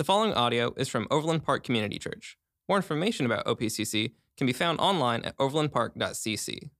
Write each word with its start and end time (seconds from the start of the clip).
The 0.00 0.04
following 0.04 0.32
audio 0.32 0.72
is 0.78 0.88
from 0.88 1.06
Overland 1.10 1.44
Park 1.44 1.62
Community 1.62 1.98
Church. 1.98 2.38
More 2.70 2.78
information 2.78 3.26
about 3.26 3.44
OPCC 3.44 4.12
can 4.38 4.46
be 4.46 4.54
found 4.54 4.80
online 4.80 5.22
at 5.24 5.36
overlandpark.cc. 5.36 6.70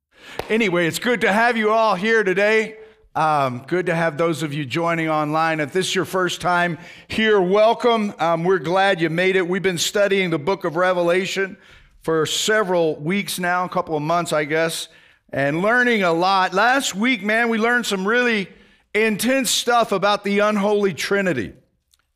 Anyway, 0.48 0.86
it's 0.86 0.98
good 0.98 1.20
to 1.20 1.30
have 1.30 1.54
you 1.54 1.70
all 1.70 1.96
here 1.96 2.24
today. 2.24 2.78
Um, 3.14 3.62
good 3.66 3.84
to 3.84 3.94
have 3.94 4.16
those 4.16 4.42
of 4.42 4.54
you 4.54 4.64
joining 4.64 5.10
online. 5.10 5.60
If 5.60 5.74
this 5.74 5.88
is 5.88 5.94
your 5.94 6.06
first 6.06 6.40
time 6.40 6.78
here, 7.08 7.38
welcome. 7.42 8.14
Um, 8.18 8.42
we're 8.42 8.58
glad 8.58 9.02
you 9.02 9.10
made 9.10 9.36
it. 9.36 9.46
We've 9.46 9.62
been 9.62 9.76
studying 9.76 10.30
the 10.30 10.38
book 10.38 10.64
of 10.64 10.76
Revelation 10.76 11.58
for 12.00 12.24
several 12.24 12.96
weeks 12.96 13.38
now, 13.38 13.66
a 13.66 13.68
couple 13.68 13.94
of 13.98 14.02
months, 14.02 14.32
I 14.32 14.46
guess, 14.46 14.88
and 15.30 15.60
learning 15.60 16.04
a 16.04 16.12
lot. 16.14 16.54
Last 16.54 16.94
week, 16.94 17.22
man, 17.22 17.50
we 17.50 17.58
learned 17.58 17.84
some 17.84 18.08
really 18.08 18.48
intense 18.94 19.50
stuff 19.50 19.92
about 19.92 20.24
the 20.24 20.38
unholy 20.38 20.94
Trinity, 20.94 21.52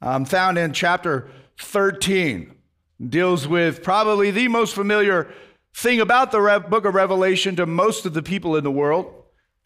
um, 0.05 0.27
found 0.27 0.59
in 0.59 0.73
chapter 0.73 1.29
13. 1.59 2.55
Deals 3.09 3.49
with 3.49 3.83
probably 3.83 4.31
the 4.31 4.49
most 4.49 4.75
familiar 4.75 5.33
thing 5.75 5.99
about 5.99 6.31
the 6.31 6.41
Re- 6.41 6.59
book 6.59 6.85
of 6.85 6.95
Revelation 6.95 7.57
to 7.57 7.67
most 7.67 8.05
of 8.07 8.13
the 8.13 8.23
people 8.23 8.55
in 8.57 8.65
the 8.65 8.71
world 8.71 9.13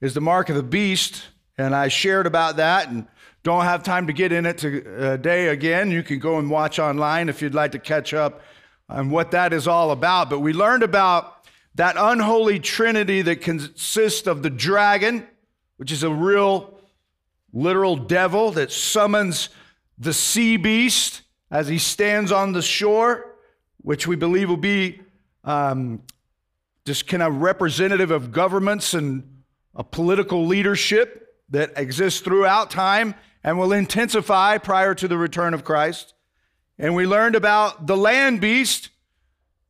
is 0.01 0.15
the 0.15 0.21
mark 0.21 0.49
of 0.49 0.55
the 0.55 0.63
beast. 0.63 1.25
And 1.59 1.75
I 1.75 1.89
shared 1.89 2.27
about 2.27 2.57
that 2.57 2.89
and 2.89 3.07
don't 3.43 3.65
have 3.65 3.83
time 3.83 4.07
to 4.07 4.13
get 4.13 4.31
in 4.31 4.47
it 4.47 4.59
today 4.59 5.49
again. 5.49 5.91
You 5.91 6.05
can 6.05 6.21
go 6.21 6.39
and 6.39 6.49
watch 6.49 6.79
online 6.79 7.29
if 7.29 7.43
you'd 7.43 7.55
like 7.55 7.73
to 7.73 7.81
catch 7.81 8.15
up 8.15 8.41
on 8.89 9.11
what 9.11 9.33
that 9.33 9.53
is 9.53 9.67
all 9.67 9.91
about. 9.91 10.31
But 10.31 10.39
we 10.39 10.53
learned 10.53 10.85
about 10.85 11.49
that 11.75 11.97
unholy 11.99 12.61
trinity 12.61 13.23
that 13.23 13.41
consists 13.41 14.29
of 14.29 14.45
the 14.45 14.51
dragon, 14.51 15.27
which 15.79 15.91
is 15.91 16.05
a 16.05 16.11
real 16.11 16.79
literal 17.53 17.97
devil 17.97 18.53
that 18.53 18.71
summons 18.71 19.49
the 19.99 20.13
sea 20.13 20.57
beast 20.57 21.23
as 21.51 21.69
he 21.69 21.79
stands 21.79 22.31
on 22.31 22.53
the 22.53 22.63
shore, 22.63 23.37
which 23.79 24.07
we 24.07 24.17
believe 24.17 24.49
will 24.49 24.57
be 24.57 25.01
um, 25.45 26.03
just 26.85 27.07
kind 27.07 27.23
of 27.23 27.37
representative 27.37 28.11
of 28.11 28.33
governments 28.33 28.95
and 28.95 29.43
a 29.75 29.85
political 29.85 30.47
leadership 30.47 31.35
that 31.51 31.73
exists 31.77 32.21
throughout 32.21 32.71
time 32.71 33.15
and 33.43 33.59
will 33.59 33.73
intensify 33.73 34.59
prior 34.59 34.95
to 34.95 35.09
the 35.09 35.17
return 35.17 35.55
of 35.55 35.65
Christ. 35.65 36.15
And 36.79 36.95
we 36.95 37.07
learned 37.07 37.35
about 37.35 37.87
the 37.87 37.97
land 37.97 38.41
beast 38.41 38.91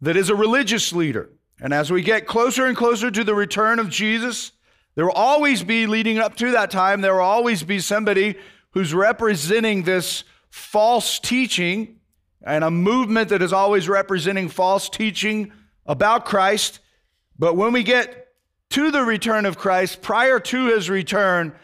that 0.01 0.17
is 0.17 0.31
a 0.31 0.35
religious 0.35 0.93
leader. 0.93 1.31
And 1.61 1.75
as 1.75 1.91
we 1.91 2.03
get 2.03 2.27
closer 2.27 2.67
and 2.67 2.77
closer 2.77 3.11
to 3.11 3.25
the 3.25 3.35
return 3.35 3.79
of 3.79 3.89
Jesus, 3.89 4.53
there 4.95 5.05
will 5.07 5.13
always 5.13 5.63
be, 5.63 5.87
leading 5.87 6.19
up 6.19 6.37
to 6.37 6.53
that 6.53 6.71
time, 6.71 7.01
there 7.01 7.15
will 7.15 7.23
always 7.23 7.63
be 7.63 7.79
somebody 7.79 8.37
who's 8.79 8.95
representing 8.95 9.83
this 9.83 10.23
false 10.51 11.19
teaching 11.19 11.99
and 12.47 12.63
a 12.63 12.71
movement 12.71 13.31
that 13.31 13.43
is 13.43 13.53
always 13.53 13.89
representing 13.89 14.49
false 14.49 14.89
teaching 14.89 15.51
about 15.85 16.25
Christ. 16.25 16.79
But 17.37 17.57
when 17.57 17.73
we 17.73 17.83
get 17.83 18.29
to 18.71 18.93
the 18.93 19.03
return 19.03 19.47
of 19.47 19.59
Christ, 19.59 20.01
prior 20.01 20.39
to 20.39 20.67
his 20.67 20.89
return, 20.89 21.57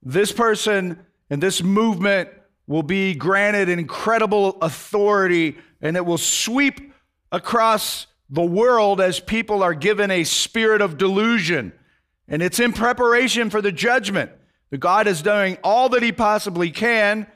this 0.00 0.30
person 0.30 1.04
and 1.28 1.42
this 1.42 1.60
movement 1.60 2.28
will 2.68 2.84
be 2.84 3.14
granted 3.14 3.68
incredible 3.68 4.56
authority 4.62 5.58
and 5.82 5.96
it 5.96 6.06
will 6.06 6.18
sweep 6.18 6.92
across 7.32 8.06
the 8.28 8.44
world 8.44 9.00
as 9.00 9.18
people 9.18 9.64
are 9.64 9.74
given 9.74 10.12
a 10.12 10.22
spirit 10.22 10.82
of 10.82 10.98
delusion 10.98 11.72
and 12.28 12.42
it's 12.42 12.60
in 12.60 12.72
preparation 12.72 13.50
for 13.50 13.60
the 13.60 13.72
judgment. 13.72 14.30
The 14.70 14.78
God 14.78 15.06
is 15.06 15.22
doing 15.22 15.58
all 15.62 15.88
that 15.90 16.02
He 16.02 16.12
possibly 16.12 16.70
can 16.70 17.26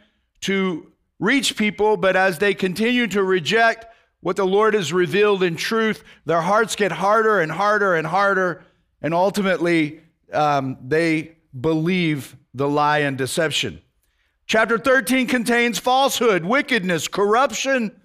to 0.42 0.92
reach 1.18 1.56
people, 1.56 1.96
but 1.96 2.16
as 2.16 2.38
they 2.38 2.54
continue 2.54 3.06
to 3.08 3.22
reject 3.22 3.86
what 4.20 4.36
the 4.36 4.46
Lord 4.46 4.74
has 4.74 4.92
revealed 4.92 5.42
in 5.42 5.56
truth, 5.56 6.02
their 6.24 6.40
hearts 6.40 6.76
get 6.76 6.92
harder 6.92 7.40
and 7.40 7.52
harder 7.52 7.94
and 7.94 8.06
harder, 8.06 8.64
and 9.02 9.12
ultimately 9.12 10.00
um, 10.32 10.78
they 10.86 11.36
believe 11.58 12.36
the 12.54 12.68
lie 12.68 13.00
and 13.00 13.18
deception. 13.18 13.80
Chapter 14.46 14.78
13 14.78 15.26
contains 15.26 15.78
falsehood, 15.78 16.44
wickedness, 16.44 17.08
corruption, 17.08 18.00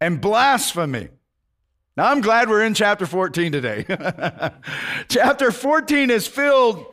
and 0.00 0.20
blasphemy. 0.20 1.08
Now, 1.96 2.10
I'm 2.10 2.20
glad 2.20 2.48
we're 2.48 2.64
in 2.64 2.74
chapter 2.74 3.06
14 3.06 3.52
today. 3.52 3.84
chapter 5.08 5.52
14 5.52 6.10
is 6.10 6.26
filled 6.26 6.84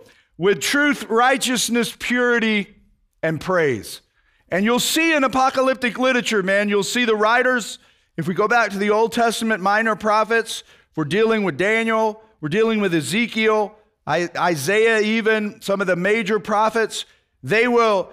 with 0.41 0.59
truth, 0.59 1.03
righteousness, 1.03 1.95
purity, 1.99 2.75
and 3.21 3.39
praise. 3.39 4.01
And 4.49 4.65
you'll 4.65 4.79
see 4.79 5.13
in 5.13 5.23
apocalyptic 5.23 5.99
literature, 5.99 6.41
man, 6.41 6.67
you'll 6.67 6.81
see 6.81 7.05
the 7.05 7.15
writers. 7.15 7.77
If 8.17 8.27
we 8.27 8.33
go 8.33 8.47
back 8.47 8.71
to 8.71 8.79
the 8.79 8.89
Old 8.89 9.11
Testament 9.11 9.61
minor 9.61 9.95
prophets, 9.95 10.63
we're 10.95 11.05
dealing 11.05 11.43
with 11.43 11.57
Daniel, 11.57 12.23
we're 12.41 12.49
dealing 12.49 12.81
with 12.81 12.91
Ezekiel, 12.91 13.75
Isaiah, 14.07 14.99
even 15.01 15.61
some 15.61 15.79
of 15.79 15.85
the 15.85 15.95
major 15.95 16.39
prophets. 16.39 17.05
They 17.43 17.67
will 17.67 18.11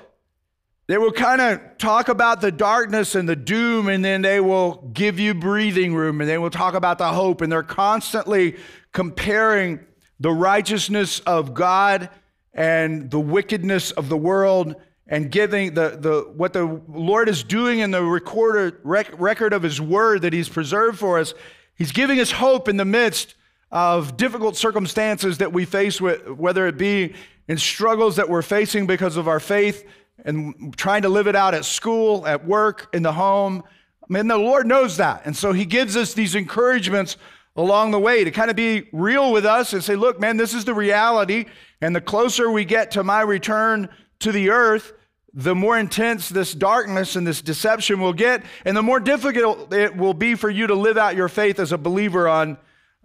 they 0.86 0.98
will 0.98 1.12
kind 1.12 1.40
of 1.40 1.78
talk 1.78 2.10
about 2.10 2.42
the 2.42 2.52
darkness 2.52 3.14
and 3.14 3.26
the 3.26 3.36
doom, 3.36 3.88
and 3.88 4.04
then 4.04 4.20
they 4.20 4.40
will 4.40 4.90
give 4.92 5.18
you 5.18 5.32
breathing 5.32 5.94
room 5.94 6.20
and 6.20 6.28
they 6.28 6.38
will 6.38 6.50
talk 6.50 6.74
about 6.74 6.98
the 6.98 7.08
hope. 7.08 7.40
And 7.40 7.50
they're 7.50 7.62
constantly 7.62 8.56
comparing 8.92 9.80
the 10.20 10.30
righteousness 10.30 11.20
of 11.20 11.54
God 11.54 12.10
and 12.52 13.10
the 13.10 13.20
wickedness 13.20 13.92
of 13.92 14.08
the 14.08 14.16
world 14.16 14.76
and 15.06 15.30
giving 15.30 15.74
the, 15.74 15.96
the 15.98 16.32
what 16.36 16.52
the 16.52 16.82
Lord 16.88 17.28
is 17.28 17.42
doing 17.42 17.78
in 17.78 17.90
the 17.90 18.02
recorded 18.02 18.76
rec- 18.82 19.18
record 19.18 19.52
of 19.52 19.62
his 19.62 19.80
word 19.80 20.22
that 20.22 20.32
he's 20.32 20.48
preserved 20.48 20.98
for 20.98 21.18
us. 21.18 21.34
He's 21.74 21.92
giving 21.92 22.20
us 22.20 22.30
hope 22.30 22.68
in 22.68 22.76
the 22.76 22.84
midst 22.84 23.34
of 23.70 24.16
difficult 24.16 24.56
circumstances 24.56 25.38
that 25.38 25.52
we 25.52 25.64
face 25.64 26.00
with, 26.00 26.28
whether 26.28 26.66
it 26.66 26.76
be 26.76 27.14
in 27.46 27.56
struggles 27.56 28.16
that 28.16 28.28
we're 28.28 28.42
facing 28.42 28.86
because 28.86 29.16
of 29.16 29.28
our 29.28 29.40
faith 29.40 29.86
and 30.24 30.76
trying 30.76 31.02
to 31.02 31.08
live 31.08 31.26
it 31.26 31.36
out 31.36 31.54
at 31.54 31.64
school, 31.64 32.26
at 32.26 32.44
work, 32.44 32.88
in 32.92 33.02
the 33.02 33.12
home. 33.12 33.62
I 34.02 34.12
mean, 34.12 34.26
the 34.26 34.36
Lord 34.36 34.66
knows 34.66 34.96
that. 34.96 35.22
And 35.24 35.36
so 35.36 35.52
He 35.52 35.64
gives 35.64 35.96
us 35.96 36.12
these 36.12 36.34
encouragements 36.34 37.16
along 37.58 37.90
the 37.90 37.98
way 37.98 38.22
to 38.22 38.30
kind 38.30 38.50
of 38.50 38.56
be 38.56 38.88
real 38.92 39.32
with 39.32 39.44
us 39.44 39.72
and 39.72 39.82
say, 39.82 39.96
look, 39.96 40.20
man, 40.20 40.36
this 40.36 40.54
is 40.54 40.64
the 40.64 40.72
reality. 40.72 41.46
And 41.80 41.94
the 41.94 42.00
closer 42.00 42.48
we 42.48 42.64
get 42.64 42.92
to 42.92 43.02
my 43.02 43.20
return 43.20 43.88
to 44.20 44.30
the 44.30 44.50
earth, 44.50 44.92
the 45.34 45.56
more 45.56 45.76
intense 45.76 46.28
this 46.28 46.54
darkness 46.54 47.16
and 47.16 47.26
this 47.26 47.42
deception 47.42 48.00
will 48.00 48.12
get, 48.12 48.44
and 48.64 48.76
the 48.76 48.82
more 48.82 49.00
difficult 49.00 49.72
it 49.74 49.96
will 49.96 50.14
be 50.14 50.36
for 50.36 50.48
you 50.48 50.68
to 50.68 50.74
live 50.74 50.96
out 50.96 51.16
your 51.16 51.28
faith 51.28 51.58
as 51.58 51.72
a 51.72 51.78
believer 51.78 52.28
on 52.28 52.58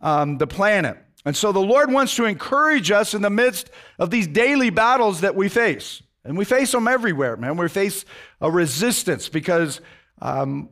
um, 0.03 0.37
the 0.37 0.47
planet. 0.47 0.97
And 1.25 1.35
so 1.35 1.51
the 1.51 1.59
Lord 1.59 1.91
wants 1.91 2.15
to 2.17 2.25
encourage 2.25 2.91
us 2.91 3.15
in 3.15 3.23
the 3.23 3.31
midst 3.31 3.71
of 3.97 4.11
these 4.11 4.27
daily 4.27 4.69
battles 4.69 5.21
that 5.21 5.35
we 5.35 5.49
face. 5.49 6.03
And 6.23 6.37
we 6.37 6.45
face 6.45 6.71
them 6.71 6.87
everywhere, 6.87 7.37
man. 7.37 7.57
We 7.57 7.69
face 7.69 8.05
a 8.39 8.51
resistance 8.51 9.29
because, 9.29 9.81
um, 10.21 10.69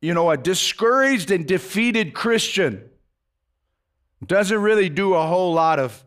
you 0.00 0.14
know, 0.14 0.30
a 0.30 0.38
discouraged 0.38 1.30
and 1.30 1.46
defeated 1.46 2.14
Christian 2.14 2.89
doesn't 4.28 4.60
really 4.60 4.88
do 4.88 5.14
a 5.14 5.26
whole 5.26 5.52
lot 5.52 5.78
of 5.78 6.04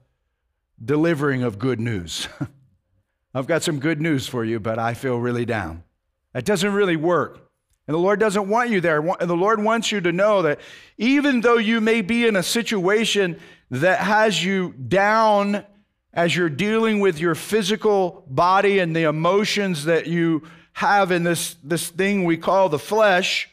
delivering 0.83 1.43
of 1.43 1.59
good 1.59 1.79
news. 1.79 2.27
I've 3.33 3.47
got 3.47 3.63
some 3.63 3.79
good 3.79 3.99
news 3.99 4.27
for 4.27 4.45
you, 4.45 4.59
but 4.59 4.77
I 4.77 4.93
feel 4.93 5.17
really 5.17 5.45
down. 5.45 5.83
That 6.33 6.45
doesn't 6.45 6.73
really 6.73 6.95
work. 6.95 7.49
And 7.87 7.95
the 7.95 7.99
Lord 7.99 8.19
doesn't 8.19 8.47
want 8.47 8.69
you 8.69 8.79
there. 8.79 8.99
And 8.99 9.29
the 9.29 9.35
Lord 9.35 9.61
wants 9.61 9.91
you 9.91 9.99
to 10.01 10.11
know 10.11 10.43
that 10.43 10.59
even 10.97 11.41
though 11.41 11.57
you 11.57 11.81
may 11.81 12.01
be 12.01 12.25
in 12.25 12.35
a 12.35 12.43
situation 12.43 13.39
that 13.71 13.99
has 13.99 14.43
you 14.43 14.73
down 14.73 15.65
as 16.13 16.35
you're 16.35 16.49
dealing 16.49 16.99
with 16.99 17.19
your 17.19 17.35
physical 17.35 18.23
body 18.29 18.79
and 18.79 18.95
the 18.95 19.03
emotions 19.03 19.85
that 19.85 20.07
you 20.07 20.43
have 20.73 21.11
in 21.11 21.23
this, 21.23 21.55
this 21.63 21.89
thing 21.89 22.23
we 22.23 22.37
call 22.37 22.69
the 22.69 22.79
flesh. 22.79 23.49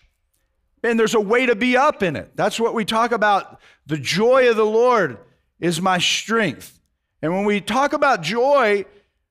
And 0.82 0.98
there's 0.98 1.14
a 1.14 1.20
way 1.20 1.46
to 1.46 1.54
be 1.54 1.76
up 1.76 2.02
in 2.02 2.16
it. 2.16 2.32
That's 2.36 2.58
what 2.58 2.74
we 2.74 2.84
talk 2.84 3.12
about. 3.12 3.60
The 3.86 3.98
joy 3.98 4.48
of 4.50 4.56
the 4.56 4.64
Lord 4.64 5.18
is 5.58 5.80
my 5.80 5.98
strength. 5.98 6.80
And 7.22 7.32
when 7.32 7.44
we 7.44 7.60
talk 7.60 7.92
about 7.92 8.22
joy, 8.22 8.86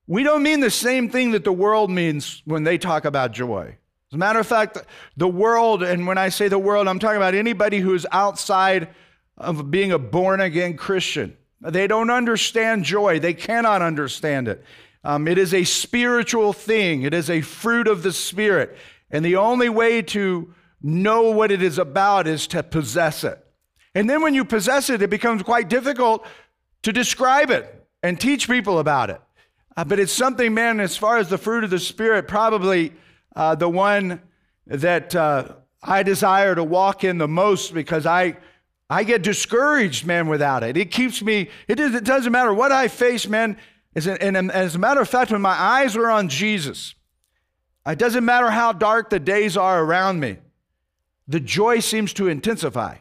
we 0.06 0.22
don't 0.22 0.42
mean 0.42 0.60
the 0.60 0.70
same 0.70 1.08
thing 1.08 1.32
that 1.32 1.44
the 1.44 1.52
world 1.52 1.90
means 1.90 2.42
when 2.44 2.64
they 2.64 2.78
talk 2.78 3.04
about 3.04 3.32
joy. 3.32 3.76
As 4.10 4.14
a 4.14 4.18
matter 4.18 4.40
of 4.40 4.46
fact, 4.46 4.78
the 5.16 5.28
world, 5.28 5.82
and 5.82 6.06
when 6.06 6.18
I 6.18 6.30
say 6.30 6.48
the 6.48 6.58
world, 6.58 6.88
I'm 6.88 6.98
talking 6.98 7.16
about 7.16 7.34
anybody 7.34 7.78
who's 7.78 8.06
outside 8.10 8.88
of 9.36 9.70
being 9.70 9.92
a 9.92 9.98
born 9.98 10.40
again 10.40 10.76
Christian. 10.76 11.36
They 11.60 11.86
don't 11.86 12.10
understand 12.10 12.84
joy, 12.84 13.20
they 13.20 13.34
cannot 13.34 13.82
understand 13.82 14.48
it. 14.48 14.64
Um, 15.04 15.28
it 15.28 15.38
is 15.38 15.54
a 15.54 15.64
spiritual 15.64 16.52
thing, 16.52 17.02
it 17.02 17.14
is 17.14 17.30
a 17.30 17.40
fruit 17.40 17.86
of 17.86 18.02
the 18.02 18.12
Spirit. 18.12 18.76
And 19.10 19.24
the 19.24 19.36
only 19.36 19.68
way 19.68 20.02
to 20.02 20.54
know 20.82 21.30
what 21.30 21.50
it 21.50 21.62
is 21.62 21.78
about 21.78 22.26
is 22.26 22.46
to 22.48 22.62
possess 22.62 23.24
it. 23.24 23.38
And 23.94 24.08
then 24.08 24.22
when 24.22 24.34
you 24.34 24.44
possess 24.44 24.88
it, 24.90 25.02
it 25.02 25.10
becomes 25.10 25.42
quite 25.42 25.68
difficult 25.68 26.26
to 26.82 26.92
describe 26.92 27.50
it 27.50 27.86
and 28.02 28.20
teach 28.20 28.48
people 28.48 28.78
about 28.78 29.10
it. 29.10 29.20
Uh, 29.76 29.84
but 29.84 29.98
it's 29.98 30.12
something, 30.12 30.54
man, 30.54 30.80
as 30.80 30.96
far 30.96 31.18
as 31.18 31.28
the 31.28 31.38
fruit 31.38 31.64
of 31.64 31.70
the 31.70 31.78
Spirit, 31.78 32.28
probably 32.28 32.92
uh, 33.36 33.54
the 33.54 33.68
one 33.68 34.20
that 34.66 35.14
uh, 35.14 35.54
I 35.82 36.02
desire 36.02 36.54
to 36.54 36.64
walk 36.64 37.04
in 37.04 37.18
the 37.18 37.28
most 37.28 37.72
because 37.74 38.06
I, 38.06 38.36
I 38.88 39.04
get 39.04 39.22
discouraged, 39.22 40.06
man, 40.06 40.28
without 40.28 40.62
it. 40.62 40.76
It 40.76 40.90
keeps 40.90 41.22
me, 41.22 41.48
it, 41.68 42.04
doesn't 42.04 42.32
matter 42.32 42.52
what 42.52 42.72
I 42.72 42.88
face, 42.88 43.26
man. 43.26 43.56
And 43.94 44.52
as 44.52 44.74
a 44.74 44.78
matter 44.78 45.00
of 45.00 45.08
fact, 45.08 45.32
when 45.32 45.40
my 45.40 45.50
eyes 45.50 45.96
are 45.96 46.10
on 46.10 46.28
Jesus, 46.28 46.94
it 47.86 47.98
doesn't 47.98 48.24
matter 48.24 48.50
how 48.50 48.72
dark 48.72 49.10
the 49.10 49.18
days 49.18 49.56
are 49.56 49.82
around 49.82 50.20
me, 50.20 50.38
the 51.28 51.40
joy 51.40 51.80
seems 51.80 52.12
to 52.14 52.28
intensify. 52.28 52.96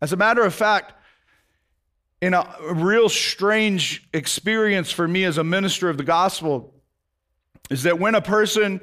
As 0.00 0.12
a 0.12 0.16
matter 0.16 0.42
of 0.42 0.54
fact, 0.54 0.94
in 2.20 2.34
a 2.34 2.56
real 2.72 3.08
strange 3.08 4.08
experience 4.12 4.90
for 4.92 5.08
me 5.08 5.24
as 5.24 5.38
a 5.38 5.44
minister 5.44 5.88
of 5.88 5.96
the 5.96 6.04
gospel, 6.04 6.74
is 7.70 7.82
that 7.84 7.98
when 7.98 8.14
a 8.14 8.20
person 8.20 8.80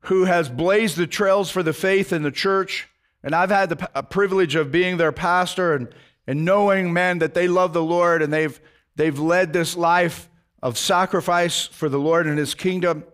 who 0.00 0.24
has 0.24 0.48
blazed 0.48 0.96
the 0.96 1.06
trails 1.06 1.50
for 1.50 1.62
the 1.62 1.72
faith 1.72 2.12
in 2.12 2.22
the 2.22 2.30
church, 2.30 2.88
and 3.22 3.34
I've 3.34 3.50
had 3.50 3.70
the 3.70 3.76
privilege 4.10 4.54
of 4.54 4.70
being 4.70 4.98
their 4.98 5.12
pastor 5.12 5.74
and, 5.74 5.88
and 6.26 6.44
knowing, 6.44 6.92
man, 6.92 7.20
that 7.20 7.32
they 7.32 7.48
love 7.48 7.72
the 7.72 7.82
Lord 7.82 8.20
and 8.20 8.30
they've, 8.32 8.60
they've 8.96 9.18
led 9.18 9.52
this 9.52 9.76
life 9.76 10.28
of 10.62 10.76
sacrifice 10.76 11.66
for 11.66 11.88
the 11.88 11.98
Lord 11.98 12.26
and 12.26 12.38
His 12.38 12.54
kingdom, 12.54 13.04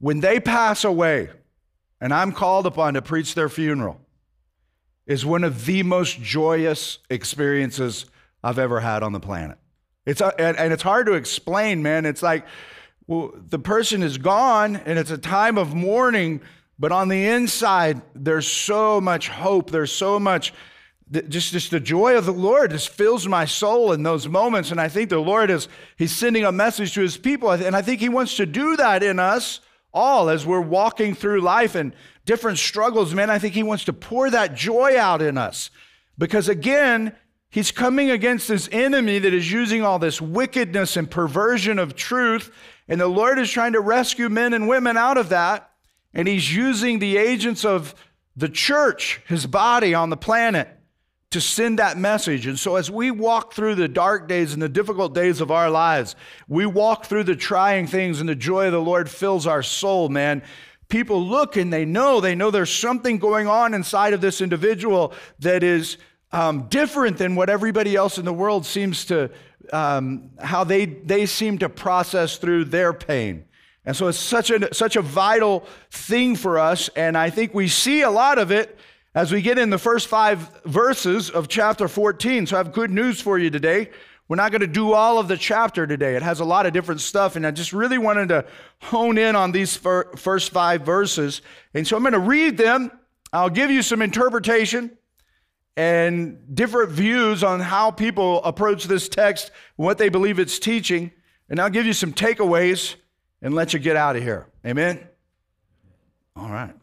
when 0.00 0.20
they 0.20 0.38
pass 0.38 0.84
away 0.84 1.30
and 2.00 2.12
I'm 2.12 2.32
called 2.32 2.66
upon 2.66 2.94
to 2.94 3.02
preach 3.02 3.34
their 3.34 3.48
funeral, 3.48 4.00
is 5.08 5.26
one 5.26 5.42
of 5.42 5.64
the 5.64 5.82
most 5.82 6.20
joyous 6.20 6.98
experiences 7.10 8.06
I've 8.44 8.58
ever 8.58 8.78
had 8.78 9.02
on 9.02 9.12
the 9.12 9.20
planet. 9.20 9.58
It's, 10.06 10.20
a, 10.20 10.32
and, 10.40 10.56
and 10.56 10.72
it's 10.72 10.82
hard 10.82 11.06
to 11.06 11.14
explain, 11.14 11.82
man. 11.82 12.06
It's 12.06 12.22
like, 12.22 12.46
well, 13.06 13.32
the 13.34 13.58
person 13.58 14.02
is 14.02 14.18
gone 14.18 14.76
and 14.76 14.98
it's 14.98 15.10
a 15.10 15.18
time 15.18 15.58
of 15.58 15.74
mourning, 15.74 16.42
but 16.78 16.92
on 16.92 17.08
the 17.08 17.26
inside, 17.26 18.02
there's 18.14 18.46
so 18.46 19.00
much 19.00 19.28
hope. 19.28 19.70
There's 19.70 19.90
so 19.90 20.20
much 20.20 20.52
just, 21.10 21.52
just 21.52 21.70
the 21.70 21.80
joy 21.80 22.18
of 22.18 22.26
the 22.26 22.32
Lord 22.32 22.70
just 22.70 22.90
fills 22.90 23.26
my 23.26 23.46
soul 23.46 23.92
in 23.92 24.02
those 24.02 24.28
moments. 24.28 24.70
And 24.70 24.80
I 24.80 24.88
think 24.88 25.08
the 25.08 25.18
Lord 25.18 25.50
is, 25.50 25.68
He's 25.96 26.14
sending 26.14 26.44
a 26.44 26.52
message 26.52 26.92
to 26.94 27.00
His 27.00 27.16
people. 27.16 27.50
And 27.50 27.74
I 27.74 27.80
think 27.80 28.00
He 28.00 28.10
wants 28.10 28.36
to 28.36 28.46
do 28.46 28.76
that 28.76 29.02
in 29.02 29.18
us 29.18 29.60
all 29.92 30.28
as 30.28 30.44
we're 30.44 30.60
walking 30.60 31.14
through 31.14 31.40
life 31.40 31.74
and 31.74 31.94
different 32.28 32.58
struggles. 32.58 33.14
Man, 33.14 33.30
I 33.30 33.38
think 33.38 33.54
He 33.54 33.62
wants 33.62 33.84
to 33.86 33.92
pour 33.94 34.28
that 34.28 34.54
joy 34.54 34.98
out 34.98 35.22
in 35.22 35.38
us. 35.38 35.70
Because 36.18 36.46
again, 36.48 37.16
He's 37.48 37.70
coming 37.72 38.10
against 38.10 38.48
this 38.48 38.68
enemy 38.70 39.18
that 39.18 39.32
is 39.32 39.50
using 39.50 39.82
all 39.82 39.98
this 39.98 40.20
wickedness 40.20 40.98
and 40.98 41.10
perversion 41.10 41.78
of 41.78 41.96
truth. 41.96 42.52
And 42.86 43.00
the 43.00 43.08
Lord 43.08 43.38
is 43.38 43.50
trying 43.50 43.72
to 43.72 43.80
rescue 43.80 44.28
men 44.28 44.52
and 44.52 44.68
women 44.68 44.98
out 44.98 45.16
of 45.16 45.30
that. 45.30 45.70
And 46.12 46.28
He's 46.28 46.54
using 46.54 46.98
the 46.98 47.16
agents 47.16 47.64
of 47.64 47.94
the 48.36 48.50
church, 48.50 49.22
His 49.26 49.46
body 49.46 49.94
on 49.94 50.10
the 50.10 50.16
planet 50.16 50.68
to 51.30 51.40
send 51.40 51.78
that 51.78 51.96
message. 51.96 52.46
And 52.46 52.58
so, 52.58 52.76
as 52.76 52.90
we 52.90 53.10
walk 53.10 53.54
through 53.54 53.76
the 53.76 53.88
dark 53.88 54.28
days 54.28 54.52
and 54.52 54.60
the 54.60 54.68
difficult 54.68 55.14
days 55.14 55.40
of 55.40 55.50
our 55.50 55.70
lives, 55.70 56.14
we 56.46 56.66
walk 56.66 57.06
through 57.06 57.24
the 57.24 57.36
trying 57.36 57.86
things, 57.86 58.20
and 58.20 58.28
the 58.28 58.34
joy 58.34 58.66
of 58.66 58.72
the 58.72 58.80
Lord 58.80 59.08
fills 59.08 59.46
our 59.46 59.62
soul, 59.62 60.10
man. 60.10 60.42
People 60.88 61.22
look 61.22 61.56
and 61.56 61.72
they 61.72 61.84
know, 61.84 62.20
they 62.20 62.34
know 62.34 62.50
there's 62.50 62.72
something 62.72 63.18
going 63.18 63.46
on 63.46 63.74
inside 63.74 64.14
of 64.14 64.20
this 64.20 64.40
individual 64.40 65.12
that 65.40 65.62
is 65.62 65.98
um, 66.32 66.68
different 66.68 67.18
than 67.18 67.34
what 67.34 67.50
everybody 67.50 67.94
else 67.94 68.18
in 68.18 68.24
the 68.24 68.32
world 68.32 68.64
seems 68.64 69.04
to, 69.06 69.30
um, 69.72 70.30
how 70.38 70.64
they, 70.64 70.86
they 70.86 71.26
seem 71.26 71.58
to 71.58 71.68
process 71.68 72.38
through 72.38 72.64
their 72.64 72.92
pain. 72.92 73.44
And 73.84 73.96
so 73.96 74.08
it's 74.08 74.18
such 74.18 74.50
a, 74.50 74.72
such 74.74 74.96
a 74.96 75.02
vital 75.02 75.66
thing 75.90 76.36
for 76.36 76.58
us. 76.58 76.88
And 76.96 77.16
I 77.16 77.30
think 77.30 77.54
we 77.54 77.68
see 77.68 78.02
a 78.02 78.10
lot 78.10 78.38
of 78.38 78.50
it 78.50 78.78
as 79.14 79.32
we 79.32 79.40
get 79.40 79.58
in 79.58 79.70
the 79.70 79.78
first 79.78 80.08
five 80.08 80.62
verses 80.64 81.30
of 81.30 81.48
chapter 81.48 81.88
14. 81.88 82.46
So 82.46 82.56
I 82.56 82.58
have 82.58 82.72
good 82.72 82.90
news 82.90 83.20
for 83.20 83.38
you 83.38 83.50
today. 83.50 83.90
We're 84.28 84.36
not 84.36 84.52
going 84.52 84.60
to 84.60 84.66
do 84.66 84.92
all 84.92 85.18
of 85.18 85.26
the 85.26 85.38
chapter 85.38 85.86
today. 85.86 86.14
It 86.14 86.22
has 86.22 86.40
a 86.40 86.44
lot 86.44 86.66
of 86.66 86.74
different 86.74 87.00
stuff, 87.00 87.34
and 87.34 87.46
I 87.46 87.50
just 87.50 87.72
really 87.72 87.96
wanted 87.96 88.28
to 88.28 88.44
hone 88.82 89.16
in 89.16 89.34
on 89.34 89.52
these 89.52 89.74
first 89.76 90.52
five 90.52 90.82
verses. 90.82 91.40
And 91.72 91.86
so 91.86 91.96
I'm 91.96 92.02
going 92.02 92.12
to 92.12 92.18
read 92.18 92.58
them. 92.58 92.90
I'll 93.32 93.48
give 93.48 93.70
you 93.70 93.82
some 93.82 94.02
interpretation 94.02 94.96
and 95.78 96.54
different 96.54 96.90
views 96.90 97.42
on 97.42 97.60
how 97.60 97.90
people 97.90 98.42
approach 98.44 98.84
this 98.84 99.08
text 99.08 99.50
what 99.76 99.96
they 99.96 100.08
believe 100.08 100.38
it's 100.38 100.58
teaching. 100.58 101.12
And 101.48 101.60
I'll 101.60 101.70
give 101.70 101.86
you 101.86 101.94
some 101.94 102.12
takeaways 102.12 102.96
and 103.40 103.54
let 103.54 103.72
you 103.72 103.78
get 103.78 103.96
out 103.96 104.16
of 104.16 104.22
here. 104.22 104.46
Amen? 104.66 105.06
All 106.36 106.50
right. 106.50 106.74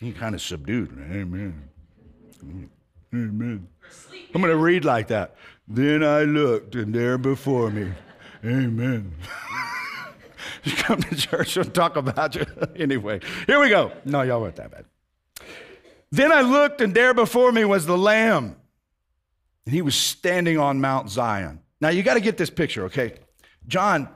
You 0.00 0.12
kind 0.12 0.34
of 0.34 0.42
subdued. 0.42 0.90
Amen. 1.10 1.68
Amen. 3.14 3.68
I'm 4.34 4.40
going 4.40 4.52
to 4.52 4.56
read 4.56 4.84
like 4.84 5.08
that. 5.08 5.36
Then 5.66 6.02
I 6.02 6.22
looked, 6.22 6.74
and 6.74 6.94
there 6.94 7.18
before 7.18 7.70
me, 7.70 7.92
Amen. 8.44 9.14
you 10.64 10.72
come 10.72 11.02
to 11.02 11.14
church 11.14 11.56
and 11.56 11.72
talk 11.74 11.96
about 11.96 12.34
you. 12.34 12.46
anyway, 12.76 13.20
here 13.46 13.60
we 13.60 13.68
go. 13.68 13.92
No, 14.04 14.22
y'all 14.22 14.40
weren't 14.40 14.56
that 14.56 14.70
bad. 14.70 14.84
Then 16.10 16.32
I 16.32 16.40
looked, 16.40 16.80
and 16.80 16.94
there 16.94 17.14
before 17.14 17.52
me 17.52 17.64
was 17.64 17.86
the 17.86 17.98
Lamb, 17.98 18.56
and 19.66 19.74
he 19.74 19.82
was 19.82 19.94
standing 19.94 20.58
on 20.58 20.80
Mount 20.80 21.10
Zion. 21.10 21.60
Now, 21.80 21.90
you 21.90 22.02
got 22.02 22.14
to 22.14 22.20
get 22.20 22.36
this 22.36 22.50
picture, 22.50 22.86
okay? 22.86 23.14
John, 23.66 24.08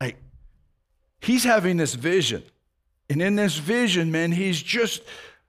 like, 0.00 0.16
he's 1.20 1.44
having 1.44 1.76
this 1.76 1.94
vision. 1.94 2.42
And 3.10 3.20
in 3.20 3.36
this 3.36 3.56
vision, 3.56 4.12
man, 4.12 4.32
he's 4.32 4.62
just 4.62 5.02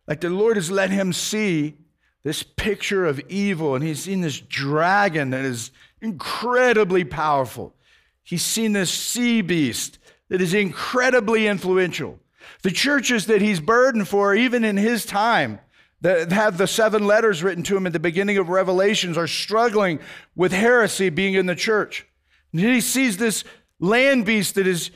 like 0.07 0.21
the 0.21 0.29
Lord 0.29 0.57
has 0.57 0.71
let 0.71 0.89
him 0.89 1.13
see 1.13 1.75
this 2.25 2.41
picture 2.41 3.05
of 3.05 3.21
evil, 3.29 3.75
and 3.75 3.83
he's 3.83 4.01
seen 4.01 4.21
this 4.21 4.41
dragon 4.41 5.29
that 5.29 5.45
is 5.45 5.69
incredibly 6.01 7.03
powerful. 7.03 7.75
He's 8.23 8.41
seen 8.41 8.73
this 8.73 8.89
sea 8.89 9.43
beast 9.43 9.99
that 10.29 10.41
is 10.41 10.55
incredibly 10.55 11.45
influential. 11.45 12.19
The 12.63 12.71
churches 12.71 13.27
that 13.27 13.43
he's 13.43 13.59
burdened 13.59 14.07
for, 14.07 14.33
even 14.33 14.65
in 14.65 14.75
his 14.75 15.05
time, 15.05 15.59
that 16.01 16.31
have 16.31 16.57
the 16.57 16.65
seven 16.65 17.05
letters 17.05 17.43
written 17.43 17.63
to 17.65 17.77
him 17.77 17.85
at 17.85 17.93
the 17.93 17.99
beginning 17.99 18.39
of 18.39 18.49
Revelations, 18.49 19.19
are 19.19 19.27
struggling 19.27 19.99
with 20.35 20.51
heresy 20.51 21.09
being 21.09 21.35
in 21.35 21.45
the 21.45 21.55
church. 21.55 22.07
And 22.51 22.59
he 22.59 22.81
sees 22.81 23.17
this 23.17 23.43
land 23.79 24.25
beast 24.25 24.55
that 24.55 24.65
is 24.65 24.89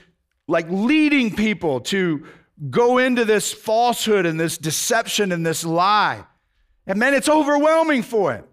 like 0.47 0.65
leading 0.67 1.35
people 1.35 1.81
to 1.81 2.25
go 2.71 2.97
into 2.97 3.23
this 3.23 3.53
falsehood 3.53 4.25
and 4.25 4.39
this 4.39 4.57
deception 4.57 5.31
and 5.31 5.45
this 5.45 5.63
lie. 5.63 6.25
And 6.89 6.97
man, 6.99 7.13
it's 7.13 7.29
overwhelming 7.29 8.01
for 8.01 8.33
him. 8.33 8.45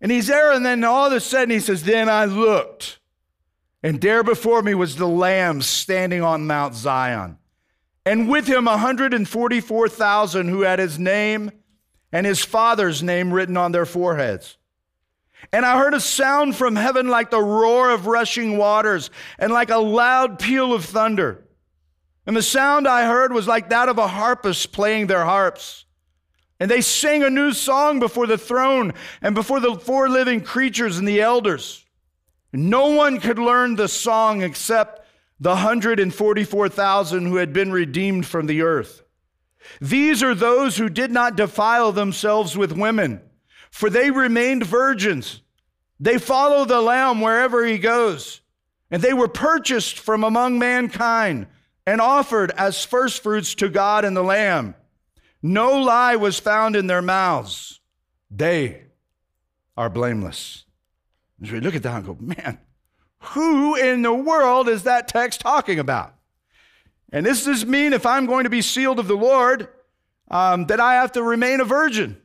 And 0.00 0.10
he's 0.10 0.26
there, 0.26 0.52
and 0.52 0.64
then 0.64 0.82
all 0.84 1.06
of 1.06 1.12
a 1.12 1.20
sudden 1.20 1.50
he 1.50 1.60
says, 1.60 1.84
Then 1.84 2.08
I 2.08 2.24
looked, 2.24 2.98
and 3.82 4.00
there 4.00 4.24
before 4.24 4.62
me 4.62 4.74
was 4.74 4.96
the 4.96 5.06
Lamb 5.06 5.62
standing 5.62 6.22
on 6.22 6.46
Mount 6.46 6.74
Zion, 6.74 7.38
and 8.04 8.28
with 8.28 8.46
him 8.46 8.64
144,000 8.64 10.48
who 10.48 10.62
had 10.62 10.78
his 10.78 10.98
name 10.98 11.52
and 12.10 12.26
his 12.26 12.42
father's 12.42 13.02
name 13.02 13.32
written 13.32 13.56
on 13.56 13.72
their 13.72 13.86
foreheads. 13.86 14.56
And 15.52 15.66
I 15.66 15.78
heard 15.78 15.94
a 15.94 16.00
sound 16.00 16.56
from 16.56 16.76
heaven 16.76 17.08
like 17.08 17.30
the 17.30 17.42
roar 17.42 17.90
of 17.90 18.06
rushing 18.06 18.56
waters 18.56 19.10
and 19.38 19.52
like 19.52 19.70
a 19.70 19.78
loud 19.78 20.38
peal 20.38 20.72
of 20.72 20.84
thunder. 20.84 21.44
And 22.26 22.34
the 22.34 22.42
sound 22.42 22.88
I 22.88 23.06
heard 23.06 23.32
was 23.32 23.46
like 23.46 23.68
that 23.68 23.90
of 23.90 23.98
a 23.98 24.08
harpist 24.08 24.72
playing 24.72 25.06
their 25.06 25.24
harps. 25.24 25.84
And 26.60 26.70
they 26.70 26.80
sang 26.80 27.22
a 27.22 27.30
new 27.30 27.52
song 27.52 27.98
before 27.98 28.26
the 28.26 28.38
throne 28.38 28.92
and 29.20 29.34
before 29.34 29.60
the 29.60 29.74
four 29.74 30.08
living 30.08 30.40
creatures 30.40 30.98
and 30.98 31.06
the 31.06 31.20
elders. 31.20 31.84
No 32.52 32.90
one 32.90 33.18
could 33.18 33.38
learn 33.38 33.74
the 33.74 33.88
song 33.88 34.42
except 34.42 35.04
the 35.40 35.50
144,000 35.50 37.26
who 37.26 37.36
had 37.36 37.52
been 37.52 37.72
redeemed 37.72 38.26
from 38.26 38.46
the 38.46 38.62
earth. 38.62 39.02
These 39.80 40.22
are 40.22 40.34
those 40.34 40.76
who 40.76 40.88
did 40.88 41.10
not 41.10 41.36
defile 41.36 41.90
themselves 41.90 42.56
with 42.56 42.72
women, 42.72 43.20
for 43.70 43.90
they 43.90 44.10
remained 44.10 44.64
virgins. 44.64 45.42
They 45.98 46.18
follow 46.18 46.64
the 46.64 46.80
Lamb 46.80 47.20
wherever 47.20 47.64
he 47.64 47.78
goes, 47.78 48.40
and 48.90 49.02
they 49.02 49.12
were 49.12 49.28
purchased 49.28 49.98
from 49.98 50.22
among 50.22 50.58
mankind 50.58 51.46
and 51.86 52.00
offered 52.00 52.52
as 52.52 52.84
firstfruits 52.84 53.54
to 53.56 53.68
God 53.68 54.04
and 54.04 54.16
the 54.16 54.22
Lamb. 54.22 54.74
No 55.46 55.78
lie 55.78 56.16
was 56.16 56.38
found 56.38 56.74
in 56.74 56.86
their 56.86 57.02
mouths. 57.02 57.78
They 58.30 58.84
are 59.76 59.90
blameless. 59.90 60.64
As 61.42 61.52
we 61.52 61.60
look 61.60 61.74
at 61.74 61.82
that 61.82 61.96
and 61.96 62.06
go, 62.06 62.16
man, 62.18 62.58
who 63.18 63.76
in 63.76 64.00
the 64.00 64.14
world 64.14 64.70
is 64.70 64.84
that 64.84 65.06
text 65.06 65.42
talking 65.42 65.78
about? 65.78 66.14
And 67.12 67.26
this 67.26 67.44
does 67.44 67.66
mean 67.66 67.92
if 67.92 68.06
I'm 68.06 68.24
going 68.24 68.44
to 68.44 68.50
be 68.50 68.62
sealed 68.62 68.98
of 68.98 69.06
the 69.06 69.18
Lord, 69.18 69.68
um, 70.30 70.64
that 70.68 70.80
I 70.80 70.94
have 70.94 71.12
to 71.12 71.22
remain 71.22 71.60
a 71.60 71.64
virgin. 71.64 72.16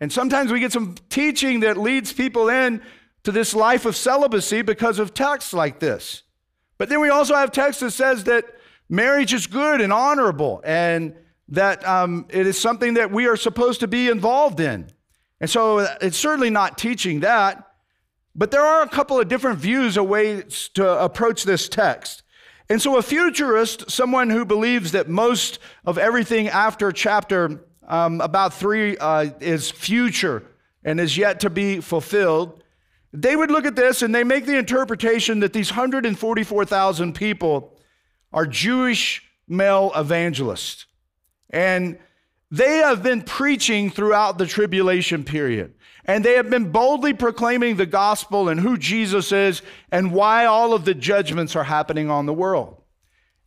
And 0.00 0.10
sometimes 0.10 0.50
we 0.50 0.60
get 0.60 0.72
some 0.72 0.94
teaching 1.10 1.60
that 1.60 1.76
leads 1.76 2.14
people 2.14 2.48
in 2.48 2.80
to 3.24 3.32
this 3.32 3.54
life 3.54 3.84
of 3.84 3.96
celibacy 3.96 4.62
because 4.62 4.98
of 4.98 5.12
texts 5.12 5.52
like 5.52 5.78
this. 5.78 6.22
But 6.78 6.88
then 6.88 7.00
we 7.00 7.10
also 7.10 7.34
have 7.34 7.52
texts 7.52 7.80
that 7.82 7.90
says 7.90 8.24
that 8.24 8.46
marriage 8.88 9.34
is 9.34 9.46
good 9.46 9.82
and 9.82 9.92
honorable 9.92 10.62
and 10.64 11.14
that 11.48 11.86
um, 11.86 12.26
it 12.30 12.46
is 12.46 12.58
something 12.58 12.94
that 12.94 13.10
we 13.10 13.26
are 13.26 13.36
supposed 13.36 13.80
to 13.80 13.88
be 13.88 14.08
involved 14.08 14.60
in. 14.60 14.88
And 15.40 15.50
so 15.50 15.80
it's 16.00 16.16
certainly 16.16 16.50
not 16.50 16.78
teaching 16.78 17.20
that, 17.20 17.70
but 18.34 18.50
there 18.50 18.64
are 18.64 18.82
a 18.82 18.88
couple 18.88 19.20
of 19.20 19.28
different 19.28 19.58
views 19.58 19.96
of 19.96 20.06
ways 20.06 20.70
to 20.74 21.02
approach 21.02 21.44
this 21.44 21.68
text. 21.68 22.22
And 22.68 22.80
so 22.80 22.96
a 22.96 23.02
futurist, 23.02 23.90
someone 23.90 24.30
who 24.30 24.44
believes 24.44 24.92
that 24.92 25.08
most 25.08 25.58
of 25.84 25.98
everything 25.98 26.48
after 26.48 26.92
chapter 26.92 27.62
um, 27.86 28.20
about 28.20 28.54
three 28.54 28.96
uh, 28.96 29.30
is 29.40 29.70
future 29.70 30.42
and 30.82 30.98
is 30.98 31.16
yet 31.16 31.40
to 31.40 31.50
be 31.50 31.80
fulfilled, 31.80 32.62
they 33.12 33.36
would 33.36 33.50
look 33.50 33.66
at 33.66 33.76
this 33.76 34.02
and 34.02 34.14
they 34.14 34.24
make 34.24 34.46
the 34.46 34.58
interpretation 34.58 35.40
that 35.40 35.52
these 35.52 35.70
144,000 35.70 37.14
people 37.14 37.78
are 38.32 38.46
Jewish 38.46 39.22
male 39.46 39.92
evangelists. 39.94 40.86
And 41.54 41.98
they 42.50 42.78
have 42.78 43.02
been 43.02 43.22
preaching 43.22 43.90
throughout 43.90 44.38
the 44.38 44.46
tribulation 44.46 45.22
period. 45.22 45.72
And 46.04 46.24
they 46.24 46.34
have 46.34 46.50
been 46.50 46.72
boldly 46.72 47.14
proclaiming 47.14 47.76
the 47.76 47.86
gospel 47.86 48.48
and 48.48 48.58
who 48.58 48.76
Jesus 48.76 49.30
is 49.30 49.62
and 49.92 50.12
why 50.12 50.46
all 50.46 50.74
of 50.74 50.84
the 50.84 50.94
judgments 50.94 51.54
are 51.54 51.64
happening 51.64 52.10
on 52.10 52.26
the 52.26 52.34
world. 52.34 52.82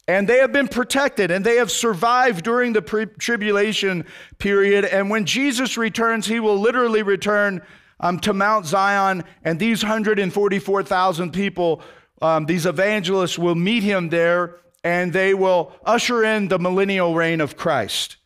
And 0.08 0.28
they 0.28 0.38
have 0.38 0.54
been 0.54 0.70
protected 0.70 1.32
and 1.32 1.46
they 1.46 1.58
have 1.58 1.70
survived 1.70 2.46
during 2.46 2.72
the 2.72 2.82
pre- 2.82 3.06
tribulation 3.06 4.06
period. 4.38 4.86
And 4.86 5.10
when 5.10 5.26
Jesus 5.26 5.78
returns, 5.78 6.26
he 6.26 6.40
will 6.40 6.58
literally 6.58 7.04
return 7.04 7.62
um, 8.00 8.20
to 8.22 8.32
Mount 8.32 8.66
Zion, 8.66 9.24
and 9.44 9.60
these 9.60 9.84
144,000 9.84 11.34
people, 11.34 11.82
um, 12.22 12.46
these 12.46 12.68
evangelists, 12.68 13.40
will 13.40 13.56
meet 13.56 13.84
him 13.84 14.10
there 14.10 14.58
and 14.84 15.14
they 15.14 15.34
will 15.34 15.74
usher 15.86 16.24
in 16.24 16.48
the 16.48 16.60
millennial 16.60 17.16
reign 17.16 17.42
of 17.42 17.58
Christ. 17.58 18.18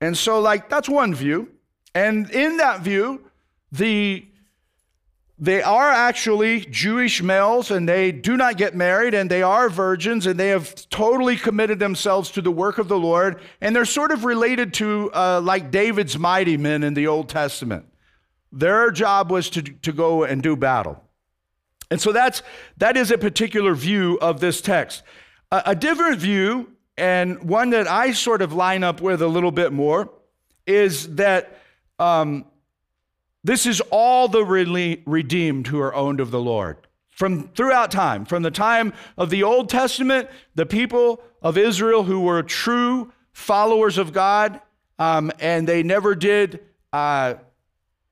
And 0.00 0.16
so, 0.16 0.40
like, 0.40 0.68
that's 0.68 0.88
one 0.88 1.14
view. 1.14 1.48
And 1.94 2.30
in 2.30 2.58
that 2.58 2.80
view, 2.80 3.30
the 3.72 4.26
they 5.38 5.62
are 5.62 5.90
actually 5.90 6.60
Jewish 6.60 7.22
males 7.22 7.70
and 7.70 7.86
they 7.86 8.10
do 8.10 8.38
not 8.38 8.56
get 8.56 8.74
married 8.74 9.12
and 9.12 9.30
they 9.30 9.42
are 9.42 9.68
virgins 9.68 10.26
and 10.26 10.40
they 10.40 10.48
have 10.48 10.88
totally 10.88 11.36
committed 11.36 11.78
themselves 11.78 12.30
to 12.30 12.40
the 12.40 12.50
work 12.50 12.78
of 12.78 12.88
the 12.88 12.98
Lord. 12.98 13.40
And 13.60 13.76
they're 13.76 13.84
sort 13.84 14.12
of 14.12 14.24
related 14.24 14.72
to 14.74 15.10
uh, 15.12 15.42
like 15.42 15.70
David's 15.70 16.18
mighty 16.18 16.56
men 16.56 16.82
in 16.82 16.94
the 16.94 17.06
Old 17.06 17.28
Testament. 17.28 17.84
Their 18.50 18.90
job 18.90 19.30
was 19.30 19.50
to, 19.50 19.62
to 19.62 19.92
go 19.92 20.24
and 20.24 20.42
do 20.42 20.56
battle. 20.56 21.02
And 21.90 22.00
so 22.00 22.12
that's, 22.12 22.42
that 22.78 22.96
is 22.96 23.10
a 23.10 23.18
particular 23.18 23.74
view 23.74 24.18
of 24.20 24.40
this 24.40 24.60
text. 24.60 25.02
A, 25.50 25.62
a 25.66 25.74
different 25.74 26.18
view, 26.18 26.72
and 26.96 27.42
one 27.42 27.70
that 27.70 27.86
I 27.86 28.12
sort 28.12 28.42
of 28.42 28.52
line 28.52 28.82
up 28.82 29.00
with 29.00 29.22
a 29.22 29.28
little 29.28 29.52
bit 29.52 29.72
more, 29.72 30.10
is 30.66 31.14
that 31.14 31.60
um, 31.98 32.44
this 33.44 33.66
is 33.66 33.80
all 33.90 34.26
the 34.28 34.44
re- 34.44 35.02
redeemed 35.06 35.68
who 35.68 35.80
are 35.80 35.94
owned 35.94 36.20
of 36.20 36.30
the 36.30 36.40
Lord. 36.40 36.78
From 37.10 37.48
throughout 37.48 37.90
time, 37.90 38.24
from 38.24 38.42
the 38.42 38.50
time 38.50 38.92
of 39.16 39.30
the 39.30 39.42
Old 39.42 39.70
Testament, 39.70 40.28
the 40.54 40.66
people 40.66 41.22
of 41.40 41.56
Israel 41.56 42.02
who 42.02 42.20
were 42.20 42.42
true 42.42 43.12
followers 43.32 43.96
of 43.96 44.12
God, 44.12 44.60
um, 44.98 45.30
and 45.38 45.66
they 45.66 45.82
never 45.82 46.14
did 46.14 46.60
uh, 46.92 47.34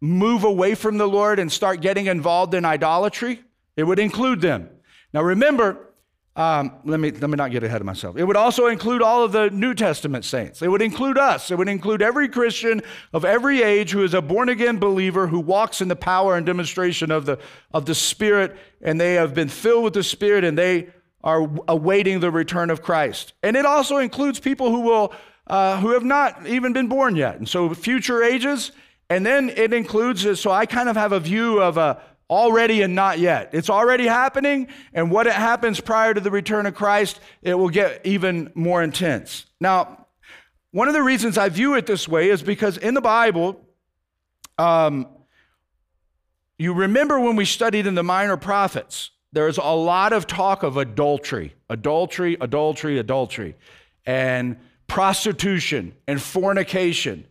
move 0.00 0.44
away 0.44 0.74
from 0.74 0.98
the 0.98 1.06
Lord 1.08 1.38
and 1.38 1.50
start 1.50 1.80
getting 1.80 2.06
involved 2.06 2.54
in 2.54 2.64
idolatry. 2.64 3.42
It 3.76 3.84
would 3.84 3.98
include 3.98 4.40
them. 4.40 4.70
Now 5.12 5.22
remember, 5.22 5.94
um, 6.36 6.72
let, 6.84 6.98
me, 6.98 7.12
let 7.12 7.30
me 7.30 7.36
not 7.36 7.52
get 7.52 7.62
ahead 7.62 7.80
of 7.80 7.86
myself. 7.86 8.16
It 8.16 8.24
would 8.24 8.36
also 8.36 8.66
include 8.66 9.02
all 9.02 9.22
of 9.22 9.30
the 9.30 9.50
New 9.50 9.72
Testament 9.72 10.24
saints. 10.24 10.62
It 10.62 10.68
would 10.68 10.82
include 10.82 11.16
us. 11.16 11.52
It 11.52 11.58
would 11.58 11.68
include 11.68 12.02
every 12.02 12.28
Christian 12.28 12.82
of 13.12 13.24
every 13.24 13.62
age 13.62 13.92
who 13.92 14.02
is 14.02 14.14
a 14.14 14.20
born 14.20 14.48
again 14.48 14.78
believer 14.78 15.28
who 15.28 15.38
walks 15.38 15.80
in 15.80 15.86
the 15.86 15.96
power 15.96 16.36
and 16.36 16.44
demonstration 16.44 17.12
of 17.12 17.24
the, 17.24 17.38
of 17.72 17.86
the 17.86 17.94
Spirit, 17.94 18.56
and 18.82 19.00
they 19.00 19.14
have 19.14 19.32
been 19.32 19.48
filled 19.48 19.84
with 19.84 19.94
the 19.94 20.02
Spirit 20.02 20.42
and 20.42 20.58
they 20.58 20.88
are 21.22 21.48
awaiting 21.68 22.18
the 22.18 22.30
return 22.30 22.68
of 22.68 22.82
Christ. 22.82 23.32
And 23.44 23.56
it 23.56 23.64
also 23.64 23.98
includes 23.98 24.40
people 24.40 24.70
who 24.70 24.80
will. 24.80 25.14
Uh, 25.46 25.78
who 25.78 25.90
have 25.90 26.02
not 26.02 26.46
even 26.46 26.72
been 26.72 26.88
born 26.88 27.14
yet. 27.16 27.36
And 27.36 27.46
so 27.46 27.74
future 27.74 28.22
ages, 28.22 28.72
and 29.10 29.26
then 29.26 29.50
it 29.50 29.74
includes, 29.74 30.40
so 30.40 30.50
I 30.50 30.64
kind 30.64 30.88
of 30.88 30.96
have 30.96 31.12
a 31.12 31.20
view 31.20 31.60
of 31.60 31.76
a, 31.76 32.00
already 32.30 32.82
and 32.82 32.94
not 32.94 33.18
yet. 33.18 33.50
It's 33.52 33.70
already 33.70 34.06
happening, 34.06 34.68
and 34.92 35.10
what 35.10 35.26
it 35.26 35.34
happens 35.34 35.80
prior 35.80 36.14
to 36.14 36.20
the 36.20 36.30
return 36.30 36.66
of 36.66 36.74
Christ, 36.74 37.20
it 37.42 37.54
will 37.54 37.68
get 37.68 38.00
even 38.04 38.50
more 38.54 38.82
intense. 38.82 39.46
Now, 39.60 40.06
one 40.70 40.88
of 40.88 40.94
the 40.94 41.02
reasons 41.02 41.38
I 41.38 41.48
view 41.48 41.74
it 41.74 41.86
this 41.86 42.08
way 42.08 42.30
is 42.30 42.42
because 42.42 42.78
in 42.78 42.94
the 42.94 43.00
Bible, 43.00 43.60
um, 44.58 45.06
you 46.58 46.72
remember 46.72 47.20
when 47.20 47.36
we 47.36 47.44
studied 47.44 47.86
in 47.86 47.94
the 47.94 48.02
minor 48.02 48.36
prophets, 48.36 49.10
there's 49.32 49.58
a 49.58 49.62
lot 49.62 50.12
of 50.12 50.26
talk 50.26 50.62
of 50.62 50.76
adultery, 50.76 51.54
adultery, 51.68 52.36
adultery, 52.40 52.98
adultery, 52.98 53.56
and 54.06 54.56
prostitution 54.86 55.94
and 56.06 56.22
fornication. 56.22 57.26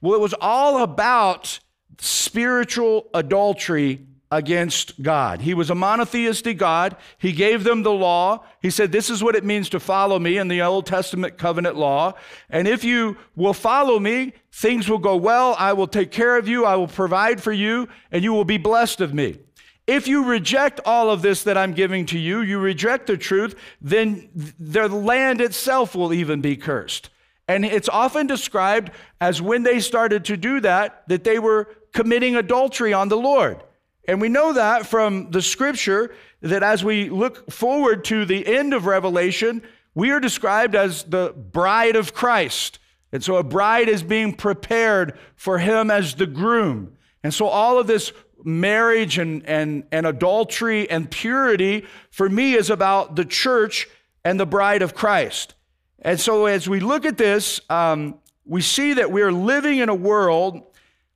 Well, 0.00 0.14
it 0.14 0.20
was 0.20 0.34
all 0.40 0.82
about 0.82 1.58
spiritual 1.98 3.08
adultery 3.14 4.06
against 4.30 5.02
God. 5.02 5.40
He 5.40 5.54
was 5.54 5.70
a 5.70 5.74
monotheistic 5.74 6.58
God. 6.58 6.96
He 7.16 7.32
gave 7.32 7.64
them 7.64 7.82
the 7.82 7.92
law. 7.92 8.44
He 8.60 8.70
said, 8.70 8.92
This 8.92 9.08
is 9.08 9.22
what 9.22 9.34
it 9.34 9.44
means 9.44 9.68
to 9.70 9.80
follow 9.80 10.18
me 10.18 10.36
in 10.36 10.48
the 10.48 10.60
Old 10.62 10.86
Testament 10.86 11.38
covenant 11.38 11.76
law. 11.76 12.14
And 12.50 12.68
if 12.68 12.84
you 12.84 13.16
will 13.36 13.54
follow 13.54 13.98
me, 13.98 14.34
things 14.52 14.88
will 14.88 14.98
go 14.98 15.16
well. 15.16 15.56
I 15.58 15.72
will 15.72 15.86
take 15.86 16.10
care 16.10 16.36
of 16.36 16.46
you. 16.46 16.64
I 16.64 16.76
will 16.76 16.88
provide 16.88 17.42
for 17.42 17.52
you, 17.52 17.88
and 18.12 18.22
you 18.22 18.32
will 18.32 18.44
be 18.44 18.58
blessed 18.58 19.00
of 19.00 19.14
me. 19.14 19.38
If 19.86 20.06
you 20.06 20.24
reject 20.24 20.80
all 20.84 21.10
of 21.10 21.22
this 21.22 21.44
that 21.44 21.56
I'm 21.56 21.72
giving 21.72 22.04
to 22.06 22.18
you, 22.18 22.42
you 22.42 22.58
reject 22.58 23.06
the 23.06 23.16
truth, 23.16 23.54
then 23.80 24.28
the 24.34 24.86
land 24.88 25.40
itself 25.40 25.94
will 25.94 26.12
even 26.12 26.42
be 26.42 26.56
cursed. 26.56 27.08
And 27.48 27.64
it's 27.64 27.88
often 27.88 28.26
described 28.26 28.90
as 29.22 29.40
when 29.40 29.62
they 29.62 29.80
started 29.80 30.26
to 30.26 30.36
do 30.36 30.60
that, 30.60 31.04
that 31.08 31.24
they 31.24 31.38
were 31.38 31.74
committing 31.94 32.36
adultery 32.36 32.92
on 32.92 33.08
the 33.08 33.16
Lord. 33.16 33.62
And 34.08 34.22
we 34.22 34.30
know 34.30 34.54
that 34.54 34.86
from 34.86 35.30
the 35.30 35.42
scripture 35.42 36.14
that 36.40 36.62
as 36.62 36.82
we 36.82 37.10
look 37.10 37.50
forward 37.50 38.06
to 38.06 38.24
the 38.24 38.46
end 38.46 38.72
of 38.72 38.86
Revelation, 38.86 39.62
we 39.94 40.10
are 40.12 40.18
described 40.18 40.74
as 40.74 41.04
the 41.04 41.34
bride 41.36 41.94
of 41.94 42.14
Christ. 42.14 42.78
And 43.12 43.22
so 43.22 43.36
a 43.36 43.42
bride 43.42 43.88
is 43.88 44.02
being 44.02 44.32
prepared 44.32 45.18
for 45.36 45.58
him 45.58 45.90
as 45.90 46.14
the 46.14 46.26
groom. 46.26 46.96
And 47.22 47.34
so 47.34 47.48
all 47.48 47.78
of 47.78 47.86
this 47.86 48.12
marriage 48.42 49.18
and, 49.18 49.44
and, 49.44 49.84
and 49.92 50.06
adultery 50.06 50.88
and 50.88 51.10
purity 51.10 51.84
for 52.10 52.30
me 52.30 52.54
is 52.54 52.70
about 52.70 53.14
the 53.14 53.26
church 53.26 53.88
and 54.24 54.40
the 54.40 54.46
bride 54.46 54.80
of 54.80 54.94
Christ. 54.94 55.54
And 56.00 56.18
so 56.18 56.46
as 56.46 56.66
we 56.66 56.80
look 56.80 57.04
at 57.04 57.18
this, 57.18 57.60
um, 57.68 58.18
we 58.46 58.62
see 58.62 58.94
that 58.94 59.12
we're 59.12 59.32
living 59.32 59.78
in 59.78 59.90
a 59.90 59.94
world 59.94 60.62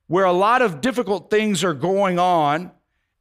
where 0.05 0.25
a 0.25 0.33
lot 0.33 0.61
of 0.61 0.79
difficult 0.81 1.31
things 1.31 1.63
are 1.63 1.73
going 1.73 2.19
on 2.19 2.69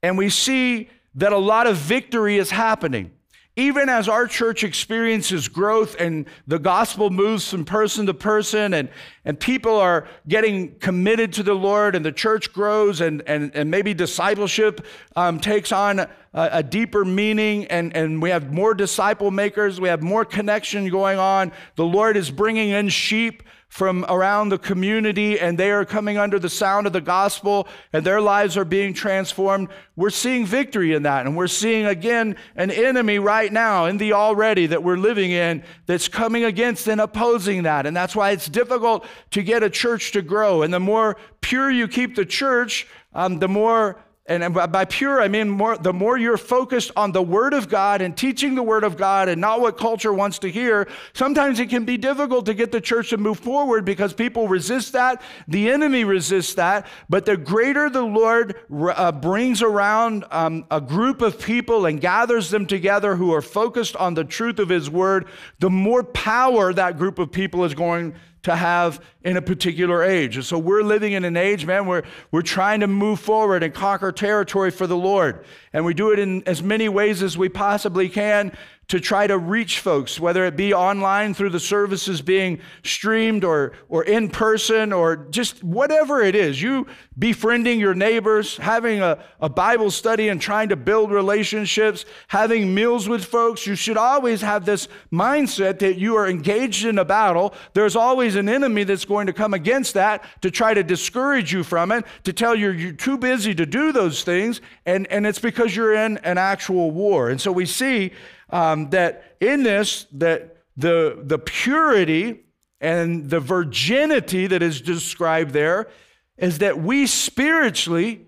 and 0.03 0.19
we 0.19 0.29
see 0.29 0.89
that 1.15 1.33
a 1.33 1.39
lot 1.39 1.67
of 1.67 1.77
victory 1.77 2.39
is 2.39 2.51
happening. 2.51 3.13
Even 3.55 3.91
as 3.91 4.09
our 4.09 4.27
church 4.27 4.65
experiences 4.65 5.47
growth 5.47 5.95
and 5.99 6.25
the 6.47 6.59
gospel 6.59 7.11
moves 7.11 7.51
from 7.51 7.67
person 7.67 8.07
to 8.07 8.15
person 8.15 8.73
and, 8.73 8.89
and 9.27 9.39
people 9.39 9.77
are 9.77 10.09
getting 10.27 10.75
committed 10.79 11.35
to 11.35 11.43
the 11.43 11.53
Lord 11.53 11.95
and 11.95 12.03
the 12.03 12.13
church 12.13 12.51
grows 12.55 13.03
and, 13.03 13.23
and, 13.27 13.55
and 13.55 13.71
maybe 13.71 13.93
discipleship 13.93 14.87
um, 15.17 15.39
takes 15.39 15.71
on 15.71 15.99
a, 15.99 16.09
a 16.33 16.63
deeper 16.63 17.05
meaning 17.05 17.67
and, 17.67 17.95
and 17.95 18.23
we 18.23 18.31
have 18.31 18.55
more 18.55 18.73
disciple 18.73 19.31
makers, 19.31 19.79
we 19.79 19.89
have 19.91 20.03
more 20.03 20.25
connection 20.25 20.89
going 20.89 21.19
on. 21.19 21.53
The 21.77 21.85
Lord 21.85 22.17
is 22.17 22.31
bringing 22.31 22.71
in 22.71 22.89
sheep 22.89 23.43
from 23.73 24.05
around 24.11 24.51
the 24.51 24.59
community 24.59 25.41
and 25.41 25.57
they 25.57 25.71
are 25.71 25.87
coming 25.87 26.19
under 26.19 26.39
the 26.39 26.51
sound 26.51 26.87
of 26.87 26.93
the 26.93 27.01
gospel 27.01 27.67
and 27.95 28.05
their 28.05 28.21
lives 28.21 28.55
are 28.59 28.67
being 28.67 28.93
transformed. 28.93 29.67
We're 29.97 30.11
seeing 30.11 30.45
victory 30.45 30.93
in 30.93 31.05
that. 31.05 31.25
And 31.25 31.39
we're 31.39 31.47
seeing 31.47 31.87
again 31.87 32.37
an 32.55 32.71
enemy 32.71 33.19
right 33.19 33.51
now 33.51 33.87
in 33.87 33.97
the 33.97 34.13
already 34.13 34.67
that 34.67 34.83
we're 34.83 34.99
living 34.99 35.31
in 35.31 35.63
that's 35.87 36.07
coming 36.07 36.45
against 36.45 36.87
and 36.87 37.01
opposing 37.01 37.63
that. 37.63 37.87
And 37.87 37.97
that's 37.97 38.15
why 38.15 38.33
it's 38.33 38.47
difficult 38.47 39.07
to 39.31 39.43
get 39.43 39.63
a 39.63 39.71
church 39.71 40.13
to 40.13 40.21
grow. 40.21 40.61
And 40.61 40.75
the 40.75 40.79
more 40.79 41.17
pure 41.41 41.71
you 41.71 41.89
keep 41.89 42.15
the 42.15 42.27
church, 42.27 42.87
um, 43.15 43.39
the 43.39 43.49
more 43.49 43.97
and 44.41 44.55
by 44.55 44.85
pure, 44.85 45.21
I 45.21 45.27
mean 45.27 45.51
more, 45.51 45.77
the 45.77 45.93
more 45.93 46.17
you're 46.17 46.37
focused 46.37 46.93
on 46.97 47.11
the 47.11 47.23
Word 47.23 47.55
of 47.55 47.69
God 47.69 48.01
and 48.01 48.17
teaching 48.17 48.55
the 48.55 48.63
Word 48.63 48.85
of 48.85 48.97
God 48.97 49.29
and 49.29 49.41
not 49.41 49.61
what 49.61 49.77
culture 49.77 50.13
wants 50.13 50.39
to 50.41 50.49
hear, 50.49 50.89
sometimes 51.13 51.59
it 51.59 51.69
can 51.69 51.85
be 51.85 51.97
difficult 51.97 52.47
to 52.47 52.55
get 52.55 52.71
the 52.71 52.81
church 52.81 53.11
to 53.11 53.17
move 53.17 53.41
forward 53.41 53.85
because 53.85 54.13
people 54.13 54.47
resist 54.47 54.93
that. 54.93 55.21
The 55.49 55.71
enemy 55.71 56.05
resists 56.05 56.55
that. 56.55 56.87
But 57.09 57.27
the 57.27 57.37
greater 57.37 57.91
the 57.91 58.03
Lord 58.03 58.55
uh, 58.71 59.11
brings 59.11 59.61
around 59.61 60.25
um, 60.31 60.67
a 60.71 60.81
group 60.81 61.21
of 61.21 61.41
people 61.41 61.87
and 61.87 62.01
gathers 62.01 62.51
them 62.51 62.67
together 62.67 63.17
who 63.17 63.35
are 63.35 63.43
focused 63.43 63.97
on 63.97 64.15
the 64.15 64.25
truth 64.25 64.61
of 64.61 64.69
His 64.69 64.89
Word, 64.89 65.27
the 65.59 65.71
more 65.71 66.05
power 66.05 66.73
that 66.73 66.97
group 66.97 67.19
of 67.19 67.33
people 67.33 67.65
is 67.65 67.75
going 67.75 68.15
to 68.43 68.57
have 68.57 69.05
in 69.23 69.37
a 69.37 69.43
particular 69.43 70.03
age. 70.03 70.37
And 70.37 70.45
so 70.45 70.59
we're 70.59 70.83
living 70.83 71.13
in 71.13 71.25
an 71.25 71.37
age, 71.37 71.65
man, 71.65 71.87
where 71.87 72.03
we're 72.31 72.43
trying 72.43 72.81
to 72.81 72.87
move 72.87 73.21
forward 73.21 73.63
and 73.63 73.73
conquer 73.73 74.11
territory 74.11 74.71
for 74.71 74.87
the 74.87 74.97
Lord. 74.97 75.45
And 75.73 75.85
we 75.85 75.95
do 75.95 76.11
it 76.11 76.19
in 76.19 76.43
as 76.47 76.63
many 76.63 76.89
ways 76.89 77.23
as 77.23 77.39
we 77.39 77.49
possibly 77.49 78.09
can 78.09 78.53
to 78.89 79.01
try 79.01 79.27
to 79.27 79.39
reach 79.39 79.81
folks, 79.81 80.21
whether 80.21 80.45
it 80.45 80.57
be 80.57 80.75
online 80.75 81.33
through 81.33 81.51
the 81.51 81.61
services 81.61 82.21
being 82.21 82.61
streamed 82.85 83.45
or, 83.45 83.73
or 83.89 84.05
in 84.05 84.29
person 84.29 84.93
or 84.93 85.17
just 85.31 85.65
whatever 85.65 86.21
it 86.21 86.35
is. 86.35 86.61
You 86.61 86.87
befriending 87.19 87.79
your 87.79 87.95
neighbors, 87.95 88.57
having 88.57 89.01
a, 89.01 89.23
a 89.41 89.49
Bible 89.49 89.91
study 89.91 90.29
and 90.29 90.41
trying 90.41 90.71
to 90.71 90.77
build 90.77 91.11
relationships, 91.11 92.05
having 92.29 92.75
meals 92.75 93.09
with 93.09 93.25
folks. 93.25 93.67
You 93.67 93.75
should 93.75 93.97
always 93.97 94.41
have 94.41 94.65
this 94.65 94.89
mindset 95.13 95.79
that 95.81 95.99
you 95.99 96.17
are 96.17 96.29
engaged 96.29 96.85
in 96.85 96.99
a 96.99 97.05
battle. 97.05 97.55
There's 97.75 97.97
always 97.97 98.35
an 98.37 98.49
enemy 98.49 98.85
that's 98.85 99.05
going 99.05 99.27
to 99.27 99.33
come 99.33 99.55
against 99.55 99.95
that 99.95 100.25
to 100.43 100.51
try 100.51 100.75
to 100.75 100.83
discourage 100.83 101.53
you 101.53 101.65
from 101.65 101.93
it, 101.93 102.05
to 102.25 102.33
tell 102.33 102.55
you 102.55 102.71
you're 102.71 102.93
too 102.93 103.19
busy 103.19 103.55
to 103.55 103.67
do 103.67 103.93
those 103.93 104.23
things. 104.23 104.61
And, 104.87 105.07
and 105.09 105.27
it's 105.27 105.39
because 105.39 105.77
you're 105.77 105.95
in 105.95 106.19
an 106.19 106.39
actual 106.39 106.91
war. 106.91 107.31
And 107.31 107.41
so 107.41 107.53
we 107.53 107.67
see 107.67 108.13
um, 108.53 108.91
that 108.91 109.37
in 109.41 109.63
this, 109.63 110.07
that 110.13 110.59
the, 110.77 111.19
the 111.25 111.39
purity 111.39 112.45
and 112.81 113.29
the 113.31 113.41
virginity 113.41 114.47
that 114.47 114.63
is 114.63 114.81
described 114.81 115.53
there 115.53 115.89
is 116.37 116.59
that 116.59 116.81
we 116.81 117.07
spiritually 117.07 118.27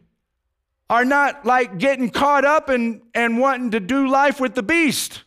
are 0.88 1.04
not 1.04 1.45
like 1.45 1.78
getting 1.78 2.11
caught 2.11 2.45
up 2.45 2.69
and, 2.69 3.02
and 3.14 3.38
wanting 3.38 3.71
to 3.73 3.81
do 3.81 4.09
life 4.09 4.40
with 4.40 4.54
the 4.54 4.62
beast. 4.62 5.25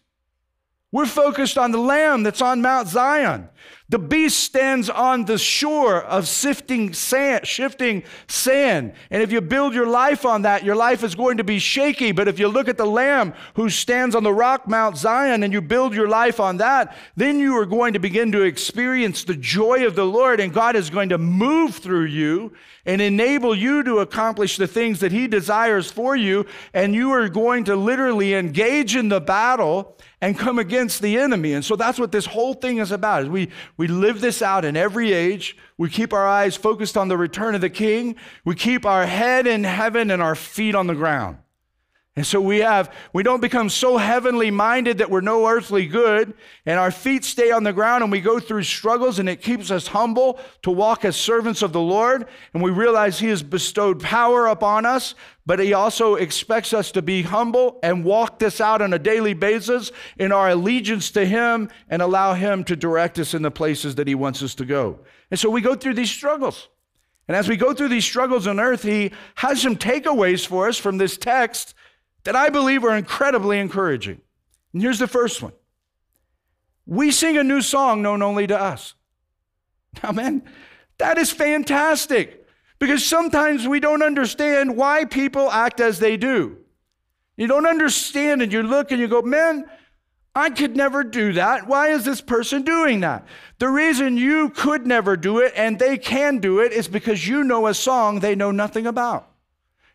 We're 0.92 1.06
focused 1.06 1.58
on 1.58 1.72
the 1.72 1.80
lamb 1.80 2.24
that's 2.24 2.42
on 2.42 2.62
Mount 2.62 2.88
Zion. 2.88 3.50
The 3.90 4.00
beast 4.00 4.40
stands 4.40 4.90
on 4.90 5.24
the 5.24 5.38
shore 5.38 6.04
of 6.04 6.28
sifting 6.28 6.94
sand, 6.94 7.48
shifting 7.48 8.04
sand. 8.28 8.92
And 9.10 9.24
if 9.24 9.32
you 9.32 9.40
build 9.40 9.74
your 9.74 9.88
life 9.88 10.26
on 10.26 10.42
that, 10.42 10.66
your 10.66 10.76
life 10.76 11.04
is 11.04 11.16
going 11.16 11.38
to 11.38 11.46
be 11.46 11.58
shaky. 11.58 12.12
But 12.12 12.28
if 12.28 12.38
you 12.38 12.50
look 12.50 12.68
at 12.68 12.78
the 12.78 12.86
lamb 12.86 13.34
who 13.54 13.70
stands 13.70 14.14
on 14.14 14.24
the 14.24 14.34
rock 14.34 14.68
Mount 14.68 14.98
Zion 14.98 15.42
and 15.42 15.54
you 15.54 15.62
build 15.62 15.94
your 15.94 16.10
life 16.10 16.42
on 16.42 16.58
that, 16.58 16.98
then 17.16 17.40
you 17.40 17.56
are 17.58 17.66
going 17.66 17.94
to 17.94 18.00
begin 18.00 18.30
to 18.34 18.42
experience 18.42 19.24
the 19.24 19.36
joy 19.36 19.88
of 19.88 19.96
the 19.96 20.06
Lord 20.06 20.42
and 20.42 20.54
God 20.54 20.76
is 20.76 20.90
going 20.90 21.10
to 21.10 21.18
move 21.18 21.76
through 21.76 22.06
you 22.06 22.52
and 22.86 23.02
enable 23.02 23.54
you 23.54 23.84
to 23.84 24.00
accomplish 24.00 24.58
the 24.58 24.66
things 24.66 25.02
that 25.02 25.12
he 25.12 25.28
desires 25.28 25.92
for 25.92 26.16
you. 26.16 26.46
And 26.74 26.96
you 26.96 27.12
are 27.12 27.30
going 27.30 27.66
to 27.66 27.76
literally 27.76 28.34
engage 28.34 28.96
in 28.96 29.10
the 29.10 29.20
battle 29.20 29.98
and 30.22 30.38
come 30.38 30.58
against 30.58 31.02
the 31.02 31.18
enemy. 31.18 31.54
And 31.54 31.64
so 31.64 31.76
that's 31.76 32.00
what 32.00 32.12
this 32.12 32.26
whole 32.26 32.54
thing 32.54 32.80
is 32.80 32.92
about. 32.92 33.24
Is 33.24 33.30
we, 33.30 33.50
we 33.78 33.88
live 33.88 34.22
this 34.22 34.42
out 34.42 34.66
in 34.66 34.76
every 34.76 35.14
age. 35.14 35.56
We 35.78 35.90
keep 35.90 36.12
our 36.12 36.28
eyes 36.28 36.56
focused 36.56 36.98
on 36.98 37.08
the 37.08 37.18
return 37.18 37.54
of 37.56 37.62
the 37.62 37.70
king. 37.70 38.16
We 38.44 38.56
keep 38.56 38.86
our 38.86 39.06
head 39.06 39.46
in 39.46 39.64
heaven 39.64 40.10
and 40.10 40.22
our 40.22 40.36
feet 40.36 40.76
on 40.76 40.88
the 40.88 40.96
ground. 40.96 41.38
And 42.18 42.26
so 42.26 42.42
we 42.42 42.58
have, 42.58 42.92
we 43.14 43.22
don't 43.22 43.44
become 43.44 43.70
so 43.70 43.98
heavenly 43.98 44.50
minded 44.50 44.98
that 44.98 45.12
we're 45.12 45.22
no 45.22 45.48
earthly 45.48 45.86
good, 45.86 46.34
and 46.66 46.80
our 46.80 46.90
feet 46.90 47.24
stay 47.24 47.52
on 47.52 47.64
the 47.64 47.72
ground 47.72 48.02
and 48.02 48.12
we 48.12 48.22
go 48.22 48.40
through 48.40 48.64
struggles, 48.64 49.20
and 49.20 49.30
it 49.30 49.44
keeps 49.44 49.70
us 49.70 49.86
humble 49.86 50.40
to 50.64 50.72
walk 50.72 51.06
as 51.06 51.16
servants 51.16 51.62
of 51.62 51.74
the 51.74 51.80
Lord. 51.80 52.28
And 52.56 52.64
we 52.64 52.72
realize 52.72 53.20
He 53.20 53.28
has 53.28 53.44
bestowed 53.44 54.02
power 54.02 54.48
upon 54.48 54.84
us, 54.84 55.14
but 55.46 55.60
He 55.60 55.74
also 55.74 56.16
expects 56.16 56.74
us 56.74 56.92
to 56.94 57.04
be 57.04 57.22
humble 57.22 57.78
and 57.84 58.04
walk 58.04 58.40
this 58.40 58.60
out 58.60 58.82
on 58.82 58.94
a 58.94 59.00
daily 59.00 59.36
basis 59.36 59.92
in 60.18 60.32
our 60.32 60.50
allegiance 60.50 61.12
to 61.12 61.24
Him 61.24 61.70
and 61.88 62.02
allow 62.02 62.34
Him 62.34 62.64
to 62.64 62.76
direct 62.76 63.20
us 63.20 63.36
in 63.36 63.44
the 63.44 63.52
places 63.52 63.94
that 63.94 64.08
He 64.08 64.16
wants 64.16 64.42
us 64.42 64.56
to 64.56 64.66
go. 64.66 65.02
And 65.30 65.40
so 65.40 65.52
we 65.52 65.62
go 65.62 65.76
through 65.76 65.94
these 65.94 66.10
struggles. 66.10 66.68
And 67.28 67.38
as 67.38 67.48
we 67.48 67.58
go 67.58 67.76
through 67.76 67.90
these 67.90 68.06
struggles 68.06 68.48
on 68.48 68.60
earth, 68.60 68.82
He 68.82 69.12
has 69.36 69.62
some 69.62 69.76
takeaways 69.76 70.48
for 70.48 70.68
us 70.68 70.78
from 70.78 70.98
this 70.98 71.16
text 71.16 71.76
that 72.28 72.36
I 72.36 72.50
believe 72.50 72.84
are 72.84 72.94
incredibly 72.94 73.58
encouraging. 73.58 74.20
And 74.74 74.82
here's 74.82 75.00
the 75.00 75.08
first 75.08 75.42
one 75.42 75.54
We 76.86 77.10
sing 77.10 77.38
a 77.38 77.44
new 77.44 77.62
song 77.62 78.02
known 78.02 78.22
only 78.22 78.46
to 78.48 78.60
us. 78.60 78.96
Man, 80.14 80.44
that 80.98 81.18
is 81.18 81.32
fantastic 81.32 82.46
because 82.80 83.06
sometimes 83.06 83.66
we 83.66 83.80
don't 83.80 84.04
understand 84.04 84.76
why 84.76 85.06
people 85.06 85.50
act 85.50 85.80
as 85.80 86.00
they 86.00 86.18
do. 86.18 86.58
You 87.38 87.48
don't 87.48 87.66
understand, 87.66 88.42
and 88.42 88.52
you 88.52 88.62
look 88.62 88.92
and 88.92 89.00
you 89.00 89.08
go, 89.08 89.22
man, 89.22 89.64
I 90.36 90.50
could 90.50 90.76
never 90.76 91.06
do 91.06 91.32
that. 91.32 91.66
Why 91.66 91.92
is 91.92 92.04
this 92.04 92.20
person 92.20 92.64
doing 92.64 93.00
that? 93.00 93.26
The 93.60 93.70
reason 93.70 94.18
you 94.18 94.50
could 94.50 94.86
never 94.86 95.16
do 95.16 95.40
it 95.40 95.54
and 95.56 95.80
they 95.80 95.98
can 95.98 96.40
do 96.40 96.60
it 96.60 96.74
is 96.74 96.90
because 96.90 97.26
you 97.26 97.46
know 97.46 97.68
a 97.68 97.74
song 97.74 98.20
they 98.20 98.36
know 98.36 98.52
nothing 98.52 98.86
about. 98.86 99.32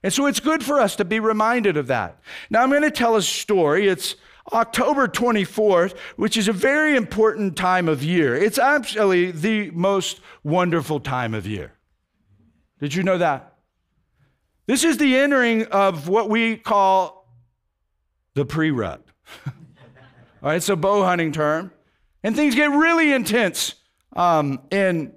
And 0.03 0.13
so 0.13 0.27
it's 0.27 0.41
good 0.41 0.65
for 0.65 0.81
us 0.81 0.97
to 0.97 1.05
be 1.05 1.21
reminded 1.21 1.77
of 1.77 1.87
that. 1.87 2.21
Now, 2.51 2.63
I'm 2.63 2.71
going 2.71 2.83
to 2.83 2.91
tell 2.91 3.17
a 3.17 3.23
story. 3.23 3.89
It's 3.89 4.17
October 4.53 5.07
24th, 5.07 5.97
which 6.17 6.37
is 6.37 6.49
a 6.49 6.53
very 6.53 6.97
important 6.97 7.57
time 7.57 7.89
of 7.89 8.03
year. 8.03 8.35
It's 8.35 8.59
actually 8.59 9.31
the 9.31 9.71
most 9.71 10.21
wonderful 10.43 10.99
time 10.99 11.35
of 11.35 11.47
year. 11.47 11.73
Did 12.81 12.95
you 12.95 13.05
know 13.05 13.19
that? 13.19 13.55
This 14.67 14.83
is 14.83 14.97
the 14.97 15.17
entering 15.17 15.67
of 15.67 16.09
what 16.09 16.29
we 16.29 16.57
call 16.57 17.29
the 18.35 18.45
pre 18.45 18.71
rut. 18.71 19.03
All 19.47 19.53
right, 20.43 20.57
it's 20.57 20.69
a 20.69 20.77
bow 20.77 21.05
hunting 21.05 21.31
term. 21.31 21.73
And 22.25 22.35
things 22.35 22.55
get 22.55 22.71
really 22.71 23.13
intense 23.13 23.75
um, 24.15 24.61
in, 24.71 25.13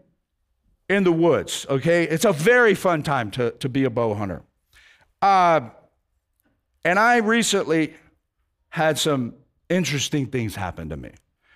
in 0.89 1.03
the 1.03 1.11
woods, 1.11 1.65
okay? 1.69 2.03
It's 2.03 2.25
a 2.25 2.33
very 2.33 2.73
fun 2.73 3.03
time 3.03 3.31
to, 3.31 3.51
to 3.51 3.69
be 3.69 3.83
a 3.83 3.89
bow 3.89 4.13
hunter. 4.13 4.43
Uh, 5.25 5.71
and 6.83 6.99
I 6.99 7.17
recently 7.17 7.95
had 8.69 8.99
some 8.99 9.33
interesting 9.69 10.27
things 10.27 10.53
happen 10.53 10.89
to 10.89 10.97
me. 10.97 11.09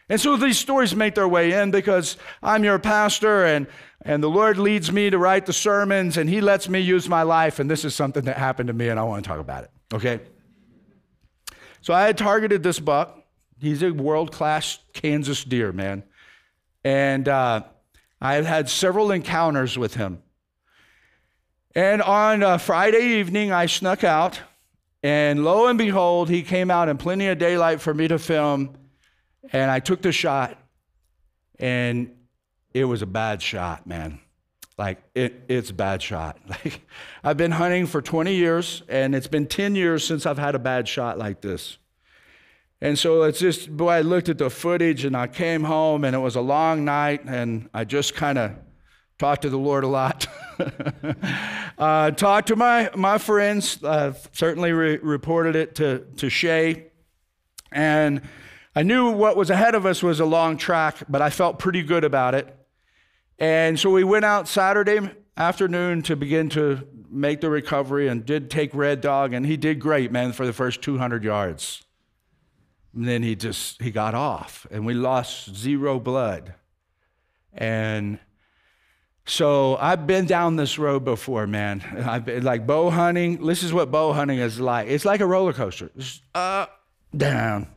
And 0.10 0.20
so 0.20 0.38
these 0.38 0.58
stories 0.58 0.96
make 0.96 1.14
their 1.14 1.28
way 1.28 1.52
in 1.52 1.70
because 1.70 2.18
I'm 2.42 2.64
your 2.64 2.80
pastor 2.80 3.46
and, 3.46 3.68
and 4.02 4.24
the 4.24 4.28
Lord 4.28 4.58
leads 4.58 4.92
me 4.92 5.12
to 5.12 5.20
write 5.20 5.46
the 5.46 5.54
sermons 5.54 6.18
and 6.18 6.28
He 6.28 6.42
lets 6.42 6.68
me 6.68 6.80
use 6.80 7.08
my 7.08 7.22
life. 7.22 7.60
And 7.60 7.70
this 7.70 7.86
is 7.86 7.94
something 7.94 8.26
that 8.26 8.38
happened 8.38 8.70
to 8.70 8.74
me 8.74 8.90
and 8.90 9.00
I 9.00 9.04
want 9.04 9.24
to 9.24 9.28
talk 9.28 9.40
about 9.40 9.66
it. 9.66 9.72
Okay? 9.94 10.20
So 11.82 11.94
I 11.94 12.02
had 12.02 12.18
targeted 12.18 12.64
this 12.64 12.80
buck. 12.80 13.24
He's 13.60 13.84
a 13.84 13.92
world 13.92 14.32
class 14.32 14.80
Kansas 14.94 15.44
deer, 15.44 15.72
man. 15.72 16.02
And 16.84 17.28
uh, 17.28 17.66
I 18.20 18.34
had 18.34 18.46
had 18.46 18.68
several 18.68 19.12
encounters 19.12 19.78
with 19.78 19.94
him. 19.94 20.24
And 21.76 22.02
on 22.02 22.60
Friday 22.60 23.20
evening, 23.20 23.52
I 23.52 23.68
snuck 23.68 24.04
out, 24.04 24.40
and 25.04 25.46
lo 25.46 25.68
and 25.68 25.78
behold, 25.78 26.30
he 26.30 26.42
came 26.42 26.72
out 26.72 26.90
in 26.90 26.98
plenty 26.98 27.28
of 27.28 27.38
daylight 27.38 27.80
for 27.80 27.94
me 27.94 28.08
to 28.08 28.18
film. 28.18 28.76
And 29.52 29.70
I 29.70 29.80
took 29.80 30.02
the 30.02 30.12
shot, 30.12 30.58
and 31.60 32.12
it 32.74 32.86
was 32.86 33.02
a 33.02 33.06
bad 33.06 33.42
shot, 33.42 33.86
man. 33.88 34.20
Like 34.78 35.00
it, 35.14 35.44
it's 35.48 35.70
a 35.70 35.74
bad 35.74 36.02
shot. 36.02 36.38
Like 36.48 36.82
I've 37.24 37.38
been 37.38 37.52
hunting 37.52 37.86
for 37.86 38.02
20 38.02 38.34
years, 38.34 38.82
and 38.88 39.14
it's 39.14 39.28
been 39.28 39.46
10 39.46 39.76
years 39.76 40.06
since 40.06 40.26
I've 40.26 40.38
had 40.40 40.56
a 40.56 40.60
bad 40.60 40.88
shot 40.88 41.18
like 41.18 41.42
this. 41.42 41.78
And 42.82 42.98
so 42.98 43.24
it's 43.24 43.40
just, 43.40 43.76
boy, 43.76 43.90
I 43.90 44.02
looked 44.02 44.30
at 44.30 44.38
the 44.38 44.50
footage 44.50 45.04
and 45.04 45.16
I 45.16 45.28
came 45.28 45.66
home 45.66 46.06
and 46.06 46.16
it 46.16 46.20
was 46.20 46.38
a 46.38 46.42
long 46.42 46.86
night 46.86 47.26
and 47.26 47.70
I 47.74 47.84
just 47.84 48.16
kind 48.16 48.38
of 48.38 48.54
talked 49.20 49.42
to 49.44 49.50
the 49.50 49.58
Lord 49.58 49.84
a 49.84 49.88
lot. 49.88 50.28
uh, 51.78 52.12
talked 52.12 52.48
to 52.48 52.56
my, 52.56 52.90
my 52.96 53.18
friends, 53.18 53.84
uh, 53.84 54.14
certainly 54.32 54.72
re- 54.72 54.98
reported 54.98 55.56
it 55.56 55.76
to, 55.76 56.00
to 56.18 56.30
Shay. 56.30 56.88
And 57.72 58.22
I 58.76 58.84
knew 58.84 59.12
what 59.12 59.36
was 59.36 59.50
ahead 59.50 59.76
of 59.76 59.86
us 59.86 60.02
was 60.02 60.22
a 60.22 60.26
long 60.26 60.58
track, 60.58 61.04
but 61.10 61.22
I 61.22 61.30
felt 61.30 61.60
pretty 61.60 61.84
good 61.84 62.06
about 62.06 62.34
it. 62.34 62.56
And 63.38 63.78
so 63.78 63.90
we 63.90 64.04
went 64.04 64.26
out 64.26 64.48
Saturday 64.48 65.00
afternoon 65.38 66.02
to 66.04 66.16
begin 66.16 66.50
to 66.50 66.88
make 67.10 67.42
the 67.42 67.50
recovery 67.50 68.08
and 68.08 68.26
did 68.26 68.50
take 68.50 68.74
Red 68.74 69.02
Dog, 69.02 69.34
and 69.34 69.46
he 69.46 69.58
did 69.58 69.80
great, 69.80 70.12
man, 70.12 70.32
for 70.32 70.46
the 70.46 70.54
first 70.54 70.82
200 70.82 71.24
yards. 71.24 71.84
And 72.94 73.08
then 73.08 73.24
he 73.24 73.36
just 73.36 73.82
he 73.82 73.92
got 73.92 74.16
off, 74.16 74.66
and 74.72 74.86
we 74.86 74.94
lost 74.94 75.56
zero 75.56 76.00
blood. 76.00 76.56
And 77.54 78.20
So 79.26 79.78
I've 79.78 80.08
been 80.08 80.26
down 80.26 80.56
this 80.56 80.80
road 80.80 81.06
before, 81.06 81.46
man. 81.46 81.82
I've 82.06 82.26
been 82.26 82.44
like 82.44 82.66
bow 82.66 82.90
hunting. 82.90 83.46
This 83.46 83.64
is 83.64 83.72
what 83.74 83.92
bow 83.92 84.14
hunting 84.14 84.40
is 84.40 84.60
like. 84.60 84.88
It's 84.88 85.06
like 85.06 85.22
a 85.22 85.26
roller 85.26 85.54
coaster. 85.54 85.92
It's 85.96 86.22
up, 86.34 86.82
down, 87.16 87.68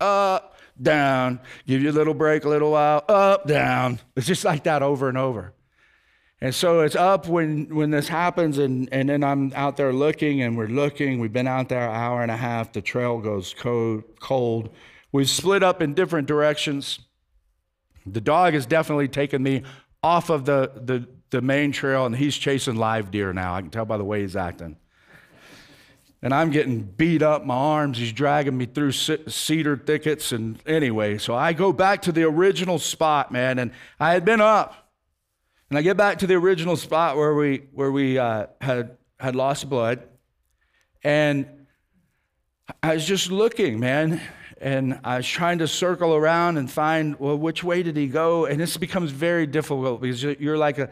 up, 0.00 0.56
down. 0.80 1.40
Give 1.66 1.82
you 1.82 1.90
a 1.90 1.92
little 1.92 2.14
break, 2.14 2.44
a 2.44 2.48
little 2.48 2.72
while, 2.72 3.04
up, 3.08 3.46
down. 3.46 4.00
It's 4.16 4.26
just 4.26 4.44
like 4.44 4.64
that 4.64 4.82
over 4.82 5.08
and 5.08 5.16
over. 5.16 5.54
And 6.40 6.54
so 6.54 6.80
it's 6.80 6.96
up 6.96 7.26
when, 7.26 7.74
when 7.74 7.90
this 7.90 8.08
happens, 8.08 8.58
and, 8.58 8.88
and 8.92 9.08
then 9.08 9.24
I'm 9.24 9.52
out 9.54 9.78
there 9.78 9.92
looking, 9.92 10.42
and 10.42 10.56
we're 10.56 10.66
looking. 10.66 11.18
We've 11.18 11.32
been 11.32 11.46
out 11.46 11.70
there 11.70 11.88
an 11.88 11.94
hour 11.94 12.22
and 12.22 12.30
a 12.30 12.36
half. 12.36 12.72
The 12.72 12.82
trail 12.82 13.18
goes 13.18 13.54
cold. 13.58 14.04
cold. 14.20 14.68
We've 15.12 15.30
split 15.30 15.62
up 15.62 15.80
in 15.80 15.94
different 15.94 16.28
directions. 16.28 16.98
The 18.04 18.20
dog 18.20 18.52
has 18.52 18.66
definitely 18.66 19.08
taken 19.08 19.42
me 19.42 19.62
off 20.06 20.30
of 20.30 20.44
the, 20.44 20.70
the, 20.76 21.04
the 21.30 21.42
main 21.42 21.72
trail, 21.72 22.06
and 22.06 22.14
he's 22.14 22.36
chasing 22.36 22.76
live 22.76 23.10
deer 23.10 23.32
now. 23.32 23.56
I 23.56 23.60
can 23.60 23.70
tell 23.70 23.84
by 23.84 23.98
the 23.98 24.04
way 24.04 24.20
he's 24.20 24.36
acting. 24.36 24.76
And 26.22 26.32
I'm 26.32 26.50
getting 26.50 26.82
beat 26.82 27.22
up, 27.22 27.44
my 27.44 27.56
arms. 27.56 27.98
He's 27.98 28.12
dragging 28.12 28.56
me 28.56 28.66
through 28.66 28.92
cedar 28.92 29.76
thickets. 29.76 30.30
And 30.30 30.60
anyway, 30.64 31.18
so 31.18 31.34
I 31.34 31.52
go 31.52 31.72
back 31.72 32.02
to 32.02 32.12
the 32.12 32.22
original 32.22 32.78
spot, 32.78 33.32
man. 33.32 33.58
And 33.58 33.72
I 33.98 34.12
had 34.12 34.24
been 34.24 34.40
up. 34.40 34.90
And 35.70 35.78
I 35.78 35.82
get 35.82 35.96
back 35.96 36.18
to 36.20 36.26
the 36.26 36.34
original 36.34 36.76
spot 36.76 37.16
where 37.16 37.34
we, 37.34 37.64
where 37.72 37.90
we 37.90 38.16
uh, 38.18 38.46
had, 38.60 38.96
had 39.18 39.34
lost 39.34 39.68
blood. 39.68 40.04
And 41.02 41.66
I 42.82 42.94
was 42.94 43.04
just 43.04 43.30
looking, 43.30 43.80
man. 43.80 44.20
And 44.58 45.00
I 45.04 45.18
was 45.18 45.28
trying 45.28 45.58
to 45.58 45.68
circle 45.68 46.14
around 46.14 46.56
and 46.56 46.70
find, 46.70 47.18
well, 47.20 47.36
which 47.36 47.62
way 47.62 47.82
did 47.82 47.96
he 47.96 48.06
go? 48.06 48.46
And 48.46 48.58
this 48.58 48.76
becomes 48.76 49.10
very 49.10 49.46
difficult 49.46 50.00
because 50.00 50.22
you're 50.22 50.56
like 50.56 50.78
a, 50.78 50.90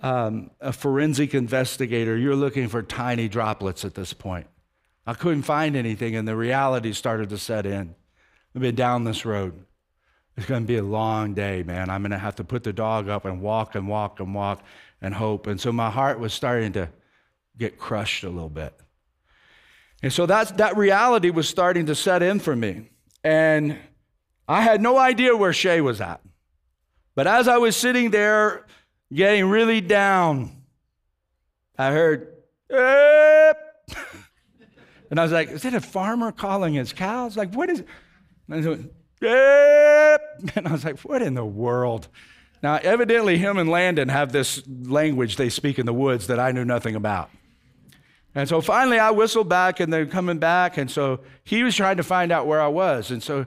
um, 0.00 0.50
a 0.60 0.72
forensic 0.72 1.34
investigator. 1.34 2.16
You're 2.16 2.36
looking 2.36 2.68
for 2.68 2.82
tiny 2.82 3.28
droplets 3.28 3.84
at 3.84 3.94
this 3.94 4.12
point. 4.12 4.46
I 5.06 5.14
couldn't 5.14 5.42
find 5.42 5.76
anything, 5.76 6.14
and 6.16 6.26
the 6.26 6.36
reality 6.36 6.92
started 6.92 7.28
to 7.30 7.38
set 7.38 7.66
in. 7.66 7.94
I've 8.54 8.62
been 8.62 8.74
down 8.74 9.04
this 9.04 9.24
road. 9.24 9.64
It's 10.36 10.46
going 10.46 10.62
to 10.62 10.66
be 10.66 10.76
a 10.76 10.82
long 10.82 11.34
day, 11.34 11.62
man. 11.62 11.90
I'm 11.90 12.02
going 12.02 12.12
to 12.12 12.18
have 12.18 12.36
to 12.36 12.44
put 12.44 12.64
the 12.64 12.72
dog 12.72 13.08
up 13.08 13.24
and 13.24 13.42
walk 13.42 13.74
and 13.74 13.88
walk 13.88 14.20
and 14.20 14.34
walk 14.34 14.62
and 15.02 15.12
hope. 15.12 15.46
And 15.46 15.60
so 15.60 15.72
my 15.72 15.90
heart 15.90 16.18
was 16.18 16.32
starting 16.32 16.72
to 16.74 16.88
get 17.58 17.78
crushed 17.78 18.24
a 18.24 18.30
little 18.30 18.48
bit. 18.48 18.74
And 20.02 20.12
so 20.12 20.24
that's, 20.24 20.52
that 20.52 20.76
reality 20.76 21.30
was 21.30 21.48
starting 21.48 21.86
to 21.86 21.94
set 21.94 22.22
in 22.22 22.38
for 22.38 22.56
me. 22.56 22.91
And 23.24 23.78
I 24.48 24.62
had 24.62 24.80
no 24.80 24.98
idea 24.98 25.36
where 25.36 25.52
Shay 25.52 25.80
was 25.80 26.00
at. 26.00 26.20
But 27.14 27.26
as 27.26 27.48
I 27.48 27.58
was 27.58 27.76
sitting 27.76 28.10
there 28.10 28.66
getting 29.12 29.46
really 29.46 29.80
down, 29.80 30.62
I 31.78 31.90
heard, 31.92 32.32
Eep! 32.70 33.96
and 35.10 35.20
I 35.20 35.22
was 35.22 35.32
like, 35.32 35.50
is 35.50 35.62
that 35.62 35.74
a 35.74 35.80
farmer 35.80 36.32
calling 36.32 36.74
his 36.74 36.92
cows? 36.92 37.36
Like, 37.36 37.54
what 37.54 37.70
is 37.70 37.80
it? 37.80 37.86
And 40.56 40.66
I 40.66 40.72
was 40.72 40.84
like, 40.84 40.98
what 41.00 41.22
in 41.22 41.34
the 41.34 41.44
world? 41.44 42.08
Now, 42.62 42.80
evidently, 42.82 43.38
him 43.38 43.56
and 43.56 43.70
Landon 43.70 44.08
have 44.08 44.32
this 44.32 44.62
language 44.66 45.36
they 45.36 45.48
speak 45.48 45.78
in 45.78 45.86
the 45.86 45.92
woods 45.92 46.26
that 46.26 46.40
I 46.40 46.50
knew 46.50 46.64
nothing 46.64 46.96
about. 46.96 47.30
And 48.34 48.48
so 48.48 48.60
finally, 48.60 48.98
I 48.98 49.10
whistled 49.10 49.48
back, 49.48 49.80
and 49.80 49.92
they're 49.92 50.06
coming 50.06 50.38
back. 50.38 50.78
And 50.78 50.90
so 50.90 51.20
he 51.44 51.62
was 51.62 51.74
trying 51.74 51.98
to 51.98 52.02
find 52.02 52.32
out 52.32 52.46
where 52.46 52.60
I 52.60 52.68
was. 52.68 53.10
And 53.10 53.22
so 53.22 53.46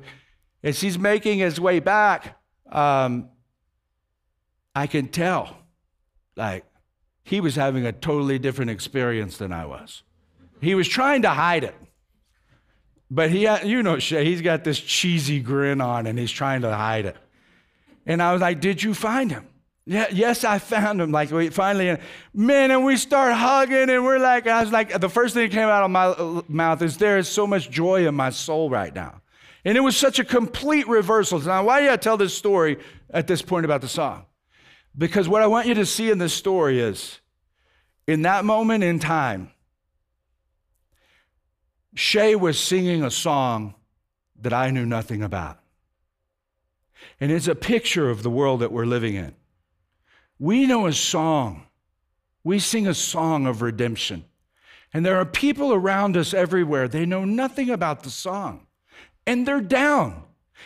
as 0.63 0.81
he's 0.81 0.99
making 0.99 1.39
his 1.39 1.59
way 1.59 1.79
back, 1.79 2.37
um, 2.71 3.29
I 4.75 4.87
can 4.87 5.07
tell, 5.07 5.57
like, 6.35 6.65
he 7.23 7.41
was 7.41 7.55
having 7.55 7.85
a 7.85 7.91
totally 7.91 8.37
different 8.37 8.71
experience 8.71 9.37
than 9.37 9.51
I 9.51 9.65
was. 9.65 10.03
He 10.61 10.75
was 10.75 10.87
trying 10.87 11.23
to 11.23 11.29
hide 11.29 11.63
it. 11.63 11.75
But 13.09 13.31
he, 13.31 13.47
you 13.63 13.83
know, 13.83 13.95
he's 13.97 14.41
got 14.41 14.63
this 14.63 14.79
cheesy 14.79 15.39
grin 15.39 15.81
on 15.81 16.07
and 16.07 16.17
he's 16.17 16.31
trying 16.31 16.61
to 16.61 16.73
hide 16.73 17.05
it. 17.05 17.17
And 18.05 18.21
I 18.21 18.33
was 18.33 18.41
like, 18.41 18.59
Did 18.59 18.81
you 18.81 18.93
find 18.93 19.31
him? 19.31 19.47
Yeah, 19.87 20.07
yes, 20.11 20.43
I 20.43 20.57
found 20.57 20.99
him. 20.99 21.11
Like 21.11 21.29
we 21.29 21.49
finally, 21.49 21.97
man, 22.33 22.71
and 22.71 22.83
we 22.83 22.97
start 22.97 23.35
hugging, 23.35 23.89
and 23.89 24.03
we're 24.03 24.17
like, 24.17 24.47
I 24.47 24.61
was 24.61 24.71
like, 24.71 24.99
the 24.99 25.09
first 25.09 25.35
thing 25.35 25.43
that 25.47 25.53
came 25.53 25.69
out 25.69 25.83
of 25.83 25.91
my 25.91 26.43
mouth 26.47 26.81
is 26.81 26.97
there 26.97 27.19
is 27.19 27.29
so 27.29 27.45
much 27.45 27.69
joy 27.69 28.07
in 28.07 28.15
my 28.15 28.31
soul 28.31 28.69
right 28.69 28.93
now, 28.93 29.21
and 29.63 29.77
it 29.77 29.81
was 29.81 29.95
such 29.95 30.17
a 30.17 30.23
complete 30.23 30.87
reversal. 30.87 31.39
Now, 31.39 31.63
why 31.65 31.81
do 31.81 31.91
I 31.91 31.97
tell 31.97 32.17
this 32.17 32.33
story 32.33 32.79
at 33.11 33.27
this 33.27 33.43
point 33.43 33.63
about 33.63 33.81
the 33.81 33.87
song? 33.87 34.25
Because 34.97 35.29
what 35.29 35.43
I 35.43 35.47
want 35.47 35.67
you 35.67 35.75
to 35.75 35.85
see 35.85 36.09
in 36.09 36.17
this 36.17 36.33
story 36.33 36.79
is, 36.79 37.19
in 38.07 38.23
that 38.23 38.43
moment 38.43 38.83
in 38.83 38.97
time, 38.97 39.51
Shay 41.93 42.35
was 42.35 42.57
singing 42.57 43.03
a 43.03 43.11
song 43.11 43.75
that 44.41 44.51
I 44.51 44.71
knew 44.71 44.85
nothing 44.85 45.21
about. 45.21 45.59
And 47.19 47.31
it's 47.31 47.47
a 47.47 47.55
picture 47.55 48.09
of 48.09 48.23
the 48.23 48.29
world 48.31 48.61
that 48.61 48.71
we're 48.71 48.85
living 48.85 49.13
in. 49.15 49.35
We 50.39 50.65
know 50.65 50.87
a 50.87 50.93
song, 50.93 51.67
we 52.43 52.59
sing 52.59 52.87
a 52.87 52.93
song 52.93 53.47
of 53.47 53.61
redemption. 53.61 54.25
And 54.93 55.05
there 55.05 55.17
are 55.17 55.25
people 55.25 55.73
around 55.73 56.15
us 56.15 56.33
everywhere, 56.33 56.87
they 56.87 57.05
know 57.05 57.25
nothing 57.25 57.69
about 57.69 58.03
the 58.03 58.09
song. 58.09 58.67
And 59.27 59.47
they're 59.47 59.61
down. 59.61 60.23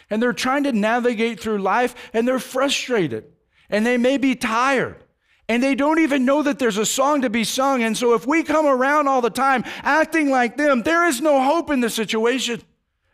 And 0.10 0.22
they're 0.22 0.34
trying 0.34 0.64
to 0.64 0.72
navigate 0.72 1.40
through 1.40 1.60
life 1.60 1.96
and 2.14 2.28
they're 2.28 2.40
frustrated. 2.40 3.26
And 3.70 3.86
they 3.86 3.98
may 3.98 4.18
be 4.18 4.36
tired 4.36 5.04
and 5.50 5.64
they 5.64 5.74
don't 5.74 5.98
even 5.98 6.26
know 6.26 6.44
that 6.44 6.60
there's 6.60 6.78
a 6.78 6.86
song 6.86 7.24
to 7.24 7.30
be 7.30 7.44
sung. 7.44 7.82
And 7.82 7.98
so 7.98 8.14
if 8.14 8.28
we 8.28 8.44
come 8.44 8.68
around 8.68 9.08
all 9.08 9.20
the 9.20 9.32
time 9.32 9.64
acting 9.82 10.30
like 10.30 10.58
them, 10.58 10.84
there 10.84 11.08
is 11.08 11.22
no 11.22 11.42
hope 11.42 11.72
in 11.72 11.80
the 11.80 11.90
situation. 11.90 12.62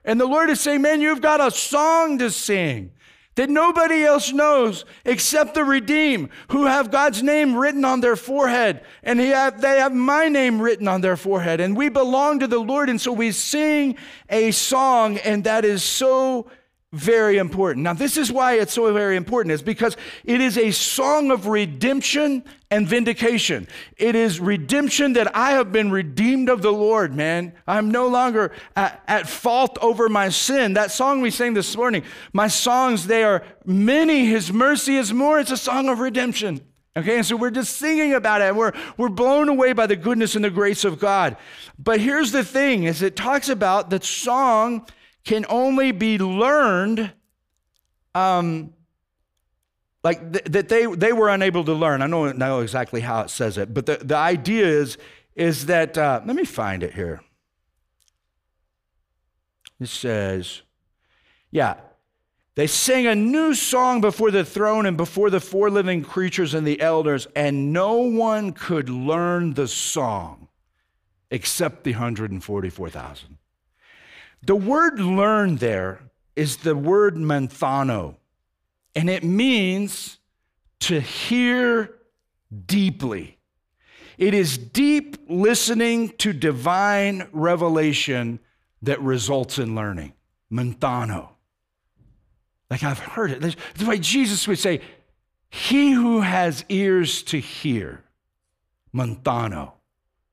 And 0.04 0.20
the 0.20 0.26
Lord 0.26 0.50
is 0.50 0.60
saying, 0.60 0.82
Man, 0.82 1.00
you've 1.00 1.22
got 1.22 1.40
a 1.40 1.50
song 1.50 2.18
to 2.20 2.30
sing 2.30 2.92
that 3.36 3.50
nobody 3.50 4.04
else 4.04 4.32
knows 4.32 4.86
except 5.04 5.54
the 5.54 5.64
redeemed 5.64 6.30
who 6.50 6.66
have 6.66 6.90
God's 6.90 7.22
name 7.22 7.56
written 7.56 7.84
on 7.86 8.00
their 8.00 8.16
forehead. 8.16 8.82
And 9.04 9.20
have, 9.20 9.62
they 9.62 9.80
have 9.80 9.94
my 9.94 10.30
name 10.30 10.62
written 10.62 10.88
on 10.88 11.02
their 11.02 11.18
forehead. 11.18 11.60
And 11.60 11.76
we 11.76 11.90
belong 11.90 12.40
to 12.40 12.48
the 12.48 12.60
Lord. 12.60 12.90
And 12.90 13.00
so 13.00 13.12
we 13.12 13.32
sing 13.32 13.98
a 14.30 14.52
song, 14.52 15.18
and 15.18 15.44
that 15.44 15.66
is 15.66 15.84
so 15.84 16.50
very 16.94 17.38
important. 17.38 17.84
Now, 17.84 17.94
this 17.94 18.16
is 18.16 18.32
why 18.32 18.54
it's 18.54 18.74
so 18.74 18.92
very 18.94 19.18
important, 19.18 19.52
is 19.52 19.62
because 19.62 19.98
it 20.24 20.40
is 20.40 20.58
a 20.58 20.72
song 20.72 21.30
of 21.32 21.48
redemption 21.48 22.44
and 22.72 22.88
vindication. 22.88 23.68
It 23.98 24.16
is 24.16 24.40
redemption 24.40 25.14
that 25.14 25.36
I 25.36 25.52
have 25.52 25.72
been 25.72 25.92
redeemed 25.92 26.50
of 26.50 26.62
the 26.62 26.72
Lord, 26.72 27.14
man. 27.14 27.54
I'm 27.68 27.92
no 27.92 28.08
longer 28.08 28.54
at, 28.76 29.04
at, 29.08 29.28
fault 29.28 29.78
over 29.82 30.08
my 30.08 30.30
sin. 30.30 30.74
That 30.74 30.92
song 30.92 31.22
we 31.22 31.32
sang 31.32 31.54
this 31.54 31.76
morning, 31.76 32.04
my 32.34 32.48
songs, 32.48 33.08
they 33.08 33.24
are 33.24 33.44
many, 33.66 34.26
His 34.26 34.54
mercy 34.54 34.96
is 34.96 35.12
more. 35.12 35.40
It's 35.40 35.52
a 35.52 35.58
song 35.58 35.90
of 35.90 36.00
redemption. 36.00 36.62
Okay, 36.98 37.18
and 37.18 37.26
so 37.26 37.36
we're 37.36 37.52
just 37.52 37.78
singing 37.78 38.14
about 38.14 38.40
it 38.40 38.46
and 38.46 38.58
we're, 38.58 38.72
we're 38.96 39.10
blown 39.10 39.50
away 39.50 39.74
by 39.74 39.86
the 39.86 39.98
goodness 39.98 40.36
and 40.36 40.46
the 40.46 40.50
grace 40.50 40.86
of 40.86 40.98
God. 40.98 41.36
But 41.78 42.00
here's 42.00 42.32
the 42.32 42.44
thing 42.44 42.86
is 42.86 43.02
it 43.02 43.18
talks 43.18 43.50
about 43.50 43.90
the 43.90 44.02
song 44.02 44.88
can 45.26 45.46
only 45.50 45.92
be 45.92 46.18
learned 46.18 47.12
um, 48.14 48.74
like 50.04 50.32
th- 50.32 50.46
that 50.46 50.70
they, 50.70 50.86
they 50.86 51.12
were 51.12 51.30
unable 51.30 51.64
to 51.66 51.74
learn. 51.74 52.02
I 52.02 52.08
don't 52.08 52.38
know 52.38 52.60
exactly 52.62 53.02
how 53.02 53.22
it 53.22 53.30
says 53.30 53.58
it, 53.58 53.74
but 53.74 53.88
the, 53.88 53.98
the 53.98 54.16
idea 54.16 54.66
is, 54.66 54.98
is 55.36 55.66
that, 55.66 55.98
uh, 55.98 56.22
let 56.26 56.36
me 56.36 56.46
find 56.46 56.84
it 56.84 56.94
here. 56.94 57.22
It 59.80 59.90
says, 59.90 60.62
yeah, 61.52 61.76
they 62.54 62.68
sang 62.68 63.08
a 63.08 63.16
new 63.16 63.54
song 63.54 64.00
before 64.00 64.32
the 64.32 64.46
throne 64.46 64.86
and 64.86 64.96
before 64.96 65.30
the 65.30 65.42
four 65.42 65.70
living 65.70 66.04
creatures 66.04 66.54
and 66.54 66.66
the 66.66 66.80
elders, 66.80 67.28
and 67.36 67.74
no 67.74 67.96
one 67.96 68.54
could 68.54 68.88
learn 68.88 69.56
the 69.56 69.68
song 69.68 70.48
except 71.32 71.84
the 71.84 71.92
144,000. 71.92 73.38
The 74.46 74.56
word 74.56 75.00
learn 75.00 75.56
there 75.56 76.02
is 76.36 76.58
the 76.58 76.76
word 76.76 77.16
manthano, 77.16 78.18
and 78.94 79.10
it 79.10 79.24
means 79.24 80.20
to 80.82 81.00
hear 81.00 81.96
deeply. 82.68 83.40
It 84.20 84.36
is 84.36 84.58
deep 84.58 85.18
listening 85.28 86.10
to 86.20 86.32
divine 86.32 87.28
revelation 87.32 88.40
that 88.84 89.02
results 89.02 89.58
in 89.58 89.74
learning. 89.74 90.14
Manthano. 90.52 91.30
Like 92.70 92.84
I've 92.84 93.00
heard 93.00 93.32
it. 93.32 93.42
That's 93.42 93.56
the 93.76 93.86
way 93.86 93.98
Jesus 93.98 94.48
would 94.48 94.60
say, 94.60 94.82
He 95.50 95.92
who 95.92 96.22
has 96.22 96.64
ears 96.70 97.24
to 97.24 97.40
hear, 97.40 98.04
Manthano. 98.94 99.72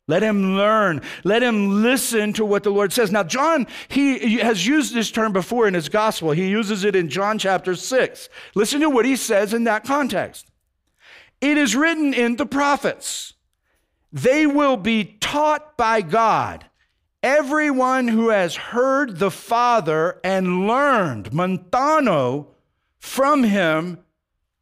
Let 0.08 0.22
him 0.22 0.56
learn. 0.56 1.00
Let 1.22 1.42
him 1.42 1.82
listen 1.82 2.32
to 2.34 2.44
what 2.44 2.64
the 2.64 2.70
Lord 2.70 2.92
says. 2.92 3.12
Now, 3.12 3.22
John, 3.22 3.66
he 3.88 4.38
has 4.38 4.66
used 4.66 4.94
this 4.94 5.10
term 5.10 5.32
before 5.32 5.68
in 5.68 5.74
his 5.74 5.88
gospel. 5.88 6.32
He 6.32 6.48
uses 6.48 6.84
it 6.84 6.96
in 6.96 7.08
John 7.08 7.38
chapter 7.38 7.76
6. 7.76 8.28
Listen 8.54 8.80
to 8.80 8.90
what 8.90 9.04
he 9.04 9.14
says 9.14 9.54
in 9.54 9.64
that 9.64 9.84
context. 9.84 10.50
It 11.40 11.56
is 11.56 11.76
written 11.76 12.14
in 12.14 12.36
the 12.36 12.46
prophets. 12.46 13.34
They 14.12 14.46
will 14.46 14.76
be 14.76 15.16
taught 15.20 15.76
by 15.76 16.02
God. 16.02 16.66
Everyone 17.22 18.08
who 18.08 18.30
has 18.30 18.56
heard 18.56 19.18
the 19.18 19.30
Father 19.30 20.20
and 20.24 20.66
learned, 20.66 21.30
manthano, 21.30 22.48
from 22.98 23.44
him 23.44 23.98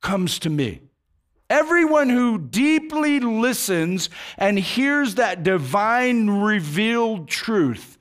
comes 0.02 0.38
to 0.40 0.50
me. 0.50 0.89
Everyone 1.50 2.08
who 2.08 2.38
deeply 2.38 3.18
listens 3.18 4.08
and 4.38 4.58
hears 4.58 5.16
that 5.16 5.42
divine 5.42 6.30
revealed 6.30 7.28
truth 7.28 7.98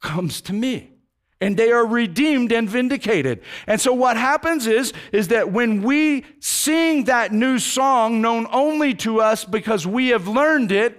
comes 0.00 0.40
to 0.42 0.52
me 0.52 0.92
and 1.40 1.56
they 1.56 1.70
are 1.70 1.84
redeemed 1.84 2.52
and 2.52 2.70
vindicated. 2.70 3.42
And 3.66 3.80
so 3.80 3.92
what 3.92 4.16
happens 4.16 4.66
is 4.66 4.92
is 5.12 5.28
that 5.28 5.52
when 5.52 5.82
we 5.82 6.24
sing 6.40 7.04
that 7.04 7.32
new 7.32 7.58
song 7.58 8.22
known 8.22 8.46
only 8.52 8.94
to 8.94 9.20
us 9.20 9.44
because 9.44 9.86
we 9.86 10.08
have 10.08 10.28
learned 10.28 10.72
it, 10.72 10.98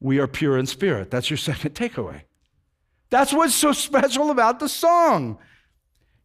we 0.00 0.18
are 0.20 0.28
pure 0.28 0.58
in 0.58 0.66
spirit. 0.66 1.10
That's 1.10 1.30
your 1.30 1.38
second 1.38 1.74
takeaway. 1.74 2.22
That's 3.10 3.32
what's 3.32 3.54
so 3.54 3.72
special 3.88 4.30
about 4.30 4.60
the 4.60 4.68
song 4.68 5.38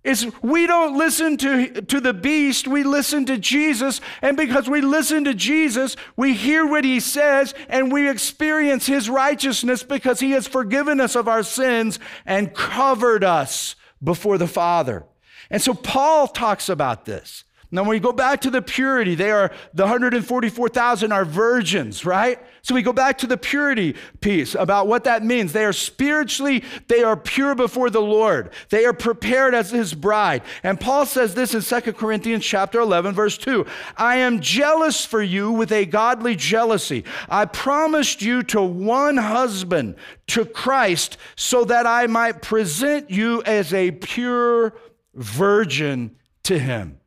is 0.04 0.30
we 0.42 0.68
don't 0.68 0.98
listen 0.98 1.38
to, 1.38 1.82
to 1.82 2.02
the 2.02 2.14
beast, 2.14 2.68
we 2.68 2.84
listen 2.84 3.26
to 3.26 3.38
Jesus. 3.38 4.02
And 4.22 4.36
because 4.36 4.70
we 4.70 4.82
listen 4.82 5.24
to 5.24 5.34
Jesus, 5.34 5.96
we 6.18 6.34
hear 6.34 6.66
what 6.66 6.84
he 6.84 7.00
says 7.00 7.54
and 7.70 7.92
we 7.92 8.10
experience 8.10 8.86
his 8.86 9.10
righteousness 9.10 9.84
because 9.84 10.20
he 10.20 10.32
has 10.32 10.48
forgiven 10.48 11.00
us 11.00 11.16
of 11.16 11.28
our 11.28 11.44
sins 11.44 12.00
and 12.26 12.54
covered 12.54 13.24
us 13.24 13.76
before 14.04 14.38
the 14.38 14.48
Father. 14.48 15.06
And 15.50 15.62
so 15.62 15.74
Paul 15.74 16.28
talks 16.28 16.68
about 16.68 17.06
this. 17.06 17.46
Now, 17.74 17.82
when 17.82 17.90
we 17.90 18.00
go 18.00 18.12
back 18.12 18.42
to 18.42 18.52
the 18.52 18.62
purity, 18.62 19.16
they 19.16 19.32
are 19.32 19.52
the 19.74 19.82
144,000 19.82 21.12
are 21.12 21.26
virgins, 21.26 22.06
right? 22.06 22.40
So 22.62 22.76
we 22.76 22.84
go 22.84 22.94
back 22.94 23.18
to 23.18 23.28
the 23.28 23.36
purity 23.36 23.96
piece 24.22 24.54
about 24.54 24.86
what 24.86 25.06
that 25.06 25.24
means. 25.24 25.54
They 25.54 25.66
are 25.66 25.74
spiritually, 25.74 26.64
they 26.88 27.02
are 27.02 27.18
pure 27.18 27.56
before 27.56 27.90
the 27.90 28.00
Lord. 28.00 28.52
They 28.70 28.86
are 28.86 28.94
prepared 28.94 29.56
as 29.56 29.72
his 29.72 29.96
bride. 29.96 30.44
And 30.62 30.80
Paul 30.80 31.08
says 31.08 31.34
this 31.34 31.56
in 31.56 31.82
2 31.82 31.94
Corinthians 31.94 32.46
chapter 32.46 32.80
11, 32.80 33.16
verse 33.16 33.40
2. 33.40 33.66
I 33.98 34.18
am 34.18 34.40
jealous 34.40 35.04
for 35.04 35.24
you 35.24 35.52
with 35.52 35.72
a 35.72 35.88
godly 35.88 36.36
jealousy. 36.36 37.06
I 37.28 37.46
promised 37.46 38.22
you 38.22 38.44
to 38.44 38.62
one 38.62 39.18
husband, 39.18 39.96
to 40.28 40.46
Christ, 40.46 41.18
so 41.36 41.66
that 41.66 41.88
I 41.88 42.06
might 42.06 42.44
present 42.44 43.10
you 43.10 43.42
as 43.48 43.74
a 43.74 43.90
pure 43.90 44.76
virgin 45.16 46.16
to 46.44 46.60
him. 46.60 47.00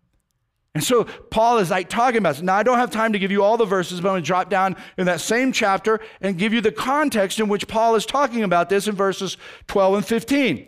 And 0.77 0.85
so 0.85 1.05
Paul 1.05 1.57
is 1.57 1.71
like 1.71 1.89
talking 1.89 2.19
about 2.19 2.35
this. 2.35 2.43
Now, 2.43 2.55
I 2.55 2.63
don't 2.63 2.77
have 2.77 2.91
time 2.91 3.15
to 3.15 3.19
give 3.19 3.31
you 3.31 3.43
all 3.43 3.57
the 3.57 3.65
verses, 3.65 3.99
but 3.99 4.09
I'm 4.09 4.13
going 4.13 4.23
to 4.23 4.27
drop 4.27 4.51
down 4.51 4.77
in 4.99 5.07
that 5.07 5.23
same 5.23 5.51
chapter 5.51 6.01
and 6.21 6.37
give 6.37 6.53
you 6.53 6.61
the 6.61 6.71
context 6.71 7.41
in 7.41 7.49
which 7.49 7.67
Paul 7.67 7.95
is 7.95 8.05
talking 8.05 8.43
about 8.43 8.69
this 8.69 8.87
in 8.87 8.95
verses 8.95 9.39
12 9.69 9.95
and 9.95 10.07
15. 10.07 10.67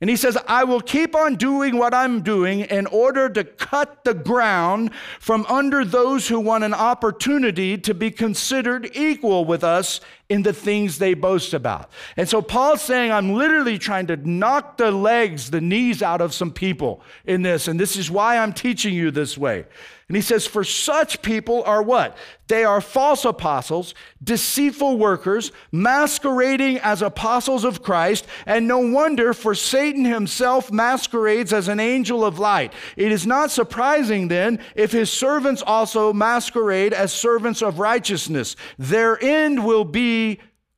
And 0.00 0.08
he 0.08 0.14
says, 0.14 0.38
I 0.46 0.62
will 0.62 0.80
keep 0.80 1.16
on 1.16 1.34
doing 1.34 1.78
what 1.78 1.92
I'm 1.92 2.22
doing 2.22 2.60
in 2.60 2.86
order 2.86 3.28
to 3.28 3.42
cut 3.42 4.04
the 4.04 4.14
ground 4.14 4.94
from 5.18 5.44
under 5.46 5.84
those 5.84 6.28
who 6.28 6.38
want 6.38 6.62
an 6.62 6.72
opportunity 6.72 7.76
to 7.76 7.92
be 7.92 8.12
considered 8.12 8.88
equal 8.94 9.44
with 9.44 9.64
us 9.64 10.00
in 10.30 10.42
the 10.42 10.52
things 10.52 10.98
they 10.98 11.12
boast 11.12 11.52
about. 11.52 11.90
And 12.16 12.28
so 12.28 12.40
Paul's 12.40 12.80
saying, 12.80 13.10
I'm 13.10 13.34
literally 13.34 13.78
trying 13.78 14.06
to 14.06 14.16
knock 14.16 14.78
the 14.78 14.92
legs, 14.92 15.50
the 15.50 15.60
knees 15.60 16.02
out 16.02 16.20
of 16.20 16.32
some 16.32 16.52
people 16.52 17.02
in 17.26 17.42
this. 17.42 17.66
And 17.66 17.78
this 17.78 17.96
is 17.96 18.10
why 18.10 18.38
I'm 18.38 18.52
teaching 18.52 18.94
you 18.94 19.10
this 19.10 19.36
way. 19.36 19.66
And 20.10 20.16
he 20.16 20.22
says, 20.22 20.44
For 20.44 20.64
such 20.64 21.22
people 21.22 21.62
are 21.62 21.84
what? 21.84 22.16
They 22.48 22.64
are 22.64 22.80
false 22.80 23.24
apostles, 23.24 23.94
deceitful 24.20 24.98
workers, 24.98 25.52
masquerading 25.70 26.78
as 26.78 27.00
apostles 27.00 27.62
of 27.62 27.80
Christ. 27.80 28.26
And 28.44 28.66
no 28.66 28.78
wonder, 28.78 29.32
for 29.32 29.54
Satan 29.54 30.04
himself 30.04 30.72
masquerades 30.72 31.52
as 31.52 31.68
an 31.68 31.78
angel 31.78 32.24
of 32.24 32.40
light. 32.40 32.72
It 32.96 33.12
is 33.12 33.24
not 33.24 33.52
surprising 33.52 34.26
then 34.26 34.58
if 34.74 34.90
his 34.90 35.12
servants 35.12 35.62
also 35.64 36.12
masquerade 36.12 36.92
as 36.92 37.12
servants 37.12 37.62
of 37.62 37.78
righteousness. 37.78 38.56
Their 38.78 39.16
end 39.22 39.64
will 39.64 39.84
be 39.84 40.19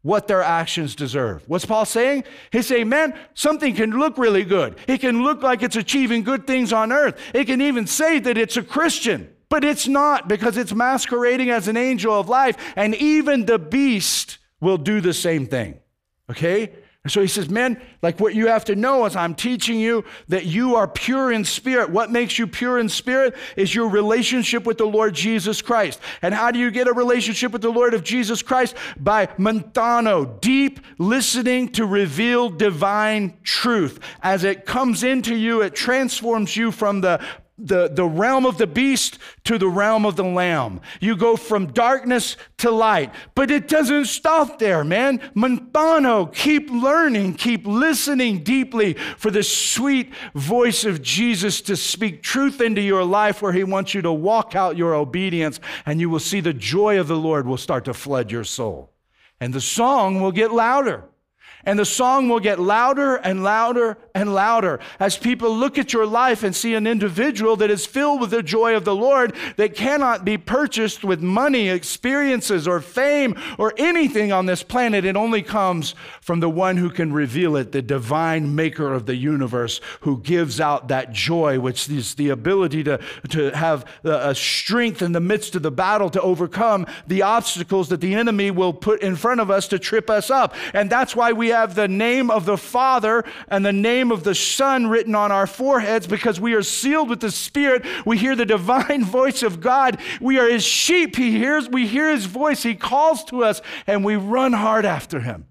what 0.02 0.26
their 0.26 0.42
actions 0.42 0.94
deserve. 0.96 1.44
What's 1.46 1.64
Paul 1.64 1.85
saying? 1.85 2.24
He's 2.50 2.66
saying, 2.66 2.88
man, 2.88 3.14
something 3.35 3.74
can 3.74 3.92
look 3.92 4.18
really 4.18 4.44
good. 4.44 4.76
It 4.88 5.00
can 5.00 5.22
look 5.22 5.42
like 5.42 5.62
it's 5.62 5.76
achieving 5.76 6.24
good 6.24 6.46
things 6.46 6.72
on 6.72 6.92
earth. 6.92 7.18
It 7.33 7.44
can 7.44 7.61
even 7.61 7.87
say 7.87 8.18
that 8.18 8.37
it's 8.37 8.57
a 8.57 8.62
Christian, 8.62 9.33
but 9.48 9.64
it's 9.64 9.87
not 9.87 10.28
because 10.28 10.57
it's 10.57 10.74
masquerading 10.74 11.50
as 11.50 11.68
an 11.68 11.76
angel 11.76 12.18
of 12.18 12.28
life. 12.28 12.57
And 12.74 12.94
even 12.96 13.46
the 13.46 13.59
beast 13.59 14.38
will 14.61 14.78
do 14.78 15.00
the 15.00 15.14
same 15.14 15.46
thing. 15.46 15.78
Okay? 16.28 16.72
And 17.04 17.10
so 17.10 17.20
he 17.20 17.26
says, 17.26 17.48
Men, 17.48 17.82
like 18.00 18.20
what 18.20 18.32
you 18.32 18.46
have 18.46 18.64
to 18.66 18.76
know 18.76 19.04
is 19.06 19.16
I'm 19.16 19.34
teaching 19.34 19.80
you 19.80 20.04
that 20.28 20.46
you 20.46 20.76
are 20.76 20.86
pure 20.86 21.32
in 21.32 21.44
spirit. 21.44 21.90
What 21.90 22.12
makes 22.12 22.38
you 22.38 22.46
pure 22.46 22.78
in 22.78 22.88
spirit 22.88 23.34
is 23.56 23.74
your 23.74 23.88
relationship 23.88 24.64
with 24.64 24.78
the 24.78 24.84
Lord 24.84 25.12
Jesus 25.12 25.60
Christ. 25.60 25.98
And 26.22 26.32
how 26.32 26.52
do 26.52 26.60
you 26.60 26.70
get 26.70 26.86
a 26.86 26.92
relationship 26.92 27.50
with 27.50 27.62
the 27.62 27.70
Lord 27.70 27.92
of 27.94 28.04
Jesus 28.04 28.40
Christ? 28.40 28.76
By 29.00 29.26
manthano, 29.26 30.40
deep 30.40 30.78
listening 30.98 31.70
to 31.70 31.86
reveal 31.86 32.48
divine 32.50 33.36
truth. 33.42 33.98
As 34.22 34.44
it 34.44 34.64
comes 34.64 35.02
into 35.02 35.34
you, 35.34 35.62
it 35.62 35.74
transforms 35.74 36.56
you 36.56 36.70
from 36.70 37.00
the 37.00 37.20
the, 37.58 37.88
the 37.88 38.04
realm 38.04 38.46
of 38.46 38.58
the 38.58 38.66
beast 38.66 39.18
to 39.44 39.58
the 39.58 39.68
realm 39.68 40.06
of 40.06 40.16
the 40.16 40.24
lamb. 40.24 40.80
You 41.00 41.16
go 41.16 41.36
from 41.36 41.72
darkness 41.72 42.36
to 42.58 42.70
light. 42.70 43.12
But 43.34 43.50
it 43.50 43.68
doesn't 43.68 44.06
stop 44.06 44.58
there, 44.58 44.82
man. 44.84 45.18
Manthano, 45.36 46.32
keep 46.32 46.70
learning, 46.70 47.34
keep 47.34 47.66
listening 47.66 48.42
deeply 48.42 48.94
for 48.94 49.30
the 49.30 49.42
sweet 49.42 50.12
voice 50.34 50.84
of 50.84 51.02
Jesus 51.02 51.60
to 51.62 51.76
speak 51.76 52.22
truth 52.22 52.60
into 52.60 52.80
your 52.80 53.04
life 53.04 53.42
where 53.42 53.52
he 53.52 53.64
wants 53.64 53.94
you 53.94 54.02
to 54.02 54.12
walk 54.12 54.56
out 54.56 54.76
your 54.76 54.94
obedience, 54.94 55.60
and 55.86 56.00
you 56.00 56.08
will 56.08 56.18
see 56.18 56.40
the 56.40 56.52
joy 56.52 56.98
of 56.98 57.08
the 57.08 57.16
Lord 57.16 57.46
will 57.46 57.56
start 57.56 57.84
to 57.84 57.94
flood 57.94 58.32
your 58.32 58.44
soul. 58.44 58.90
And 59.40 59.52
the 59.52 59.60
song 59.60 60.20
will 60.20 60.32
get 60.32 60.52
louder. 60.52 61.04
And 61.64 61.78
the 61.78 61.84
song 61.84 62.28
will 62.28 62.40
get 62.40 62.58
louder 62.58 63.16
and 63.16 63.44
louder 63.44 63.98
and 64.14 64.35
louder 64.35 64.81
as 65.01 65.16
people 65.16 65.55
look 65.57 65.79
at 65.79 65.92
your 65.92 66.07
life 66.07 66.42
and 66.42 66.55
see 66.55 66.75
an 66.75 66.87
individual 66.87 67.57
that 67.57 67.70
is 67.70 67.87
filled 67.87 68.20
with 68.20 68.31
the 68.31 68.42
joy 68.42 68.75
of 68.77 68.85
the 68.85 68.94
Lord 68.94 69.35
that 69.57 69.75
cannot 69.75 70.25
be 70.25 70.38
purchased 70.38 71.05
with 71.05 71.20
money, 71.20 71.68
experiences, 71.68 72.68
or 72.68 72.81
fame, 72.81 73.35
or 73.59 73.72
anything 73.77 74.33
on 74.33 74.46
this 74.46 74.62
planet. 74.62 75.05
It 75.05 75.16
only 75.16 75.42
comes 75.42 75.94
from 76.20 76.40
the 76.40 76.51
one 76.51 76.77
who 76.77 76.90
can 76.90 77.12
reveal 77.12 77.57
it, 77.57 77.72
the 77.72 77.83
divine 77.83 78.55
maker 78.55 78.92
of 78.92 79.07
the 79.07 79.16
universe, 79.16 79.81
who 80.01 80.18
gives 80.18 80.61
out 80.61 80.88
that 80.88 81.12
joy, 81.12 81.59
which 81.59 81.88
is 81.88 82.14
the 82.14 82.29
ability 82.29 82.85
to, 82.85 83.01
to 83.31 83.51
have 83.51 83.85
a 84.05 84.35
strength 84.35 85.03
in 85.03 85.12
the 85.12 85.20
midst 85.20 85.55
of 85.57 85.62
the 85.62 85.70
battle 85.70 86.11
to 86.11 86.20
overcome 86.20 86.87
the 87.07 87.22
obstacles 87.22 87.88
that 87.88 88.01
the 88.01 88.14
enemy 88.14 88.51
will 88.51 88.72
put 88.72 89.03
in 89.03 89.16
front 89.16 89.40
of 89.40 89.51
us 89.51 89.68
to 89.68 89.79
trip 89.79 90.11
us 90.11 90.31
up. 90.31 90.55
And 90.75 90.90
that's 90.90 91.16
why 91.16 91.33
we 91.33 91.48
have 91.48 91.75
the 91.75 91.88
name 91.88 92.31
of 92.31 92.44
the 92.44 92.57
Father 92.57 93.25
and 93.48 93.64
the 93.64 93.72
name 93.72 94.01
of 94.10 94.24
the 94.24 94.34
Son 94.34 94.86
written 94.88 95.14
on 95.14 95.30
our 95.30 95.46
foreheads 95.46 96.06
because 96.06 96.40
we 96.40 96.54
are 96.54 96.62
sealed 96.62 97.10
with 97.10 97.20
the 97.20 97.30
Spirit. 97.30 97.84
We 98.04 98.18
hear 98.18 98.34
the 98.34 98.46
divine 98.46 99.04
voice 99.18 99.42
of 99.42 99.60
God. 99.60 100.00
We 100.20 100.38
are 100.38 100.48
his 100.48 100.64
sheep. 100.64 101.14
He 101.16 101.32
hears, 101.32 101.68
we 101.68 101.86
hear 101.86 102.10
his 102.10 102.24
voice. 102.24 102.62
He 102.62 102.74
calls 102.74 103.24
to 103.24 103.44
us 103.44 103.60
and 103.86 104.04
we 104.04 104.16
run 104.16 104.52
hard 104.52 104.84
after 104.84 105.20
him. 105.20 105.46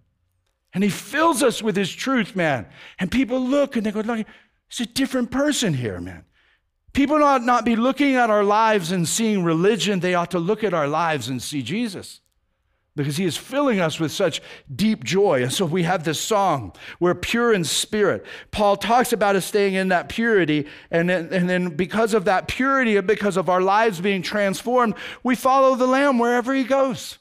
And 0.74 0.84
he 0.84 0.90
fills 0.90 1.44
us 1.44 1.62
with 1.62 1.76
his 1.76 1.94
truth, 1.94 2.36
man. 2.36 2.66
And 3.00 3.12
people 3.12 3.40
look 3.40 3.76
and 3.76 3.86
they 3.86 3.92
go, 3.92 4.02
look, 4.02 4.26
it's 4.70 4.80
a 4.80 4.86
different 4.86 5.32
person 5.32 5.74
here, 5.74 6.02
man. 6.02 6.26
People 6.94 7.24
ought 7.24 7.44
not 7.44 7.64
be 7.64 7.76
looking 7.76 8.16
at 8.16 8.30
our 8.30 8.44
lives 8.44 8.92
and 8.92 9.08
seeing 9.08 9.44
religion. 9.44 10.00
They 10.00 10.16
ought 10.16 10.32
to 10.32 10.40
look 10.40 10.64
at 10.64 10.74
our 10.74 10.88
lives 10.88 11.30
and 11.30 11.42
see 11.42 11.62
Jesus 11.62 12.22
because 12.96 13.18
he 13.18 13.26
is 13.26 13.38
filling 13.38 13.80
us 13.80 14.00
with 14.00 14.12
such 14.12 14.42
deep 14.74 15.04
joy. 15.04 15.44
And 15.44 15.52
so 15.52 15.66
we 15.66 15.84
have 15.84 16.04
this 16.04 16.20
song, 16.20 16.74
we're 17.00 17.16
pure 17.16 17.54
in 17.54 17.64
spirit. 17.64 18.26
Paul 18.52 18.76
talks 18.76 19.14
about 19.14 19.36
us 19.36 19.46
staying 19.46 19.76
in 19.76 19.90
that 19.90 20.10
purity. 20.10 20.68
And 20.90 21.10
then, 21.10 21.30
and 21.32 21.50
then 21.50 21.70
because 21.70 22.14
of 22.14 22.26
that 22.26 22.48
purity 22.48 22.98
and 22.98 23.08
because 23.08 23.38
of 23.38 23.50
our 23.50 23.62
lives 23.62 24.02
being 24.02 24.22
transformed, 24.22 24.96
we 25.24 25.36
follow 25.36 25.76
the 25.76 25.88
Lamb 25.88 26.20
wherever 26.20 26.54
he 26.54 26.64
goes. 26.64 27.18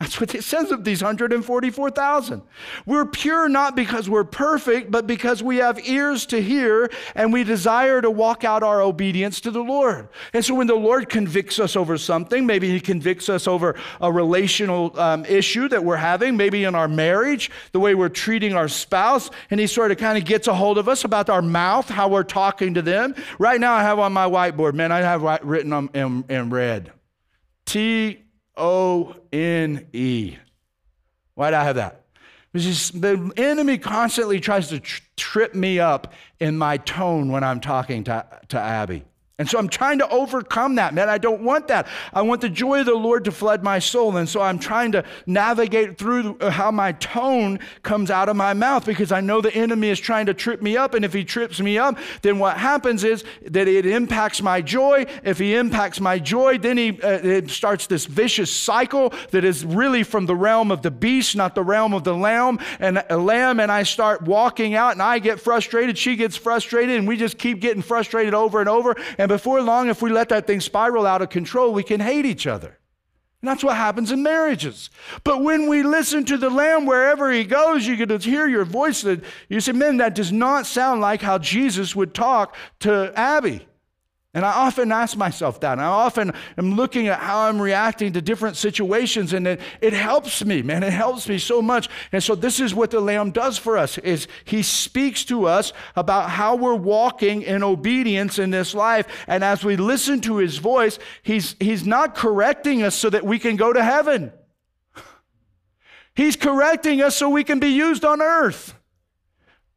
That's 0.00 0.20
what 0.20 0.34
it 0.34 0.42
says 0.42 0.72
of 0.72 0.82
these 0.82 1.02
144,000. 1.02 2.42
We're 2.84 3.06
pure 3.06 3.48
not 3.48 3.76
because 3.76 4.10
we're 4.10 4.24
perfect, 4.24 4.90
but 4.90 5.06
because 5.06 5.40
we 5.40 5.58
have 5.58 5.78
ears 5.86 6.26
to 6.26 6.42
hear 6.42 6.90
and 7.14 7.32
we 7.32 7.44
desire 7.44 8.02
to 8.02 8.10
walk 8.10 8.42
out 8.42 8.64
our 8.64 8.82
obedience 8.82 9.40
to 9.42 9.52
the 9.52 9.62
Lord. 9.62 10.08
And 10.32 10.44
so 10.44 10.56
when 10.56 10.66
the 10.66 10.74
Lord 10.74 11.08
convicts 11.08 11.60
us 11.60 11.76
over 11.76 11.96
something, 11.96 12.44
maybe 12.44 12.68
He 12.68 12.80
convicts 12.80 13.28
us 13.28 13.46
over 13.46 13.76
a 14.00 14.10
relational 14.10 14.98
um, 14.98 15.24
issue 15.26 15.68
that 15.68 15.84
we're 15.84 15.96
having, 15.96 16.36
maybe 16.36 16.64
in 16.64 16.74
our 16.74 16.88
marriage, 16.88 17.52
the 17.70 17.80
way 17.80 17.94
we're 17.94 18.08
treating 18.08 18.54
our 18.54 18.68
spouse, 18.68 19.30
and 19.50 19.60
He 19.60 19.68
sort 19.68 19.92
of 19.92 19.98
kind 19.98 20.18
of 20.18 20.24
gets 20.24 20.48
a 20.48 20.54
hold 20.54 20.76
of 20.76 20.88
us 20.88 21.04
about 21.04 21.30
our 21.30 21.42
mouth, 21.42 21.88
how 21.88 22.08
we're 22.08 22.24
talking 22.24 22.74
to 22.74 22.82
them. 22.82 23.14
Right 23.38 23.60
now, 23.60 23.74
I 23.74 23.82
have 23.82 24.00
on 24.00 24.12
my 24.12 24.28
whiteboard, 24.28 24.74
man, 24.74 24.90
I 24.90 25.02
have 25.02 25.22
written 25.44 25.88
in, 25.94 26.24
in 26.28 26.50
red 26.50 26.92
T 27.64 28.23
O 28.56 29.14
N 29.32 29.86
E. 29.92 30.36
Why 31.34 31.50
do 31.50 31.56
I 31.56 31.64
have 31.64 31.76
that? 31.76 32.04
Because 32.52 32.90
the 32.92 33.32
enemy 33.36 33.78
constantly 33.78 34.38
tries 34.38 34.68
to 34.68 34.78
tr- 34.78 35.02
trip 35.16 35.54
me 35.54 35.80
up 35.80 36.12
in 36.38 36.56
my 36.56 36.76
tone 36.76 37.32
when 37.32 37.42
I'm 37.42 37.60
talking 37.60 38.04
to, 38.04 38.24
to 38.48 38.60
Abby. 38.60 39.04
And 39.36 39.48
so 39.48 39.58
I'm 39.58 39.68
trying 39.68 39.98
to 39.98 40.08
overcome 40.10 40.76
that, 40.76 40.94
man. 40.94 41.08
I 41.08 41.18
don't 41.18 41.42
want 41.42 41.66
that. 41.66 41.88
I 42.12 42.22
want 42.22 42.40
the 42.40 42.48
joy 42.48 42.80
of 42.80 42.86
the 42.86 42.94
Lord 42.94 43.24
to 43.24 43.32
flood 43.32 43.64
my 43.64 43.80
soul. 43.80 44.16
And 44.16 44.28
so 44.28 44.40
I'm 44.40 44.60
trying 44.60 44.92
to 44.92 45.04
navigate 45.26 45.98
through 45.98 46.38
how 46.38 46.70
my 46.70 46.92
tone 46.92 47.58
comes 47.82 48.12
out 48.12 48.28
of 48.28 48.36
my 48.36 48.54
mouth 48.54 48.86
because 48.86 49.10
I 49.10 49.20
know 49.20 49.40
the 49.40 49.52
enemy 49.52 49.88
is 49.88 49.98
trying 49.98 50.26
to 50.26 50.34
trip 50.34 50.62
me 50.62 50.76
up. 50.76 50.94
And 50.94 51.04
if 51.04 51.12
he 51.12 51.24
trips 51.24 51.58
me 51.58 51.78
up, 51.78 51.98
then 52.22 52.38
what 52.38 52.58
happens 52.58 53.02
is 53.02 53.24
that 53.42 53.66
it 53.66 53.86
impacts 53.86 54.40
my 54.40 54.60
joy. 54.60 55.04
If 55.24 55.40
he 55.40 55.56
impacts 55.56 56.00
my 56.00 56.20
joy, 56.20 56.56
then 56.58 56.76
he 56.76 56.90
uh, 57.02 57.18
it 57.24 57.50
starts 57.50 57.88
this 57.88 58.06
vicious 58.06 58.54
cycle 58.54 59.12
that 59.32 59.42
is 59.42 59.64
really 59.64 60.04
from 60.04 60.26
the 60.26 60.36
realm 60.36 60.70
of 60.70 60.82
the 60.82 60.92
beast, 60.92 61.34
not 61.34 61.56
the 61.56 61.64
realm 61.64 61.92
of 61.92 62.04
the 62.04 62.14
lamb 62.14 62.60
and 62.78 63.02
a 63.10 63.16
lamb. 63.16 63.58
And 63.58 63.72
I 63.72 63.82
start 63.82 64.22
walking 64.22 64.76
out 64.76 64.92
and 64.92 65.02
I 65.02 65.18
get 65.18 65.40
frustrated. 65.40 65.98
She 65.98 66.14
gets 66.14 66.36
frustrated 66.36 66.98
and 66.98 67.08
we 67.08 67.16
just 67.16 67.36
keep 67.36 67.58
getting 67.58 67.82
frustrated 67.82 68.32
over 68.32 68.60
and 68.60 68.68
over. 68.68 68.94
Before 69.28 69.62
long, 69.62 69.88
if 69.88 70.02
we 70.02 70.10
let 70.10 70.28
that 70.30 70.46
thing 70.46 70.60
spiral 70.60 71.06
out 71.06 71.22
of 71.22 71.30
control, 71.30 71.72
we 71.72 71.82
can 71.82 72.00
hate 72.00 72.26
each 72.26 72.46
other. 72.46 72.78
And 73.40 73.48
that's 73.50 73.62
what 73.62 73.76
happens 73.76 74.10
in 74.10 74.22
marriages. 74.22 74.88
But 75.22 75.42
when 75.42 75.68
we 75.68 75.82
listen 75.82 76.24
to 76.24 76.38
the 76.38 76.48
Lamb 76.48 76.86
wherever 76.86 77.30
he 77.30 77.44
goes, 77.44 77.86
you 77.86 77.94
can 77.96 78.18
hear 78.18 78.48
your 78.48 78.64
voice. 78.64 79.04
You 79.04 79.60
say, 79.60 79.72
man, 79.72 79.98
that 79.98 80.14
does 80.14 80.32
not 80.32 80.64
sound 80.64 81.02
like 81.02 81.20
how 81.20 81.36
Jesus 81.36 81.94
would 81.94 82.14
talk 82.14 82.56
to 82.80 83.12
Abby. 83.14 83.66
And 84.34 84.44
I 84.44 84.50
often 84.50 84.90
ask 84.90 85.16
myself 85.16 85.60
that. 85.60 85.72
And 85.72 85.80
I 85.80 85.84
often 85.84 86.32
am 86.58 86.74
looking 86.74 87.06
at 87.06 87.20
how 87.20 87.42
I'm 87.42 87.62
reacting 87.62 88.12
to 88.14 88.20
different 88.20 88.56
situations, 88.56 89.32
and 89.32 89.46
it, 89.46 89.60
it 89.80 89.92
helps 89.92 90.44
me, 90.44 90.60
man. 90.60 90.82
It 90.82 90.92
helps 90.92 91.28
me 91.28 91.38
so 91.38 91.62
much. 91.62 91.88
And 92.10 92.20
so 92.20 92.34
this 92.34 92.58
is 92.58 92.74
what 92.74 92.90
the 92.90 92.98
Lamb 93.00 93.30
does 93.30 93.58
for 93.58 93.78
us: 93.78 93.96
is 93.98 94.26
He 94.44 94.62
speaks 94.62 95.24
to 95.26 95.46
us 95.46 95.72
about 95.94 96.30
how 96.30 96.56
we're 96.56 96.74
walking 96.74 97.42
in 97.42 97.62
obedience 97.62 98.40
in 98.40 98.50
this 98.50 98.74
life. 98.74 99.06
And 99.28 99.44
as 99.44 99.64
we 99.64 99.76
listen 99.76 100.20
to 100.22 100.38
His 100.38 100.58
voice, 100.58 100.98
He's 101.22 101.54
He's 101.60 101.86
not 101.86 102.16
correcting 102.16 102.82
us 102.82 102.96
so 102.96 103.08
that 103.10 103.24
we 103.24 103.38
can 103.38 103.54
go 103.54 103.72
to 103.72 103.84
heaven. 103.84 104.32
He's 106.16 106.36
correcting 106.36 107.02
us 107.02 107.16
so 107.16 107.28
we 107.28 107.44
can 107.44 107.60
be 107.60 107.68
used 107.68 108.04
on 108.04 108.20
earth. 108.20 108.74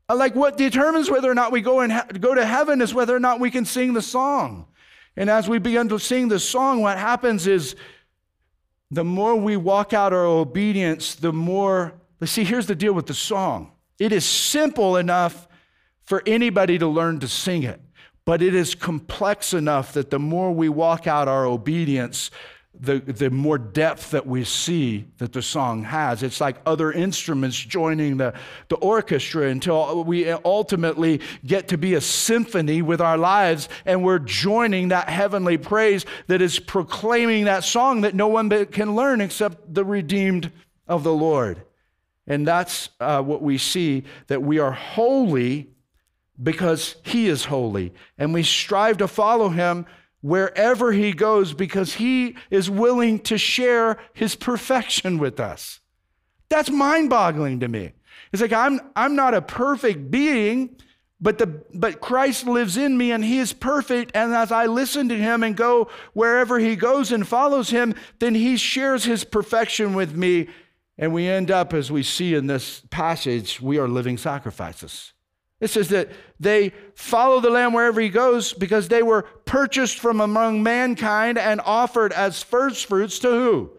Uh, 0.10 0.16
like 0.16 0.36
what 0.36 0.58
determines 0.58 1.10
whether 1.10 1.30
or 1.30 1.36
not 1.36 1.52
we 1.52 1.62
go, 1.62 1.82
and 1.82 2.22
go 2.22 2.34
to 2.34 2.46
heaven 2.46 2.82
is 2.82 2.94
whether 2.94 3.16
or 3.16 3.20
not 3.20 3.40
we 3.40 3.52
can 3.52 3.66
sing 3.66 3.94
the 3.94 4.02
song. 4.02 4.66
And 5.18 5.30
as 5.30 5.50
we 5.50 5.60
begin 5.60 5.90
to 5.90 6.00
sing 6.00 6.28
the 6.28 6.40
song, 6.40 6.82
what 6.82 6.98
happens 6.98 7.48
is 7.48 7.76
the 8.92 9.04
more 9.04 9.36
we 9.36 9.58
walk 9.58 9.94
out 9.94 10.14
our 10.14 10.26
obedience, 10.26 11.16
the 11.16 11.34
more. 11.34 11.94
Let's 12.20 12.32
see, 12.32 12.44
here's 12.44 12.68
the 12.68 12.76
deal 12.76 12.94
with 12.94 13.08
the 13.08 13.14
song 13.14 13.72
it 14.00 14.12
is 14.12 14.26
simple 14.26 14.98
enough 14.98 15.48
for 16.04 16.24
anybody 16.26 16.78
to 16.78 16.88
learn 16.88 17.20
to 17.20 17.28
sing 17.28 17.64
it, 17.64 17.82
but 18.26 18.42
it 18.42 18.56
is 18.56 18.76
complex 18.76 19.54
enough 19.54 19.94
that 19.94 20.10
the 20.10 20.20
more 20.20 20.52
we 20.54 20.70
walk 20.70 21.06
out 21.06 21.28
our 21.28 21.46
obedience, 21.46 22.32
the, 22.80 23.00
the 23.00 23.30
more 23.30 23.58
depth 23.58 24.12
that 24.12 24.26
we 24.26 24.44
see 24.44 25.06
that 25.18 25.34
the 25.34 25.42
song 25.42 25.84
has. 25.84 26.24
It's 26.24 26.40
like 26.40 26.58
other 26.66 26.92
instruments 26.92 27.58
joining 27.58 28.18
the, 28.18 28.34
the 28.70 28.76
orchestra 28.78 29.48
until 29.48 30.04
we 30.04 30.30
ultimately 30.30 31.22
get 31.46 31.68
to 31.70 31.78
be 31.78 31.96
a 31.96 32.02
symphony 32.02 32.82
with 32.82 33.02
our 33.02 33.18
lives 33.18 33.70
and 33.86 34.04
we're 34.04 34.20
joining 34.20 34.90
that 34.90 35.10
heavenly 35.10 35.58
praise 35.58 36.06
that 36.28 36.42
is 36.42 36.60
proclaiming 36.60 37.46
that 37.46 37.64
song 37.64 38.02
that 38.02 38.16
no 38.16 38.28
one 38.28 38.66
can 38.68 38.96
learn 38.96 39.22
except 39.22 39.74
the 39.74 39.84
redeemed 39.84 40.52
of 40.88 41.04
the 41.04 41.14
Lord. 41.14 41.64
And 42.28 42.46
that's 42.46 42.90
uh, 43.00 43.22
what 43.22 43.42
we 43.42 43.58
see 43.58 44.04
that 44.28 44.44
we 44.44 44.60
are 44.60 44.72
holy 44.72 45.70
because 46.42 46.98
He 47.04 47.28
is 47.28 47.46
holy. 47.46 47.94
And 48.18 48.34
we 48.34 48.44
strive 48.44 48.98
to 48.98 49.08
follow 49.08 49.50
Him 49.50 49.86
wherever 50.22 50.92
he 50.92 51.14
goes 51.14 51.54
because 51.54 51.96
he 51.96 52.36
is 52.50 52.70
willing 52.70 53.20
to 53.20 53.38
share 53.38 53.98
his 54.14 54.36
perfection 54.36 55.18
with 55.18 55.40
us. 55.40 55.80
That's 56.50 56.70
mind 56.70 57.10
boggling 57.10 57.60
to 57.60 57.68
me. 57.68 57.94
It's 58.32 58.42
like 58.42 58.54
I'm, 58.54 58.80
I'm 58.96 59.16
not 59.16 59.34
a 59.34 59.42
perfect 59.42 60.10
being, 60.12 60.76
but, 61.20 61.38
the, 61.38 61.48
but 61.74 62.02
Christ 62.02 62.46
lives 62.46 62.78
in 62.78 62.98
me 62.98 63.12
and 63.12 63.24
he 63.24 63.40
is 63.40 63.54
perfect. 63.54 64.12
And 64.16 64.34
as 64.34 64.52
I 64.52 64.66
listen 64.66 65.10
to 65.10 65.18
him 65.18 65.44
and 65.44 65.56
go 65.56 65.90
wherever 66.14 66.60
he 66.60 66.76
goes 66.76 67.12
and 67.12 67.28
follows 67.28 67.70
him, 67.70 67.96
then 68.20 68.36
he 68.36 68.58
shares 68.58 69.06
his 69.06 69.24
perfection 69.24 69.94
with 69.94 70.16
me. 70.16 70.48
And 70.98 71.14
we 71.14 71.28
end 71.28 71.52
up, 71.52 71.74
as 71.74 71.92
we 71.92 72.02
see 72.02 72.34
in 72.34 72.48
this 72.48 72.82
passage, 72.90 73.62
we 73.62 73.78
are 73.78 73.88
living 73.88 74.18
sacrifices. 74.18 75.14
It 75.60 75.70
says 75.70 75.90
that 75.90 76.10
they 76.40 76.72
follow 76.94 77.40
the 77.40 77.50
Lamb 77.50 77.74
wherever 77.74 78.00
he 78.00 78.10
goes 78.10 78.54
because 78.54 78.88
they 78.88 79.02
were 79.02 79.24
purchased 79.46 80.00
from 80.00 80.22
among 80.22 80.62
mankind 80.62 81.38
and 81.38 81.60
offered 81.66 82.14
as 82.14 82.44
first 82.44 82.86
fruits 82.86 83.18
to 83.20 83.30
who? 83.30 83.72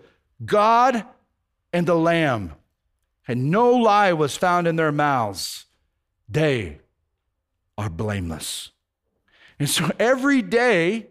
God 0.44 1.04
and 1.72 1.86
the 1.86 1.94
Lamb. 1.94 2.54
And 3.28 3.50
no 3.50 3.72
lie 3.72 4.12
was 4.12 4.36
found 4.36 4.66
in 4.66 4.76
their 4.76 4.90
mouths. 4.90 5.66
They 6.28 6.80
are 7.76 7.90
blameless. 7.90 8.70
And 9.58 9.68
so 9.68 9.90
every 9.98 10.42
day 10.42 11.08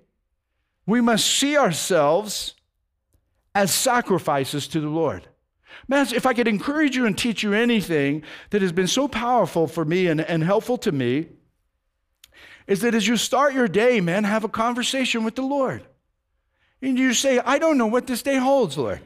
we 0.86 1.00
must 1.00 1.28
see 1.28 1.58
ourselves 1.58 2.56
as 3.54 3.74
sacrifices 3.74 4.68
to 4.70 4.82
the 4.82 4.90
Lord. 4.90 5.28
Man, 5.88 6.08
if 6.14 6.26
I 6.26 6.34
could 6.34 6.48
encourage 6.48 6.96
you 6.96 7.06
and 7.06 7.18
teach 7.18 7.44
you 7.44 7.54
anything 7.54 8.24
that 8.50 8.62
has 8.62 8.72
been 8.72 8.88
so 8.88 9.08
powerful 9.08 9.68
for 9.68 9.86
me 9.86 10.08
and, 10.08 10.22
and 10.22 10.44
helpful 10.44 10.78
to 10.80 10.92
me, 10.92 11.28
is 12.68 12.82
that 12.82 12.94
as 12.94 13.08
you 13.08 13.18
start 13.18 13.54
your 13.54 13.68
day, 13.68 14.02
man, 14.02 14.24
have 14.24 14.44
a 14.44 14.50
conversation 14.50 15.24
with 15.24 15.36
the 15.36 15.42
Lord. 15.42 15.86
And 16.82 16.98
you 16.98 17.14
say, 17.14 17.40
I 17.40 17.58
don't 17.60 17.78
know 17.78 17.88
what 17.88 18.08
this 18.08 18.22
day 18.22 18.38
holds, 18.38 18.78
Lord. 18.78 19.02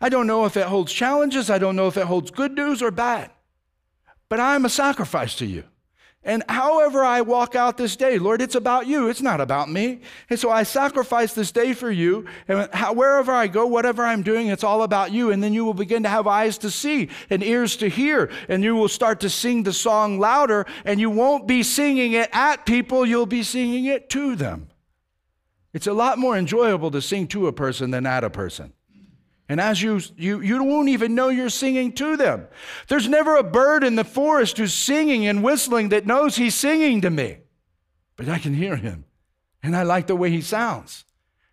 I 0.00 0.08
don't 0.08 0.26
know 0.26 0.46
if 0.46 0.56
it 0.56 0.66
holds 0.66 0.92
challenges. 0.92 1.50
I 1.50 1.58
don't 1.58 1.76
know 1.76 1.86
if 1.86 1.96
it 1.96 2.06
holds 2.06 2.30
good 2.30 2.52
news 2.52 2.82
or 2.82 2.90
bad. 2.90 3.30
But 4.28 4.40
I'm 4.40 4.64
a 4.64 4.70
sacrifice 4.70 5.36
to 5.36 5.46
you. 5.46 5.64
And 6.24 6.44
however 6.48 7.02
I 7.02 7.20
walk 7.22 7.56
out 7.56 7.76
this 7.76 7.96
day, 7.96 8.16
Lord, 8.18 8.40
it's 8.40 8.54
about 8.54 8.86
you. 8.86 9.08
It's 9.08 9.22
not 9.22 9.40
about 9.40 9.68
me. 9.68 10.02
And 10.30 10.38
so 10.38 10.50
I 10.50 10.62
sacrifice 10.62 11.34
this 11.34 11.50
day 11.50 11.72
for 11.72 11.90
you. 11.90 12.26
And 12.46 12.68
wherever 12.96 13.32
I 13.32 13.48
go, 13.48 13.66
whatever 13.66 14.04
I'm 14.04 14.22
doing, 14.22 14.46
it's 14.46 14.62
all 14.62 14.84
about 14.84 15.10
you. 15.10 15.32
And 15.32 15.42
then 15.42 15.52
you 15.52 15.64
will 15.64 15.74
begin 15.74 16.04
to 16.04 16.08
have 16.08 16.28
eyes 16.28 16.58
to 16.58 16.70
see 16.70 17.08
and 17.28 17.42
ears 17.42 17.76
to 17.78 17.88
hear. 17.88 18.30
And 18.48 18.62
you 18.62 18.76
will 18.76 18.88
start 18.88 19.18
to 19.20 19.30
sing 19.30 19.64
the 19.64 19.72
song 19.72 20.20
louder. 20.20 20.64
And 20.84 21.00
you 21.00 21.10
won't 21.10 21.48
be 21.48 21.64
singing 21.64 22.12
it 22.12 22.30
at 22.32 22.66
people, 22.66 23.04
you'll 23.04 23.26
be 23.26 23.42
singing 23.42 23.86
it 23.86 24.08
to 24.10 24.36
them. 24.36 24.68
It's 25.72 25.88
a 25.88 25.92
lot 25.92 26.18
more 26.18 26.36
enjoyable 26.36 26.92
to 26.92 27.02
sing 27.02 27.26
to 27.28 27.48
a 27.48 27.52
person 27.52 27.90
than 27.90 28.06
at 28.06 28.22
a 28.22 28.30
person. 28.30 28.74
And 29.48 29.60
as 29.60 29.82
you, 29.82 30.00
you, 30.16 30.40
you 30.40 30.62
won't 30.62 30.88
even 30.88 31.14
know 31.14 31.28
you're 31.28 31.50
singing 31.50 31.92
to 31.94 32.16
them. 32.16 32.46
There's 32.88 33.08
never 33.08 33.36
a 33.36 33.42
bird 33.42 33.84
in 33.84 33.96
the 33.96 34.04
forest 34.04 34.56
who's 34.56 34.72
singing 34.72 35.26
and 35.26 35.42
whistling 35.42 35.90
that 35.90 36.06
knows 36.06 36.36
he's 36.36 36.54
singing 36.54 37.00
to 37.02 37.10
me. 37.10 37.38
But 38.16 38.28
I 38.28 38.38
can 38.38 38.54
hear 38.54 38.76
him. 38.76 39.04
And 39.62 39.76
I 39.76 39.82
like 39.82 40.06
the 40.06 40.16
way 40.16 40.30
he 40.30 40.40
sounds. 40.40 41.04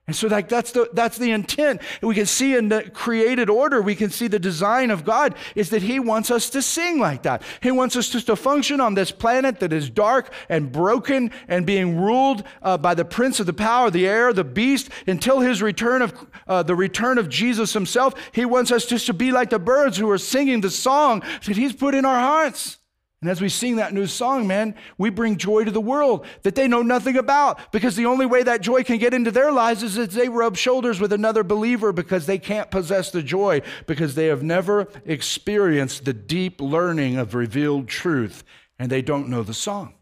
And 0.09 0.15
so 0.15 0.27
like 0.27 0.49
that's 0.49 0.71
the 0.71 0.89
that's 0.91 1.19
the 1.19 1.29
intent. 1.29 1.81
We 2.01 2.15
can 2.15 2.25
see 2.25 2.55
in 2.55 2.69
the 2.69 2.89
created 2.89 3.47
order, 3.47 3.79
we 3.79 3.93
can 3.93 4.09
see 4.09 4.25
the 4.25 4.39
design 4.39 4.89
of 4.89 5.05
God 5.05 5.35
is 5.53 5.69
that 5.69 5.83
He 5.83 5.99
wants 5.99 6.31
us 6.31 6.49
to 6.49 6.63
sing 6.63 6.99
like 6.99 7.21
that. 7.21 7.43
He 7.61 7.69
wants 7.69 7.95
us 7.95 8.09
to, 8.09 8.25
to 8.25 8.35
function 8.35 8.81
on 8.81 8.95
this 8.95 9.11
planet 9.11 9.59
that 9.59 9.71
is 9.71 9.87
dark 9.87 10.33
and 10.49 10.71
broken 10.71 11.29
and 11.47 11.63
being 11.63 12.01
ruled 12.01 12.43
uh, 12.63 12.75
by 12.79 12.95
the 12.95 13.05
prince 13.05 13.39
of 13.39 13.45
the 13.45 13.53
power, 13.53 13.91
the 13.91 14.07
air, 14.07 14.33
the 14.33 14.43
beast, 14.43 14.89
until 15.05 15.41
His 15.41 15.61
return 15.61 16.01
of 16.01 16.27
uh, 16.47 16.63
the 16.63 16.73
return 16.73 17.19
of 17.19 17.29
Jesus 17.29 17.73
Himself. 17.73 18.15
He 18.31 18.45
wants 18.45 18.71
us 18.71 18.87
just 18.87 19.05
to 19.05 19.13
be 19.13 19.31
like 19.31 19.51
the 19.51 19.59
birds 19.59 19.95
who 19.95 20.09
are 20.09 20.17
singing 20.17 20.61
the 20.61 20.71
song 20.71 21.21
that 21.45 21.55
He's 21.55 21.73
put 21.73 21.93
in 21.93 22.03
our 22.03 22.19
hearts. 22.19 22.78
And 23.21 23.29
as 23.29 23.41
we 23.41 23.49
sing 23.49 23.75
that 23.75 23.93
new 23.93 24.07
song, 24.07 24.47
man, 24.47 24.75
we 24.97 25.09
bring 25.09 25.35
joy 25.35 25.65
to 25.65 25.71
the 25.71 25.81
world 25.81 26.25
that 26.43 26.55
they 26.55 26.69
know 26.69 26.81
nothing 26.81 27.17
about 27.17 27.71
because 27.73 27.97
the 27.97 28.05
only 28.05 28.25
way 28.25 28.43
that 28.43 28.61
joy 28.61 28.83
can 28.83 28.97
get 28.97 29.13
into 29.13 29.29
their 29.29 29.51
lives 29.51 29.83
is 29.83 29.95
that 29.95 30.11
they 30.11 30.29
rub 30.29 30.55
shoulders 30.55 31.01
with 31.01 31.11
another 31.11 31.43
believer 31.43 31.91
because 31.91 32.25
they 32.25 32.37
can't 32.37 32.71
possess 32.71 33.11
the 33.11 33.21
joy 33.21 33.61
because 33.87 34.15
they 34.15 34.27
have 34.27 34.41
never 34.41 34.87
experienced 35.05 36.05
the 36.05 36.13
deep 36.13 36.61
learning 36.61 37.17
of 37.17 37.35
revealed 37.35 37.89
truth 37.89 38.45
and 38.77 38.89
they 38.89 39.01
don't 39.01 39.27
know 39.27 39.43
the 39.43 39.53
song. 39.53 39.95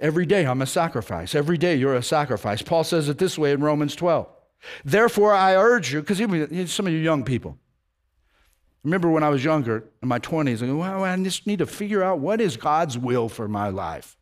Every 0.00 0.26
day 0.26 0.46
I'm 0.46 0.62
a 0.62 0.66
sacrifice. 0.66 1.36
Every 1.36 1.58
day 1.58 1.76
you're 1.76 1.94
a 1.94 2.02
sacrifice. 2.02 2.60
Paul 2.60 2.82
says 2.82 3.08
it 3.08 3.18
this 3.18 3.38
way 3.38 3.52
in 3.52 3.60
Romans 3.60 3.94
12. 3.94 4.28
Therefore, 4.84 5.32
I 5.32 5.54
urge 5.54 5.92
you, 5.92 6.00
because 6.00 6.18
some 6.18 6.86
of 6.86 6.92
you 6.92 6.98
young 6.98 7.24
people, 7.24 7.56
remember 8.84 9.10
when 9.10 9.22
I 9.22 9.28
was 9.28 9.44
younger, 9.44 9.84
in 10.02 10.08
my 10.08 10.18
20s, 10.18 10.62
I 10.62 10.66
go, 10.66 10.76
well, 10.76 11.04
I 11.04 11.16
just 11.22 11.46
need 11.46 11.58
to 11.58 11.66
figure 11.66 12.02
out 12.02 12.20
what 12.20 12.40
is 12.40 12.56
God's 12.56 12.96
will 12.96 13.28
for 13.28 13.48
my 13.48 13.68
life. 13.68 14.16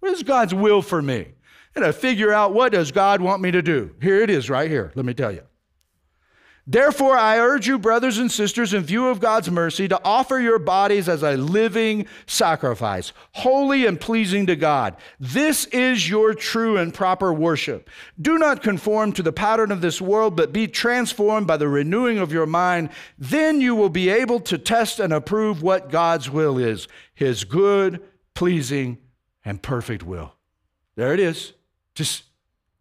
What 0.00 0.12
is 0.12 0.22
God's 0.22 0.54
will 0.54 0.82
for 0.82 1.02
me? 1.02 1.34
And 1.74 1.84
I 1.84 1.92
figure 1.92 2.32
out 2.32 2.54
what 2.54 2.72
does 2.72 2.92
God 2.92 3.20
want 3.20 3.42
me 3.42 3.50
to 3.50 3.62
do. 3.62 3.94
Here 4.00 4.22
it 4.22 4.30
is 4.30 4.48
right 4.48 4.70
here. 4.70 4.92
Let 4.94 5.04
me 5.04 5.14
tell 5.14 5.32
you. 5.32 5.42
Therefore, 6.68 7.16
I 7.16 7.38
urge 7.38 7.68
you, 7.68 7.78
brothers 7.78 8.18
and 8.18 8.30
sisters, 8.30 8.74
in 8.74 8.82
view 8.82 9.06
of 9.06 9.20
God's 9.20 9.48
mercy, 9.48 9.86
to 9.86 10.00
offer 10.04 10.40
your 10.40 10.58
bodies 10.58 11.08
as 11.08 11.22
a 11.22 11.36
living 11.36 12.06
sacrifice, 12.26 13.12
holy 13.32 13.86
and 13.86 14.00
pleasing 14.00 14.46
to 14.46 14.56
God. 14.56 14.96
This 15.20 15.66
is 15.66 16.08
your 16.10 16.34
true 16.34 16.76
and 16.76 16.92
proper 16.92 17.32
worship. 17.32 17.88
Do 18.20 18.36
not 18.36 18.64
conform 18.64 19.12
to 19.12 19.22
the 19.22 19.32
pattern 19.32 19.70
of 19.70 19.80
this 19.80 20.00
world, 20.00 20.34
but 20.34 20.52
be 20.52 20.66
transformed 20.66 21.46
by 21.46 21.56
the 21.56 21.68
renewing 21.68 22.18
of 22.18 22.32
your 22.32 22.46
mind. 22.46 22.90
Then 23.16 23.60
you 23.60 23.76
will 23.76 23.90
be 23.90 24.08
able 24.08 24.40
to 24.40 24.58
test 24.58 24.98
and 24.98 25.12
approve 25.12 25.62
what 25.62 25.90
God's 25.90 26.28
will 26.28 26.58
is 26.58 26.88
his 27.14 27.44
good, 27.44 28.02
pleasing, 28.34 28.98
and 29.44 29.62
perfect 29.62 30.02
will. 30.02 30.34
There 30.96 31.14
it 31.14 31.20
is. 31.20 31.52
Just 31.94 32.24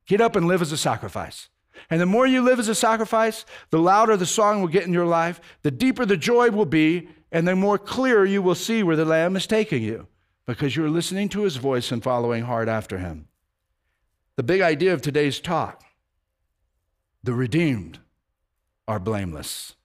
get 0.07 0.21
up 0.21 0.35
and 0.35 0.47
live 0.47 0.63
as 0.63 0.71
a 0.71 0.77
sacrifice. 0.77 1.49
And 1.89 2.01
the 2.01 2.05
more 2.05 2.25
you 2.25 2.41
live 2.41 2.59
as 2.59 2.67
a 2.67 2.75
sacrifice, 2.75 3.45
the 3.69 3.79
louder 3.79 4.17
the 4.17 4.25
song 4.25 4.61
will 4.61 4.67
get 4.67 4.85
in 4.85 4.93
your 4.93 5.05
life, 5.05 5.39
the 5.61 5.71
deeper 5.71 6.05
the 6.05 6.17
joy 6.17 6.49
will 6.49 6.65
be, 6.65 7.09
and 7.31 7.47
the 7.47 7.55
more 7.55 7.77
clear 7.77 8.25
you 8.25 8.41
will 8.41 8.55
see 8.55 8.83
where 8.83 8.95
the 8.95 9.05
Lamb 9.05 9.35
is 9.35 9.47
taking 9.47 9.83
you 9.83 10.07
because 10.45 10.75
you're 10.75 10.89
listening 10.89 11.29
to 11.29 11.43
his 11.43 11.57
voice 11.57 11.91
and 11.91 12.03
following 12.03 12.43
hard 12.43 12.69
after 12.69 12.97
him. 12.97 13.27
The 14.35 14.43
big 14.43 14.61
idea 14.61 14.93
of 14.93 15.01
today's 15.01 15.39
talk 15.39 15.83
the 17.23 17.33
redeemed 17.33 17.99
are 18.87 18.99
blameless. 18.99 19.75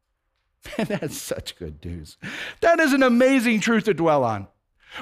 Man, 0.78 0.88
that's 0.90 1.16
such 1.16 1.56
good 1.56 1.84
news. 1.84 2.18
That 2.60 2.80
is 2.80 2.92
an 2.92 3.04
amazing 3.04 3.60
truth 3.60 3.84
to 3.84 3.94
dwell 3.94 4.24
on. 4.24 4.48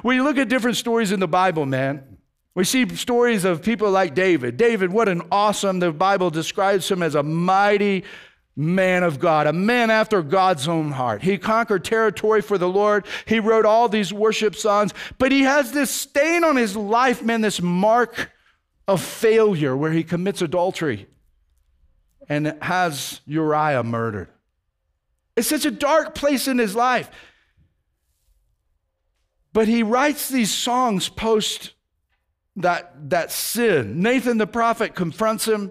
When 0.02 0.16
you 0.16 0.22
look 0.22 0.36
at 0.36 0.50
different 0.50 0.76
stories 0.76 1.12
in 1.12 1.20
the 1.20 1.26
Bible, 1.26 1.64
man, 1.64 2.17
we 2.58 2.64
see 2.64 2.92
stories 2.96 3.44
of 3.44 3.62
people 3.62 3.88
like 3.88 4.16
David. 4.16 4.56
David, 4.56 4.90
what 4.90 5.08
an 5.08 5.22
awesome, 5.30 5.78
the 5.78 5.92
Bible 5.92 6.28
describes 6.28 6.90
him 6.90 7.04
as 7.04 7.14
a 7.14 7.22
mighty 7.22 8.02
man 8.56 9.04
of 9.04 9.20
God, 9.20 9.46
a 9.46 9.52
man 9.52 9.90
after 9.92 10.22
God's 10.22 10.66
own 10.66 10.90
heart. 10.90 11.22
He 11.22 11.38
conquered 11.38 11.84
territory 11.84 12.42
for 12.42 12.58
the 12.58 12.68
Lord. 12.68 13.06
He 13.26 13.38
wrote 13.38 13.64
all 13.64 13.88
these 13.88 14.12
worship 14.12 14.56
songs, 14.56 14.92
but 15.18 15.30
he 15.30 15.42
has 15.42 15.70
this 15.70 15.88
stain 15.88 16.42
on 16.42 16.56
his 16.56 16.74
life, 16.76 17.22
man, 17.22 17.42
this 17.42 17.62
mark 17.62 18.32
of 18.88 19.00
failure 19.00 19.76
where 19.76 19.92
he 19.92 20.02
commits 20.02 20.42
adultery 20.42 21.06
and 22.28 22.56
has 22.60 23.20
Uriah 23.24 23.84
murdered. 23.84 24.30
It's 25.36 25.46
such 25.46 25.64
a 25.64 25.70
dark 25.70 26.16
place 26.16 26.48
in 26.48 26.58
his 26.58 26.74
life. 26.74 27.08
But 29.52 29.68
he 29.68 29.84
writes 29.84 30.28
these 30.28 30.52
songs 30.52 31.08
post 31.08 31.74
that, 32.58 33.10
that 33.10 33.30
sin. 33.30 34.00
Nathan 34.00 34.38
the 34.38 34.46
prophet 34.46 34.94
confronts 34.94 35.46
him, 35.46 35.70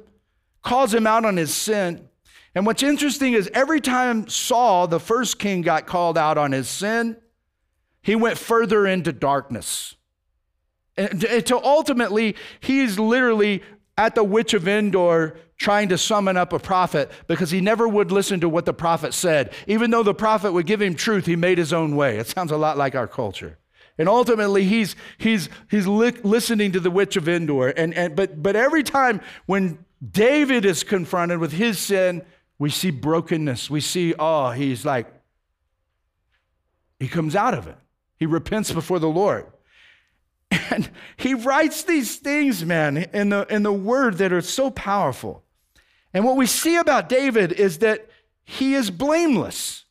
calls 0.64 0.94
him 0.94 1.08
out 1.08 1.26
on 1.26 1.38
his 1.38 1.54
sin. 1.54 2.08
And 2.56 2.66
what's 2.66 2.84
interesting 2.84 3.34
is 3.34 3.50
every 3.54 3.82
time 3.82 4.28
Saul, 4.28 4.88
the 4.88 5.00
first 5.00 5.38
king, 5.38 5.62
got 5.62 5.86
called 5.86 6.18
out 6.18 6.38
on 6.38 6.52
his 6.52 6.68
sin, 6.68 7.18
he 8.02 8.16
went 8.16 8.38
further 8.38 8.88
into 8.88 9.12
darkness. 9.12 9.96
Until 10.98 11.62
ultimately, 11.64 12.36
he's 12.60 12.98
literally 12.98 13.62
at 13.98 14.16
the 14.16 14.24
witch 14.24 14.54
of 14.54 14.68
Endor 14.68 15.38
trying 15.58 15.90
to 15.90 15.98
summon 15.98 16.38
up 16.38 16.54
a 16.54 16.60
prophet 16.60 17.12
because 17.28 17.52
he 17.52 17.62
never 17.62 17.88
would 17.88 18.12
listen 18.12 18.40
to 18.40 18.50
what 18.50 18.66
the 18.66 18.74
prophet 18.74 19.14
said. 19.14 19.54
Even 19.68 19.92
though 19.92 20.04
the 20.04 20.14
prophet 20.14 20.54
would 20.54 20.66
give 20.66 20.82
him 20.82 20.96
truth, 20.96 21.26
he 21.26 21.36
made 21.36 21.58
his 21.58 21.74
own 21.74 21.96
way. 21.96 22.18
It 22.18 22.28
sounds 22.28 22.52
a 22.52 22.58
lot 22.58 22.78
like 22.78 22.96
our 22.96 23.08
culture. 23.08 23.58
And 23.98 24.08
ultimately, 24.08 24.64
he's, 24.64 24.96
he's, 25.18 25.50
he's 25.70 25.88
li- 25.88 26.12
listening 26.24 26.72
to 26.74 26.80
the 26.80 26.92
witch 26.92 27.16
of 27.16 27.28
Endor. 27.28 27.70
And, 27.70 27.94
and, 27.94 28.16
but, 28.16 28.42
but 28.42 28.56
every 28.56 28.84
time 28.84 29.22
when 29.48 29.84
David 30.08 30.66
is 30.66 30.84
confronted 30.84 31.40
with 31.40 31.52
his 31.52 31.80
sin, 31.80 32.24
we 32.60 32.70
see 32.70 32.92
brokenness. 32.92 33.70
We 33.70 33.82
see, 33.82 34.14
oh, 34.18 34.52
he's 34.52 34.86
like, 34.86 35.12
he 37.00 37.08
comes 37.08 37.36
out 37.36 37.54
of 37.54 37.68
it. 37.68 37.78
He 38.18 38.26
repents 38.26 38.72
before 38.72 39.00
the 39.00 39.10
Lord. 39.10 39.46
And 40.70 40.90
he 41.16 41.34
writes 41.34 41.84
these 41.84 42.18
things, 42.18 42.64
man, 42.64 42.98
in 42.98 43.30
the, 43.30 43.48
in 43.50 43.64
the 43.64 43.74
word 43.74 44.18
that 44.20 44.32
are 44.32 44.42
so 44.42 44.70
powerful. 44.70 45.44
And 46.14 46.24
what 46.24 46.36
we 46.36 46.46
see 46.46 46.76
about 46.76 47.10
David 47.10 47.52
is 47.52 47.80
that 47.80 48.10
he 48.44 48.74
is 48.74 48.92
blameless. 48.92 49.86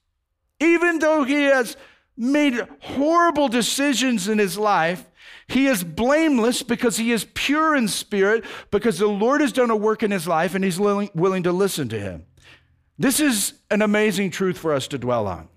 Even 0.60 0.98
though 0.98 1.24
he 1.24 1.44
has 1.44 1.76
made 2.16 2.54
horrible 2.80 3.48
decisions 3.48 4.28
in 4.28 4.38
his 4.38 4.56
life. 4.56 5.04
He 5.48 5.66
is 5.66 5.84
blameless 5.84 6.62
because 6.62 6.96
he 6.96 7.12
is 7.12 7.26
pure 7.34 7.76
in 7.76 7.88
spirit, 7.88 8.44
because 8.70 8.98
the 8.98 9.06
Lord 9.06 9.40
has 9.40 9.52
done 9.52 9.70
a 9.70 9.76
work 9.76 10.02
in 10.02 10.10
his 10.10 10.26
life 10.26 10.54
and 10.54 10.64
he's 10.64 10.80
willing, 10.80 11.42
to 11.42 11.52
listen 11.52 11.88
to 11.90 12.00
him. 12.00 12.24
This 12.98 13.20
is 13.20 13.52
an 13.70 13.82
amazing 13.82 14.30
truth 14.30 14.58
for 14.58 14.72
us 14.72 14.88
to 14.88 14.98
dwell 14.98 15.26
on. 15.26 15.48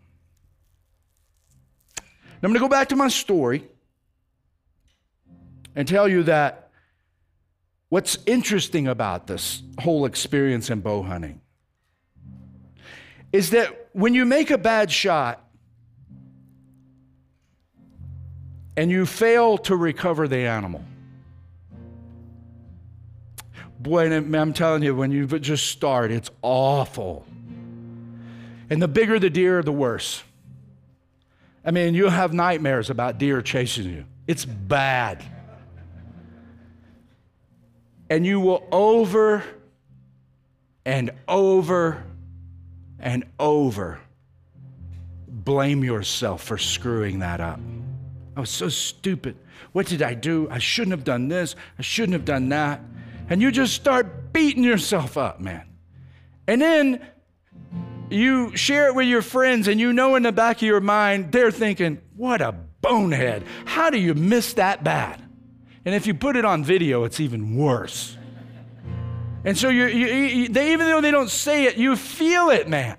Now, 1.97 2.03
I'm 2.43 2.51
going 2.51 2.55
to 2.55 2.59
go 2.59 2.69
back 2.69 2.89
to 2.89 2.95
my 2.95 3.07
story 3.07 3.65
and 5.75 5.87
tell 5.87 6.07
you 6.07 6.23
that 6.23 6.69
what's 7.87 8.17
interesting 8.25 8.87
about 8.87 9.27
this 9.27 9.63
whole 9.79 10.05
experience 10.05 10.69
in 10.69 10.81
bow 10.81 11.01
hunting 11.01 11.41
is 13.31 13.49
that 13.51 13.89
when 13.93 14.13
you 14.13 14.25
make 14.25 14.51
a 14.51 14.57
bad 14.57 14.91
shot, 14.91 15.48
and 18.77 18.89
you 18.89 19.05
fail 19.05 19.57
to 19.57 19.75
recover 19.75 20.27
the 20.27 20.37
animal. 20.37 20.83
Boy, 23.79 24.13
I'm 24.13 24.53
telling 24.53 24.83
you, 24.83 24.95
when 24.95 25.11
you 25.11 25.25
just 25.25 25.67
start, 25.67 26.11
it's 26.11 26.29
awful. 26.41 27.25
And 28.69 28.81
the 28.81 28.87
bigger 28.87 29.19
the 29.19 29.29
deer, 29.29 29.63
the 29.63 29.71
worse. 29.71 30.21
I 31.63 31.71
mean, 31.71 31.93
you'll 31.93 32.09
have 32.09 32.33
nightmares 32.33 32.89
about 32.89 33.17
deer 33.17 33.41
chasing 33.41 33.89
you. 33.89 34.05
It's 34.27 34.45
bad. 34.45 35.23
And 38.09 38.25
you 38.25 38.39
will 38.39 38.67
over 38.71 39.43
and 40.85 41.11
over 41.27 42.03
and 42.99 43.23
over 43.39 43.99
blame 45.27 45.83
yourself 45.83 46.43
for 46.43 46.57
screwing 46.57 47.19
that 47.19 47.39
up. 47.39 47.59
I 48.39 48.41
was 48.41 48.49
so 48.49 48.69
stupid. 48.69 49.35
What 49.73 49.87
did 49.87 50.01
I 50.01 50.13
do? 50.13 50.47
I 50.49 50.59
shouldn't 50.59 50.91
have 50.91 51.03
done 51.03 51.27
this. 51.27 51.57
I 51.77 51.81
shouldn't 51.81 52.13
have 52.13 52.23
done 52.23 52.47
that. 52.49 52.79
And 53.29 53.41
you 53.41 53.51
just 53.51 53.73
start 53.73 54.31
beating 54.31 54.63
yourself 54.63 55.17
up, 55.17 55.41
man. 55.41 55.67
And 56.47 56.61
then 56.61 57.05
you 58.09 58.55
share 58.55 58.87
it 58.87 58.95
with 58.95 59.07
your 59.07 59.21
friends, 59.21 59.67
and 59.67 59.77
you 59.77 59.91
know 59.91 60.15
in 60.15 60.23
the 60.23 60.31
back 60.31 60.55
of 60.55 60.61
your 60.61 60.79
mind, 60.79 61.33
they're 61.33 61.51
thinking, 61.51 61.99
what 62.15 62.39
a 62.39 62.53
bonehead. 62.53 63.43
How 63.65 63.89
do 63.89 63.99
you 63.99 64.13
miss 64.13 64.53
that 64.53 64.85
bad? 64.85 65.21
And 65.83 65.93
if 65.93 66.07
you 66.07 66.13
put 66.13 66.37
it 66.37 66.45
on 66.45 66.63
video, 66.63 67.03
it's 67.03 67.19
even 67.19 67.57
worse. 67.57 68.17
And 69.43 69.57
so 69.57 69.67
you, 69.67 69.87
you, 69.87 70.47
they, 70.47 70.71
even 70.71 70.87
though 70.87 71.01
they 71.01 71.11
don't 71.11 71.29
say 71.29 71.65
it, 71.65 71.75
you 71.75 71.97
feel 71.97 72.51
it, 72.51 72.69
man. 72.69 72.95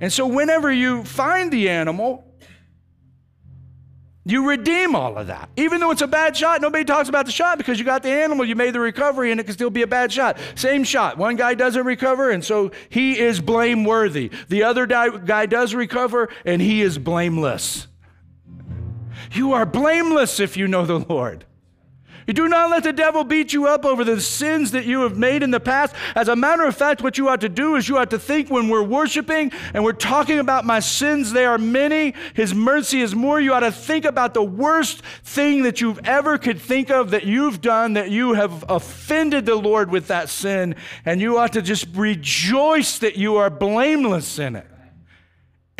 And 0.00 0.12
so 0.12 0.26
whenever 0.26 0.72
you 0.72 1.04
find 1.04 1.52
the 1.52 1.68
animal, 1.68 2.26
you 4.24 4.48
redeem 4.48 4.94
all 4.94 5.16
of 5.16 5.28
that. 5.28 5.48
Even 5.56 5.80
though 5.80 5.90
it's 5.90 6.02
a 6.02 6.06
bad 6.06 6.36
shot, 6.36 6.60
nobody 6.60 6.84
talks 6.84 7.08
about 7.08 7.24
the 7.26 7.32
shot 7.32 7.56
because 7.56 7.78
you 7.78 7.84
got 7.84 8.02
the 8.02 8.10
animal, 8.10 8.44
you 8.44 8.54
made 8.54 8.74
the 8.74 8.80
recovery, 8.80 9.30
and 9.30 9.40
it 9.40 9.44
can 9.44 9.54
still 9.54 9.70
be 9.70 9.82
a 9.82 9.86
bad 9.86 10.12
shot. 10.12 10.38
Same 10.54 10.84
shot. 10.84 11.16
One 11.16 11.36
guy 11.36 11.54
doesn't 11.54 11.86
recover, 11.86 12.30
and 12.30 12.44
so 12.44 12.70
he 12.90 13.18
is 13.18 13.40
blameworthy. 13.40 14.30
The 14.48 14.62
other 14.64 14.86
guy 14.86 15.46
does 15.46 15.74
recover, 15.74 16.28
and 16.44 16.60
he 16.60 16.82
is 16.82 16.98
blameless. 16.98 17.86
You 19.32 19.52
are 19.52 19.64
blameless 19.64 20.38
if 20.38 20.56
you 20.56 20.68
know 20.68 20.84
the 20.84 20.98
Lord. 20.98 21.46
Do 22.32 22.48
not 22.48 22.70
let 22.70 22.82
the 22.82 22.92
devil 22.92 23.24
beat 23.24 23.52
you 23.52 23.66
up 23.66 23.84
over 23.84 24.04
the 24.04 24.20
sins 24.20 24.70
that 24.72 24.84
you 24.84 25.02
have 25.02 25.16
made 25.16 25.42
in 25.42 25.50
the 25.50 25.60
past. 25.60 25.94
As 26.14 26.28
a 26.28 26.36
matter 26.36 26.64
of 26.64 26.76
fact, 26.76 27.02
what 27.02 27.18
you 27.18 27.28
ought 27.28 27.40
to 27.40 27.48
do 27.48 27.76
is 27.76 27.88
you 27.88 27.98
ought 27.98 28.10
to 28.10 28.18
think 28.18 28.50
when 28.50 28.68
we're 28.68 28.82
worshiping 28.82 29.52
and 29.74 29.84
we're 29.84 29.92
talking 29.92 30.38
about 30.38 30.64
my 30.64 30.80
sins, 30.80 31.32
they 31.32 31.44
are 31.44 31.58
many, 31.58 32.14
his 32.34 32.54
mercy 32.54 33.00
is 33.00 33.14
more. 33.14 33.40
You 33.40 33.54
ought 33.54 33.60
to 33.60 33.72
think 33.72 34.04
about 34.04 34.34
the 34.34 34.42
worst 34.42 35.02
thing 35.22 35.62
that 35.62 35.80
you've 35.80 36.00
ever 36.04 36.38
could 36.38 36.60
think 36.60 36.90
of 36.90 37.10
that 37.10 37.24
you've 37.24 37.60
done, 37.60 37.94
that 37.94 38.10
you 38.10 38.34
have 38.34 38.64
offended 38.68 39.46
the 39.46 39.56
Lord 39.56 39.90
with 39.90 40.08
that 40.08 40.28
sin, 40.28 40.76
and 41.04 41.20
you 41.20 41.38
ought 41.38 41.52
to 41.54 41.62
just 41.62 41.86
rejoice 41.94 42.98
that 42.98 43.16
you 43.16 43.36
are 43.36 43.50
blameless 43.50 44.38
in 44.38 44.56
it. 44.56 44.66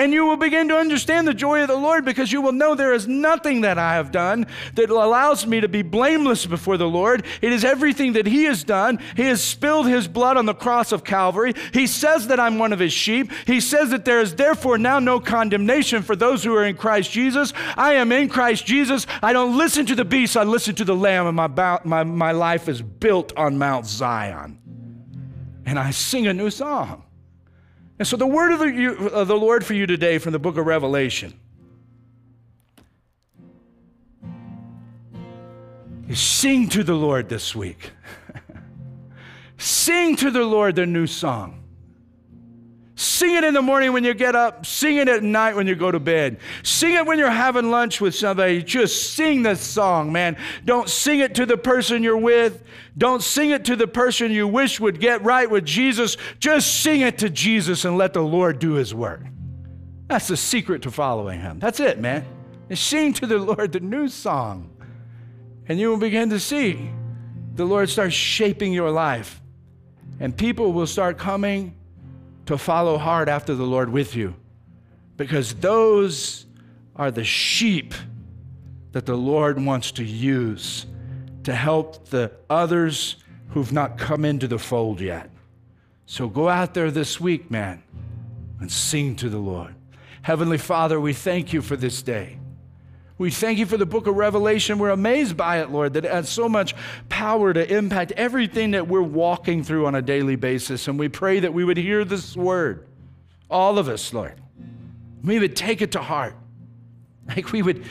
And 0.01 0.15
you 0.15 0.25
will 0.25 0.39
begin 0.39 0.69
to 0.69 0.79
understand 0.79 1.29
the 1.29 1.35
joy 1.35 1.61
of 1.61 1.69
the 1.69 1.77
Lord 1.77 2.07
because 2.07 2.33
you 2.33 2.41
will 2.41 2.53
know 2.53 2.75
there 2.75 2.95
is 2.95 3.07
nothing 3.07 3.61
that 3.61 3.77
I 3.77 3.97
have 3.97 4.11
done 4.11 4.47
that 4.75 4.89
allows 4.89 5.47
me 5.47 5.61
to 5.61 5.69
be 5.69 5.83
blameless 5.83 6.47
before 6.47 6.79
the 6.79 6.89
Lord. 6.89 7.27
It 7.43 7.53
is 7.53 7.67
everything 7.67 8.15
that 8.15 8.25
He 8.25 8.45
has 8.45 8.65
done. 8.65 8.99
He 9.15 9.25
has 9.25 9.45
spilled 9.45 9.87
His 9.87 10.09
blood 10.09 10.39
on 10.39 10.47
the 10.47 10.55
cross 10.55 10.93
of 10.93 11.05
Calvary. 11.05 11.53
He 11.75 11.87
says 11.87 12.29
that 12.29 12.41
I'm 12.41 12.59
one 12.59 12.73
of 12.73 12.79
His 12.79 12.95
sheep. 12.95 13.31
He 13.47 13.61
says 13.61 13.91
that 13.91 14.07
there 14.07 14.23
is 14.23 14.35
therefore 14.37 14.79
now 14.79 15.01
no 15.01 15.21
condemnation 15.21 16.03
for 16.03 16.17
those 16.17 16.43
who 16.43 16.55
are 16.55 16.65
in 16.65 16.79
Christ 16.79 17.11
Jesus. 17.11 17.53
I 17.77 17.93
am 17.93 18.11
in 18.11 18.31
Christ 18.31 18.65
Jesus. 18.65 19.07
I 19.23 19.35
don't 19.35 19.59
listen 19.59 19.85
to 19.85 19.95
the 19.95 20.07
beast, 20.07 20.35
I 20.35 20.45
listen 20.45 20.75
to 20.77 20.85
the 20.87 20.97
Lamb, 20.97 21.27
and 21.27 21.37
my, 21.37 21.79
my, 21.85 22.05
my 22.05 22.33
life 22.33 22.71
is 22.71 22.81
built 22.81 23.37
on 23.37 23.59
Mount 23.59 23.85
Zion. 23.85 24.59
And 25.67 25.79
I 25.79 25.91
sing 25.91 26.27
a 26.27 26.33
new 26.33 26.49
song. 26.49 27.05
And 28.01 28.09
so, 28.09 28.17
the 28.17 28.27
word 28.27 28.51
of 28.51 28.61
the, 28.61 28.73
you, 28.73 29.09
of 29.11 29.29
the 29.29 29.37
Lord 29.37 29.63
for 29.63 29.75
you 29.75 29.87
today 29.87 30.17
from 30.17 30.33
the 30.33 30.39
book 30.39 30.57
of 30.57 30.65
Revelation 30.65 31.39
is 36.09 36.19
sing 36.19 36.71
to 36.71 36.83
the 36.83 36.95
Lord 36.95 37.29
this 37.29 37.55
week. 37.55 37.91
sing 39.59 40.17
to 40.17 40.31
the 40.31 40.47
Lord 40.47 40.77
the 40.77 40.87
new 40.87 41.07
song. 41.07 41.60
Sing 43.21 43.35
it 43.35 43.45
in 43.45 43.53
the 43.53 43.61
morning 43.61 43.93
when 43.93 44.03
you 44.03 44.15
get 44.15 44.35
up. 44.35 44.65
Sing 44.65 44.97
it 44.97 45.07
at 45.07 45.23
night 45.23 45.55
when 45.55 45.67
you 45.67 45.75
go 45.75 45.91
to 45.91 46.01
bed. 46.01 46.39
Sing 46.63 46.95
it 46.95 47.05
when 47.05 47.19
you're 47.19 47.29
having 47.29 47.71
lunch 47.71 48.01
with 48.01 48.15
somebody. 48.15 48.63
Just 48.63 49.13
sing 49.13 49.43
this 49.43 49.61
song, 49.61 50.11
man. 50.11 50.39
Don't 50.65 50.89
sing 50.89 51.21
it 51.21 51.35
to 51.35 51.45
the 51.45 51.59
person 51.59 52.03
you're 52.03 52.17
with. 52.17 52.63
Don't 52.97 53.23
sing 53.23 53.51
it 53.51 53.67
to 53.67 53.77
the 53.77 53.87
person 53.87 54.33
you 54.33 54.49
wish 54.49 54.81
would 54.81 55.01
get 55.01 55.23
right 55.23 55.51
with 55.51 55.67
Jesus. 55.67 56.17
Just 56.39 56.81
sing 56.81 57.03
it 57.03 57.19
to 57.19 57.29
Jesus 57.29 57.85
and 57.85 57.99
let 57.99 58.15
the 58.15 58.23
Lord 58.23 58.59
do 58.59 58.73
his 58.73 58.95
work. 58.95 59.21
That's 60.07 60.29
the 60.29 60.37
secret 60.39 60.81
to 60.85 60.91
following 60.91 61.43
him. 61.43 61.59
That's 61.59 61.79
it, 61.79 62.01
man. 62.01 62.25
Sing 62.73 63.13
to 63.13 63.27
the 63.27 63.37
Lord 63.37 63.73
the 63.73 63.81
new 63.81 64.09
song. 64.09 64.75
And 65.69 65.79
you 65.79 65.91
will 65.91 65.99
begin 65.99 66.31
to 66.31 66.41
see 66.41 66.91
the 67.55 67.67
Lord 67.67 67.91
start 67.91 68.15
shaping 68.15 68.73
your 68.73 68.91
life. 68.91 69.43
And 70.21 70.35
people 70.35 70.73
will 70.73 70.87
start 70.87 71.19
coming 71.19 71.75
to 72.51 72.59
follow 72.59 72.99
hard 72.99 73.29
after 73.29 73.55
the 73.55 73.63
Lord 73.63 73.91
with 73.91 74.17
you 74.17 74.35
because 75.17 75.55
those 75.55 76.47
are 76.97 77.13
the 77.13 77.23
sheep 77.23 77.95
that 78.91 79.07
the 79.07 79.15
Lord 79.15 79.65
wants 79.65 79.93
to 79.93 80.05
use 80.05 80.85
to 81.45 81.55
help 81.55 82.09
the 82.09 82.33
others 82.51 83.23
who've 83.51 83.71
not 83.71 83.99
come 83.99 84.25
into 84.25 84.49
the 84.49 84.59
fold 84.59 85.01
yet. 85.01 85.31
So 86.07 86.27
go 86.27 86.49
out 86.49 86.75
there 86.75 86.91
this 86.91 87.21
week, 87.21 87.53
man, 87.53 87.85
and 88.59 88.69
sing 88.69 89.15
to 89.17 89.29
the 89.29 89.39
Lord. 89.39 89.77
Heavenly 90.23 90.59
Father, 90.59 91.01
we 91.01 91.13
thank 91.13 91.53
you 91.53 91.63
for 91.63 91.77
this 91.77 92.03
day. 92.03 92.40
We 93.21 93.31
thank 93.31 93.59
you 93.59 93.67
for 93.67 93.77
the 93.77 93.85
book 93.85 94.07
of 94.07 94.17
Revelation. 94.17 94.79
We're 94.79 94.89
amazed 94.89 95.37
by 95.37 95.61
it, 95.61 95.69
Lord, 95.69 95.93
that 95.93 96.07
it 96.07 96.11
has 96.11 96.31
so 96.31 96.49
much 96.49 96.75
power 97.11 97.53
to 97.53 97.71
impact 97.71 98.13
everything 98.13 98.71
that 98.71 98.89
we're 98.89 99.03
walking 99.03 99.63
through 99.63 99.85
on 99.85 99.95
a 99.95 100.01
daily 100.01 100.37
basis. 100.37 100.89
And 100.89 100.99
we 100.99 101.11
pray 101.11 101.41
that 101.41 101.53
we 101.53 101.63
would 101.63 101.77
hear 101.77 102.03
this 102.07 102.35
word, 102.35 102.87
all 103.51 103.79
of 103.79 103.91
us, 103.91 104.15
Lord. 104.15 104.41
We 105.23 105.39
would 105.39 105.55
take 105.55 105.83
it 105.83 105.93
to 105.93 106.01
heart. 106.01 106.35
Like 107.29 107.53
we 107.53 107.61
would, 107.61 107.85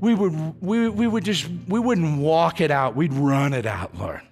we 0.00 0.16
would, 0.16 0.60
we, 0.60 0.88
we 0.88 1.06
would 1.06 1.24
just, 1.24 1.48
we 1.68 1.78
wouldn't 1.78 2.18
walk 2.18 2.60
it 2.60 2.72
out, 2.72 2.96
we'd 2.96 3.12
run 3.12 3.54
it 3.54 3.66
out, 3.66 3.96
Lord. 3.96 4.22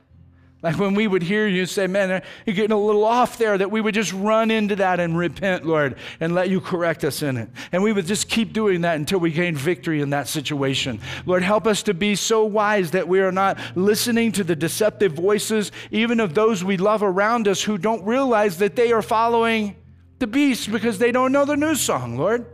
Like 0.62 0.78
when 0.78 0.94
we 0.94 1.06
would 1.06 1.22
hear 1.22 1.46
you 1.46 1.64
say, 1.64 1.86
man, 1.86 2.22
you're 2.44 2.54
getting 2.54 2.72
a 2.72 2.78
little 2.78 3.04
off 3.04 3.38
there, 3.38 3.56
that 3.56 3.70
we 3.70 3.80
would 3.80 3.94
just 3.94 4.12
run 4.12 4.50
into 4.50 4.76
that 4.76 5.00
and 5.00 5.16
repent, 5.16 5.64
Lord, 5.64 5.96
and 6.20 6.34
let 6.34 6.50
you 6.50 6.60
correct 6.60 7.02
us 7.02 7.22
in 7.22 7.38
it. 7.38 7.48
And 7.72 7.82
we 7.82 7.94
would 7.94 8.06
just 8.06 8.28
keep 8.28 8.52
doing 8.52 8.82
that 8.82 8.96
until 8.96 9.20
we 9.20 9.30
gain 9.30 9.56
victory 9.56 10.02
in 10.02 10.10
that 10.10 10.28
situation. 10.28 11.00
Lord, 11.24 11.42
help 11.42 11.66
us 11.66 11.82
to 11.84 11.94
be 11.94 12.14
so 12.14 12.44
wise 12.44 12.90
that 12.90 13.08
we 13.08 13.20
are 13.20 13.32
not 13.32 13.58
listening 13.74 14.32
to 14.32 14.44
the 14.44 14.54
deceptive 14.54 15.12
voices, 15.12 15.72
even 15.90 16.20
of 16.20 16.34
those 16.34 16.62
we 16.62 16.76
love 16.76 17.02
around 17.02 17.48
us 17.48 17.62
who 17.62 17.78
don't 17.78 18.04
realize 18.04 18.58
that 18.58 18.76
they 18.76 18.92
are 18.92 19.02
following 19.02 19.76
the 20.18 20.26
beast 20.26 20.70
because 20.70 20.98
they 20.98 21.10
don't 21.10 21.32
know 21.32 21.46
the 21.46 21.56
new 21.56 21.74
song, 21.74 22.18
Lord. 22.18 22.44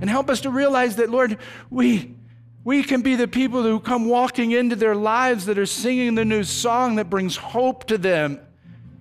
And 0.00 0.08
help 0.08 0.30
us 0.30 0.40
to 0.42 0.50
realize 0.50 0.96
that, 0.96 1.10
Lord, 1.10 1.36
we 1.68 2.14
we 2.62 2.82
can 2.82 3.00
be 3.00 3.16
the 3.16 3.28
people 3.28 3.62
who 3.62 3.80
come 3.80 4.06
walking 4.06 4.52
into 4.52 4.76
their 4.76 4.94
lives 4.94 5.46
that 5.46 5.58
are 5.58 5.66
singing 5.66 6.14
the 6.14 6.24
new 6.24 6.44
song 6.44 6.96
that 6.96 7.08
brings 7.08 7.36
hope 7.36 7.84
to 7.86 7.96
them, 7.96 8.38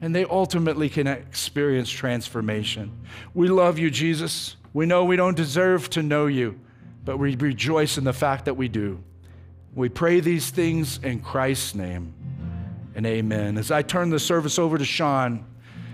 and 0.01 0.15
they 0.15 0.23
ultimately 0.25 0.89
can 0.89 1.07
experience 1.07 1.89
transformation. 1.89 2.91
We 3.33 3.49
love 3.49 3.77
you, 3.77 3.91
Jesus. 3.91 4.55
We 4.73 4.85
know 4.85 5.03
we 5.03 5.17
don't 5.17 5.35
deserve 5.35 5.89
to 5.91 6.03
know 6.03 6.27
you, 6.27 6.59
but 7.03 7.17
we 7.17 7.35
rejoice 7.35 7.97
in 7.97 8.05
the 8.05 8.13
fact 8.13 8.45
that 8.45 8.53
we 8.53 8.69
do. 8.69 9.03
We 9.75 9.89
pray 9.89 10.21
these 10.21 10.49
things 10.49 10.99
in 11.03 11.19
Christ's 11.19 11.75
name, 11.75 12.13
and 12.95 13.05
amen. 13.05 13.57
As 13.57 13.71
I 13.71 13.81
turn 13.81 14.09
the 14.09 14.19
service 14.19 14.57
over 14.57 14.77
to 14.77 14.85
Sean, 14.85 15.45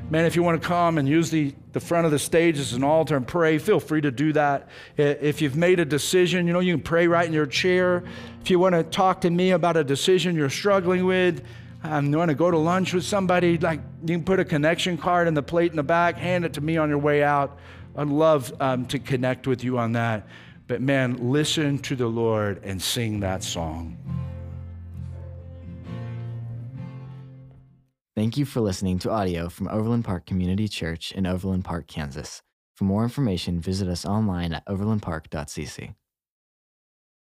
Man, 0.07 0.25
if 0.25 0.35
you 0.35 0.43
want 0.43 0.61
to 0.61 0.67
come 0.67 0.99
and 0.99 1.09
use 1.09 1.31
the, 1.31 1.55
the 1.73 1.79
front 1.79 2.05
of 2.05 2.11
the 2.11 2.19
stage 2.19 2.59
as 2.59 2.73
an 2.73 2.83
altar 2.83 3.17
and 3.17 3.27
pray, 3.27 3.57
feel 3.57 3.79
free 3.79 4.01
to 4.01 4.11
do 4.11 4.33
that. 4.33 4.69
If 4.97 5.41
you've 5.41 5.55
made 5.55 5.79
a 5.79 5.85
decision, 5.85 6.45
you 6.45 6.53
know, 6.53 6.59
you 6.59 6.75
can 6.75 6.83
pray 6.83 7.07
right 7.07 7.25
in 7.25 7.33
your 7.33 7.47
chair. 7.47 8.03
If 8.41 8.51
you 8.51 8.59
want 8.59 8.75
to 8.75 8.83
talk 8.83 9.21
to 9.21 9.31
me 9.31 9.49
about 9.51 9.77
a 9.77 9.83
decision 9.83 10.35
you're 10.35 10.51
struggling 10.51 11.05
with, 11.05 11.43
you 11.83 12.17
want 12.17 12.29
to 12.29 12.35
go 12.35 12.51
to 12.51 12.57
lunch 12.57 12.93
with 12.93 13.03
somebody, 13.03 13.57
like 13.57 13.79
you 14.01 14.15
can 14.15 14.23
put 14.23 14.39
a 14.39 14.45
connection 14.45 14.95
card 14.95 15.27
in 15.27 15.33
the 15.33 15.43
plate 15.43 15.71
in 15.71 15.75
the 15.75 15.83
back, 15.83 16.17
hand 16.17 16.45
it 16.45 16.53
to 16.53 16.61
me 16.61 16.77
on 16.77 16.87
your 16.87 16.99
way 16.99 17.23
out. 17.23 17.57
I'd 17.97 18.07
love 18.07 18.53
um, 18.59 18.85
to 18.87 18.99
connect 18.99 19.47
with 19.47 19.63
you 19.63 19.79
on 19.79 19.93
that. 19.93 20.27
But 20.67 20.81
man, 20.81 21.31
listen 21.31 21.79
to 21.79 21.95
the 21.95 22.07
Lord 22.07 22.61
and 22.63 22.79
sing 22.79 23.21
that 23.21 23.43
song. 23.43 23.97
Thank 28.15 28.37
you 28.37 28.45
for 28.45 28.61
listening 28.61 28.97
to 28.99 29.11
audio 29.11 29.49
from 29.49 29.67
Overland 29.67 30.05
Park 30.05 30.25
Community 30.25 30.69
Church 30.69 31.11
in 31.11 31.25
Overland 31.25 31.65
Park, 31.65 31.87
Kansas. 31.87 32.41
For 32.73 32.85
more 32.85 33.03
information, 33.03 33.59
visit 33.59 33.89
us 33.89 34.05
online 34.05 34.53
at 34.53 34.65
overlandpark.cc. 34.67 35.95